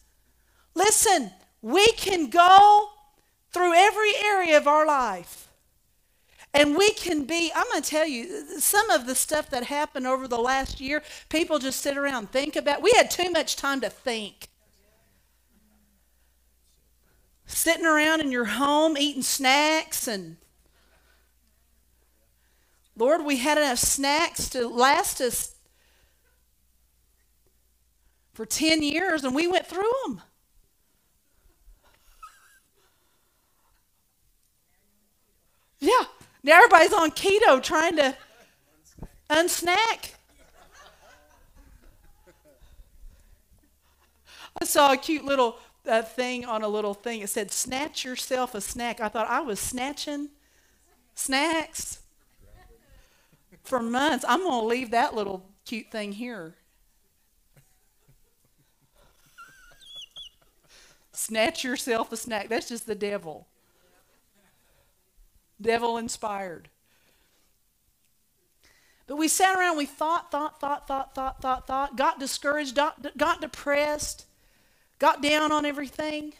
Listen, 0.73 1.31
we 1.61 1.85
can 1.93 2.29
go 2.29 2.89
through 3.51 3.73
every 3.73 4.11
area 4.23 4.57
of 4.57 4.67
our 4.67 4.85
life. 4.85 5.47
And 6.53 6.77
we 6.77 6.91
can 6.91 7.25
be, 7.25 7.51
I'm 7.53 7.65
going 7.69 7.81
to 7.81 7.89
tell 7.89 8.07
you, 8.07 8.59
some 8.59 8.89
of 8.89 9.05
the 9.07 9.15
stuff 9.15 9.49
that 9.49 9.63
happened 9.63 10.07
over 10.07 10.25
the 10.25 10.37
last 10.37 10.79
year, 10.79 11.03
people 11.27 11.59
just 11.59 11.81
sit 11.81 11.97
around 11.97 12.31
think 12.31 12.55
about. 12.55 12.81
We 12.81 12.91
had 12.95 13.11
too 13.11 13.29
much 13.29 13.57
time 13.57 13.81
to 13.81 13.89
think 13.89 14.47
sitting 17.45 17.85
around 17.85 18.21
in 18.21 18.31
your 18.31 18.45
home 18.45 18.97
eating 18.97 19.21
snacks 19.21 20.07
and 20.07 20.37
Lord, 22.97 23.25
we 23.25 23.37
had 23.37 23.57
enough 23.57 23.79
snacks 23.79 24.47
to 24.49 24.67
last 24.69 25.19
us 25.19 25.55
for 28.33 28.45
10 28.45 28.83
years 28.83 29.23
and 29.23 29.35
we 29.35 29.47
went 29.47 29.67
through 29.67 29.91
them. 30.05 30.21
Yeah. 35.79 36.05
Now 36.43 36.57
everybody's 36.57 36.93
on 36.93 37.11
keto 37.11 37.61
trying 37.61 37.97
to 37.97 38.15
unsnack. 39.29 40.13
I 44.61 44.65
saw 44.65 44.93
a 44.93 44.97
cute 44.97 45.25
little 45.25 45.57
that 45.85 46.15
thing 46.15 46.45
on 46.45 46.61
a 46.61 46.67
little 46.67 46.93
thing. 46.93 47.21
It 47.21 47.29
said, 47.29 47.51
Snatch 47.51 48.05
yourself 48.05 48.55
a 48.55 48.61
snack. 48.61 48.99
I 48.99 49.09
thought 49.09 49.27
I 49.27 49.41
was 49.41 49.59
snatching 49.59 50.29
snacks 51.13 51.99
for 53.63 53.79
months. 53.81 54.25
I'm 54.27 54.41
going 54.41 54.61
to 54.61 54.67
leave 54.67 54.91
that 54.91 55.15
little 55.15 55.49
cute 55.65 55.91
thing 55.91 56.11
here. 56.11 56.55
Snatch 61.11 61.63
yourself 61.63 62.11
a 62.11 62.17
snack. 62.17 62.49
That's 62.49 62.67
just 62.67 62.85
the 62.85 62.95
devil. 62.95 63.47
Devil 65.61 65.97
inspired. 65.97 66.69
But 69.07 69.17
we 69.17 69.27
sat 69.27 69.57
around, 69.57 69.77
we 69.77 69.85
thought, 69.85 70.31
thought, 70.31 70.59
thought, 70.59 70.87
thought, 70.87 71.15
thought, 71.15 71.41
thought, 71.41 71.67
thought, 71.67 71.95
got 71.95 72.19
discouraged, 72.19 72.75
got 72.75 73.41
depressed 73.41 74.24
got 74.99 75.21
down 75.21 75.51
on 75.51 75.65
everything, 75.65 76.33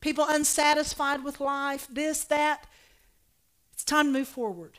people 0.00 0.24
unsatisfied 0.28 1.24
with 1.24 1.40
life, 1.40 1.86
this, 1.90 2.24
that. 2.24 2.66
It's 3.72 3.84
time 3.84 4.06
to 4.06 4.12
move 4.12 4.28
forward. 4.28 4.78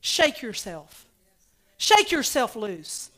Shake 0.00 0.42
yourself. 0.42 1.06
Shake 1.76 2.10
yourself 2.10 2.56
loose. 2.56 3.10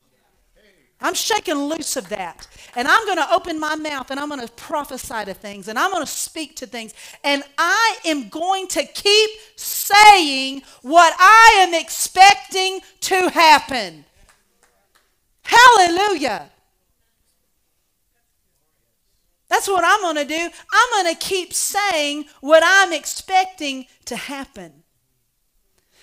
I'm 1.02 1.14
shaking 1.14 1.54
loose 1.54 1.96
of 1.96 2.08
that. 2.10 2.46
And 2.76 2.86
I'm 2.86 3.04
going 3.06 3.16
to 3.16 3.32
open 3.32 3.58
my 3.58 3.74
mouth 3.74 4.10
and 4.10 4.20
I'm 4.20 4.28
going 4.28 4.46
to 4.46 4.52
prophesy 4.52 5.24
to 5.24 5.34
things 5.34 5.68
and 5.68 5.78
I'm 5.78 5.90
going 5.90 6.04
to 6.04 6.10
speak 6.10 6.56
to 6.56 6.66
things. 6.66 6.92
And 7.24 7.42
I 7.56 7.96
am 8.04 8.28
going 8.28 8.66
to 8.68 8.84
keep 8.84 9.30
saying 9.56 10.62
what 10.82 11.14
I 11.18 11.66
am 11.66 11.74
expecting 11.74 12.80
to 13.00 13.30
happen. 13.30 14.04
Hallelujah. 15.42 16.50
That's 19.50 19.68
what 19.68 19.84
I'm 19.84 20.02
going 20.02 20.16
to 20.16 20.26
do. 20.26 20.50
I'm 20.72 21.04
going 21.04 21.14
to 21.14 21.20
keep 21.20 21.54
saying 21.54 22.26
what 22.40 22.62
I'm 22.66 22.94
expecting 22.94 23.86
to 24.06 24.16
happen. 24.16 24.72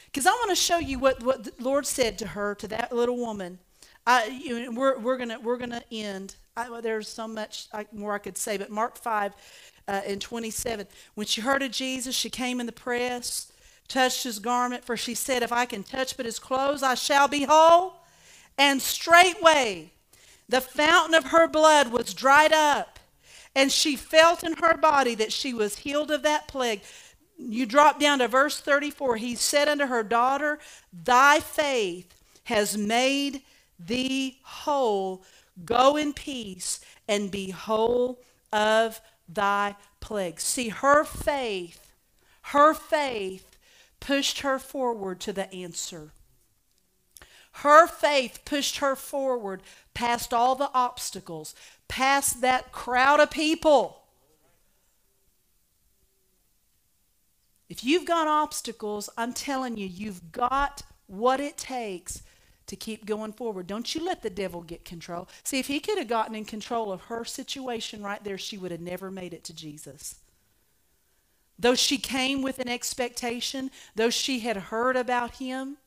Because 0.08 0.28
I 0.28 0.32
want 0.32 0.52
to 0.52 0.56
show 0.56 0.80
you 0.80 1.00
what, 1.00 1.24
what 1.24 1.46
the 1.46 1.54
Lord 1.60 1.88
said 1.88 2.20
to 2.20 2.28
her, 2.30 2.56
to 2.56 2.70
that 2.70 2.94
little 2.94 3.18
woman. 3.18 3.60
I, 4.08 4.28
you 4.28 4.72
we're 4.74 5.00
we're 5.00 5.18
going 5.18 5.44
we're 5.44 5.58
gonna 5.58 5.84
end. 5.92 6.36
I, 6.58 6.82
there's 6.82 7.10
so 7.10 7.28
much 7.28 7.68
more 7.94 8.14
I 8.16 8.20
could 8.20 8.38
say, 8.38 8.58
but 8.58 8.72
Mark 8.72 8.98
5 8.98 9.34
uh, 9.90 10.02
and 10.08 10.22
27. 10.22 10.88
When 11.16 11.28
she 11.28 11.42
heard 11.42 11.64
of 11.64 11.72
Jesus, 11.72 12.16
she 12.16 12.30
came 12.32 12.60
in 12.62 12.68
the 12.68 12.74
press, 12.74 13.52
touched 13.90 14.24
his 14.26 14.40
garment, 14.40 14.86
for 14.86 14.98
she 14.98 15.16
said, 15.16 15.44
If 15.44 15.54
I 15.54 15.66
can 15.66 15.84
touch 15.84 16.18
but 16.18 16.26
his 16.28 16.40
clothes, 16.40 16.84
I 16.84 16.96
shall 16.96 17.30
be 17.30 17.46
whole. 17.46 17.96
And 18.58 18.82
straightway 18.82 19.92
The 20.50 20.62
fountain 20.62 21.16
of 21.16 21.26
her 21.26 21.48
blood 21.48 21.92
was 21.92 22.14
dried 22.14 22.54
up, 22.54 22.97
and 23.58 23.72
she 23.72 23.96
felt 23.96 24.44
in 24.44 24.54
her 24.58 24.78
body 24.78 25.16
that 25.16 25.34
she 25.34 25.52
was 25.52 25.80
healed 25.80 26.12
of 26.12 26.22
that 26.22 26.48
plague. 26.48 26.80
You 27.40 27.66
drop 27.66 28.00
down 28.00 28.20
to 28.20 28.28
verse 28.28 28.60
34. 28.60 29.18
He 29.18 29.34
said 29.34 29.68
unto 29.68 29.88
her, 29.88 30.04
Daughter, 30.04 30.60
thy 30.94 31.40
faith 31.40 32.14
has 32.44 32.78
made 32.78 33.42
thee 33.80 34.38
whole. 34.44 35.24
Go 35.66 35.98
in 35.98 36.14
peace 36.14 36.82
and 37.08 37.32
be 37.32 37.50
whole 37.50 38.22
of 38.54 39.02
thy 39.28 39.76
plague. 40.02 40.40
See, 40.40 40.70
her 40.70 41.04
faith, 41.04 41.94
her 42.44 42.76
faith 42.76 43.58
pushed 44.00 44.42
her 44.42 44.60
forward 44.60 45.20
to 45.22 45.34
the 45.34 45.52
answer. 45.52 46.12
Her 47.62 47.88
faith 47.88 48.42
pushed 48.46 48.78
her 48.78 48.96
forward 48.96 49.64
past 49.96 50.32
all 50.32 50.54
the 50.54 50.70
obstacles, 50.76 51.56
past 51.88 52.42
that 52.42 52.72
crowd 52.72 53.20
of 53.20 53.32
people. 53.32 54.04
If 57.68 57.84
you've 57.84 58.06
got 58.06 58.28
obstacles, 58.28 59.10
I'm 59.18 59.34
telling 59.34 59.76
you, 59.76 59.88
you've 59.88 60.32
got 60.32 60.84
what 61.08 61.40
it 61.40 61.58
takes 61.58 62.22
to 62.68 62.76
keep 62.76 63.08
going 63.08 63.34
forward. 63.34 63.66
Don't 63.66 63.96
you 63.96 64.06
let 64.06 64.22
the 64.22 64.30
devil 64.30 64.62
get 64.62 64.86
control. 64.86 65.28
See, 65.44 65.58
if 65.58 65.66
he 65.66 65.80
could 65.80 65.98
have 65.98 66.08
gotten 66.08 66.36
in 66.36 66.46
control 66.46 66.92
of 66.92 67.02
her 67.04 67.26
situation 67.26 68.04
right 68.04 68.24
there, 68.24 68.38
she 68.38 68.60
would 68.60 68.72
have 68.72 68.82
never 68.82 69.10
made 69.10 69.34
it 69.34 69.44
to 69.46 69.54
Jesus. 69.54 70.16
Though 71.58 71.76
she 71.76 71.98
came 71.98 72.44
with 72.44 72.60
an 72.60 72.70
expectation, 72.70 73.72
though 73.96 74.12
she 74.12 74.42
had 74.42 74.58
heard 74.58 74.96
about 74.96 75.38
him, 75.38 75.78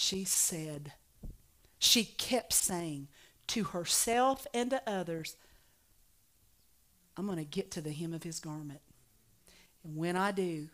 she 0.00 0.22
said, 0.22 0.92
she 1.80 2.04
kept 2.04 2.52
saying 2.52 3.08
to 3.48 3.64
herself 3.64 4.46
and 4.54 4.70
to 4.70 4.80
others, 4.88 5.34
I'm 7.16 7.26
going 7.26 7.38
to 7.38 7.44
get 7.44 7.72
to 7.72 7.80
the 7.80 7.90
hem 7.90 8.14
of 8.14 8.22
his 8.22 8.38
garment. 8.38 8.78
And 9.82 9.96
when 9.96 10.14
I 10.14 10.30
do, 10.30 10.68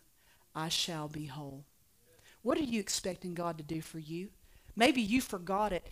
I 0.55 0.69
shall 0.69 1.09
be 1.09 1.25
whole. 1.25 1.65
What 2.43 2.59
are 2.59 2.65
you 2.65 2.79
expecting 2.79 3.33
God 3.33 3.57
to 3.57 3.65
do 3.65 3.81
for 3.81 3.99
you? 3.99 4.29
Maybe 4.77 5.01
you 5.01 5.23
forgot 5.23 5.73
it. 5.73 5.87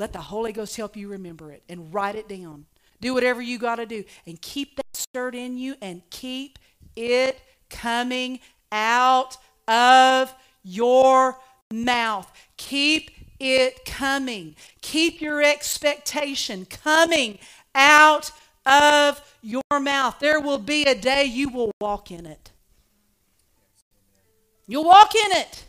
Let 0.00 0.12
the 0.12 0.18
Holy 0.18 0.50
Ghost 0.50 0.76
help 0.76 0.96
you 0.96 1.06
remember 1.06 1.52
it 1.52 1.62
and 1.68 1.94
write 1.94 2.16
it 2.16 2.28
down. 2.28 2.66
Do 3.00 3.14
whatever 3.14 3.40
you 3.40 3.56
got 3.56 3.76
to 3.76 3.86
do 3.86 4.02
and 4.26 4.42
keep 4.42 4.74
that 4.74 4.96
stirred 4.96 5.36
in 5.36 5.56
you 5.56 5.76
and 5.80 6.02
keep 6.10 6.58
it 6.96 7.40
coming 7.70 8.40
out 8.72 9.36
of 9.68 10.34
your 10.64 11.38
mouth. 11.72 12.30
Keep 12.56 13.10
it 13.38 13.84
coming. 13.84 14.56
Keep 14.80 15.20
your 15.20 15.42
expectation 15.42 16.66
coming 16.66 17.38
out 17.74 18.30
of 18.66 19.20
your 19.42 19.62
mouth. 19.80 20.18
There 20.18 20.40
will 20.40 20.58
be 20.58 20.84
a 20.84 20.94
day 20.94 21.24
you 21.24 21.48
will 21.48 21.72
walk 21.80 22.10
in 22.10 22.26
it. 22.26 22.50
You'll 24.66 24.84
walk 24.84 25.14
in 25.14 25.32
it. 25.32 25.64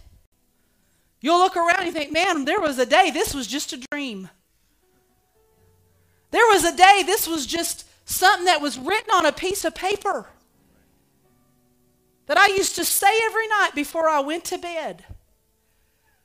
You'll 1.21 1.39
look 1.39 1.57
around 1.57 1.83
and 1.83 1.93
think, 1.93 2.11
man, 2.11 2.45
there 2.45 2.59
was 2.59 2.79
a 2.79 2.85
day 2.85 3.11
this 3.11 3.33
was 3.33 3.47
just 3.47 3.73
a 3.73 3.77
dream. 3.91 4.29
There 6.31 6.47
was 6.47 6.63
a 6.63 6.75
day 6.75 7.03
this 7.05 7.27
was 7.27 7.45
just 7.45 7.85
something 8.05 8.45
that 8.45 8.61
was 8.61 8.77
written 8.77 9.11
on 9.13 9.25
a 9.25 9.31
piece 9.31 9.65
of 9.65 9.75
paper 9.75 10.27
that 12.27 12.37
I 12.37 12.47
used 12.47 12.75
to 12.75 12.85
say 12.85 13.19
every 13.23 13.47
night 13.47 13.71
before 13.73 14.07
I 14.07 14.19
went 14.19 14.45
to 14.45 14.57
bed. 14.57 15.03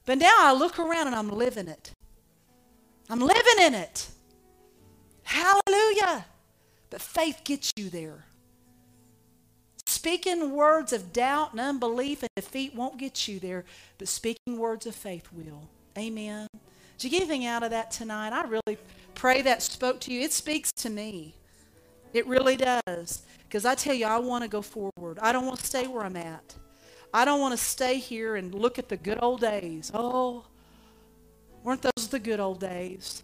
But 0.04 0.18
now 0.18 0.34
I 0.38 0.52
look 0.52 0.78
around 0.78 1.06
and 1.06 1.16
I'm 1.16 1.30
living 1.30 1.68
it. 1.68 1.92
I'm 3.08 3.20
living 3.20 3.58
in 3.60 3.74
it. 3.74 4.08
Hallelujah. 5.22 6.26
But 6.90 7.00
faith 7.00 7.40
gets 7.44 7.72
you 7.76 7.90
there. 7.90 8.24
Speaking 9.86 10.52
words 10.52 10.92
of 10.92 11.12
doubt 11.12 11.52
and 11.52 11.60
unbelief 11.60 12.22
and 12.22 12.30
defeat 12.36 12.74
won't 12.74 12.98
get 12.98 13.26
you 13.26 13.38
there, 13.38 13.64
but 13.98 14.08
speaking 14.08 14.58
words 14.58 14.86
of 14.86 14.94
faith 14.94 15.28
will. 15.32 15.68
Amen. 15.96 16.46
Did 16.98 17.04
you 17.04 17.10
get 17.10 17.22
anything 17.22 17.46
out 17.46 17.62
of 17.62 17.70
that 17.70 17.90
tonight? 17.90 18.32
I 18.32 18.46
really 18.46 18.78
pray 19.14 19.42
that 19.42 19.62
spoke 19.62 20.00
to 20.00 20.12
you. 20.12 20.20
It 20.20 20.32
speaks 20.32 20.70
to 20.72 20.90
me. 20.90 21.34
It 22.12 22.26
really 22.26 22.56
does. 22.56 23.22
Because 23.42 23.64
I 23.64 23.74
tell 23.74 23.94
you, 23.94 24.06
I 24.06 24.18
want 24.18 24.42
to 24.42 24.48
go 24.48 24.62
forward. 24.62 25.18
I 25.20 25.32
don't 25.32 25.46
want 25.46 25.58
to 25.60 25.66
stay 25.66 25.86
where 25.86 26.04
I'm 26.04 26.16
at. 26.16 26.54
I 27.14 27.24
don't 27.24 27.38
want 27.38 27.52
to 27.56 27.64
stay 27.64 27.98
here 27.98 28.34
and 28.34 28.52
look 28.52 28.76
at 28.76 28.88
the 28.88 28.96
good 28.96 29.20
old 29.22 29.40
days. 29.40 29.92
Oh, 29.94 30.44
weren't 31.62 31.80
those 31.80 32.08
the 32.08 32.18
good 32.18 32.40
old 32.40 32.58
days? 32.58 33.22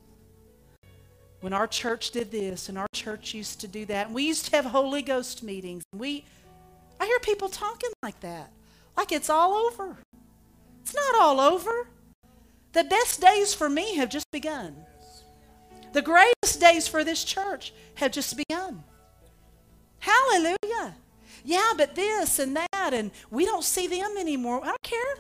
When 1.41 1.53
our 1.53 1.67
church 1.67 2.13
did 2.13 2.31
this 2.31 2.69
and 2.69 2.79
our 2.79 2.87
church 2.95 3.35
used 3.35 3.61
to 3.63 3.67
do 3.67 3.85
that. 3.87 4.07
And 4.07 4.15
we 4.15 4.23
used 4.23 4.47
to 4.47 4.57
have 4.57 4.67
Holy 4.67 5.03
Ghost 5.03 5.43
meetings. 5.43 5.83
We 5.93 6.25
I 7.01 7.07
hear 7.07 7.19
people 7.19 7.49
talking 7.49 7.91
like 8.01 8.21
that, 8.21 8.53
like 8.97 9.11
it's 9.11 9.29
all 9.29 9.55
over. 9.55 9.97
It's 10.83 10.95
not 10.95 11.21
all 11.21 11.41
over. 11.41 11.89
The 12.73 12.85
best 12.85 13.21
days 13.21 13.55
for 13.55 13.69
me 13.69 13.97
have 13.97 14.09
just 14.09 14.31
begun. 14.31 14.77
The 15.93 16.03
greatest 16.03 16.61
days 16.61 16.87
for 16.87 17.03
this 17.03 17.25
church 17.25 17.73
have 17.95 18.13
just 18.13 18.37
begun. 18.37 18.85
Hallelujah. 19.99 20.95
Yeah, 21.45 21.73
but 21.77 21.95
this 21.95 22.39
and 22.39 22.57
that, 22.57 22.93
and 22.93 23.11
we 23.31 23.45
don't 23.45 23.65
see 23.65 23.87
them 23.87 24.17
anymore. 24.19 24.61
I 24.63 24.69
don't 24.69 24.83
care. 24.83 25.17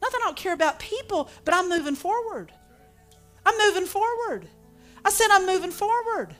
Nothing 0.00 0.20
I 0.22 0.26
don't 0.26 0.36
care 0.36 0.52
about 0.52 0.78
people, 0.78 1.28
but 1.44 1.54
I'm 1.54 1.68
moving 1.68 1.94
forward. 1.94 2.52
I'm 3.44 3.58
moving 3.58 3.86
forward. 3.86 4.48
I 5.04 5.10
said 5.10 5.28
I'm 5.30 5.46
moving 5.46 5.70
forward. 5.70 6.34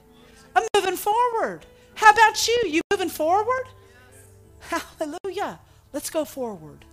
I'm 0.54 0.66
moving 0.74 0.96
forward. 0.96 1.66
How 1.94 2.10
about 2.10 2.46
you? 2.46 2.62
You 2.68 2.80
moving 2.92 3.08
forward? 3.08 3.64
Hallelujah. 4.60 5.58
Let's 5.92 6.10
go 6.10 6.24
forward. 6.24 6.84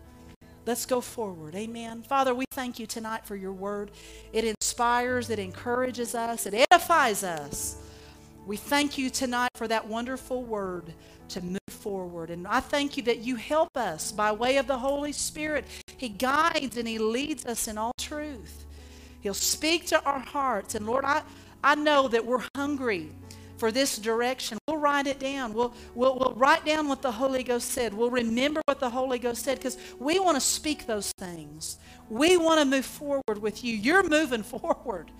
Let's 0.65 0.85
go 0.85 0.99
forward. 0.99 1.53
Amen. 1.55 2.01
Father, 2.01 2.33
we 2.33 2.45
thank 2.51 2.79
you 2.79 2.87
tonight 2.87 3.25
for 3.25 3.35
your 3.35 3.53
word. 3.53 3.91
It 4.33 4.45
inspires, 4.45 5.29
it 5.29 5.37
encourages 5.37 6.15
us, 6.15 6.47
it 6.47 6.53
edifies 6.53 7.23
us. 7.23 7.77
We 8.47 8.57
thank 8.57 8.97
you 8.97 9.09
tonight 9.09 9.51
for 9.55 9.67
that 9.67 9.87
wonderful 9.87 10.43
word 10.43 10.93
to 11.29 11.41
move 11.41 11.59
forward. 11.69 12.29
And 12.29 12.47
I 12.47 12.59
thank 12.59 12.97
you 12.97 13.03
that 13.03 13.19
you 13.19 13.35
help 13.35 13.75
us 13.75 14.11
by 14.11 14.31
way 14.31 14.57
of 14.57 14.67
the 14.67 14.77
Holy 14.77 15.11
Spirit. 15.11 15.65
He 15.97 16.09
guides 16.09 16.77
and 16.77 16.87
He 16.87 16.97
leads 16.97 17.45
us 17.45 17.67
in 17.67 17.77
all 17.77 17.93
truth. 17.99 18.65
He'll 19.21 19.33
speak 19.33 19.87
to 19.87 20.03
our 20.03 20.19
hearts. 20.19 20.75
And 20.75 20.85
Lord, 20.85 21.05
I, 21.05 21.23
I 21.63 21.75
know 21.75 22.07
that 22.07 22.25
we're 22.25 22.43
hungry 22.55 23.09
for 23.57 23.71
this 23.71 23.97
direction. 23.97 24.57
We'll 24.67 24.77
write 24.77 25.07
it 25.07 25.19
down. 25.19 25.53
We'll, 25.53 25.73
we'll, 25.93 26.17
we'll 26.17 26.33
write 26.35 26.65
down 26.65 26.87
what 26.87 27.01
the 27.01 27.11
Holy 27.11 27.43
Ghost 27.43 27.69
said. 27.69 27.93
We'll 27.93 28.11
remember 28.11 28.61
what 28.65 28.79
the 28.79 28.89
Holy 28.89 29.19
Ghost 29.19 29.43
said 29.43 29.57
because 29.57 29.77
we 29.99 30.19
want 30.19 30.35
to 30.35 30.41
speak 30.41 30.85
those 30.85 31.11
things. 31.17 31.77
We 32.09 32.37
want 32.37 32.59
to 32.59 32.65
move 32.65 32.85
forward 32.85 33.41
with 33.41 33.63
you. 33.63 33.75
You're 33.75 34.07
moving 34.07 34.43
forward, 34.43 35.11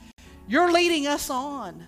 you're 0.47 0.72
leading 0.72 1.08
us 1.08 1.30
on. 1.30 1.88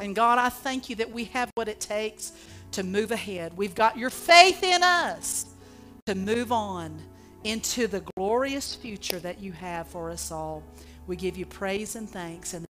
And 0.00 0.16
God, 0.16 0.38
I 0.38 0.48
thank 0.48 0.90
you 0.90 0.96
that 0.96 1.12
we 1.12 1.24
have 1.26 1.50
what 1.54 1.68
it 1.68 1.78
takes 1.78 2.32
to 2.74 2.82
move 2.82 3.10
ahead. 3.10 3.56
We've 3.56 3.74
got 3.74 3.96
your 3.98 4.10
faith 4.10 4.62
in 4.62 4.82
us 4.82 5.46
to 6.06 6.14
move 6.14 6.52
on 6.52 7.00
into 7.44 7.86
the 7.86 8.02
glorious 8.16 8.74
future 8.74 9.18
that 9.20 9.40
you 9.40 9.52
have 9.52 9.86
for 9.86 10.10
us 10.10 10.32
all. 10.32 10.62
We 11.06 11.16
give 11.16 11.36
you 11.36 11.46
praise 11.46 11.96
and 11.96 12.08
thanks. 12.08 12.54
And 12.54 12.66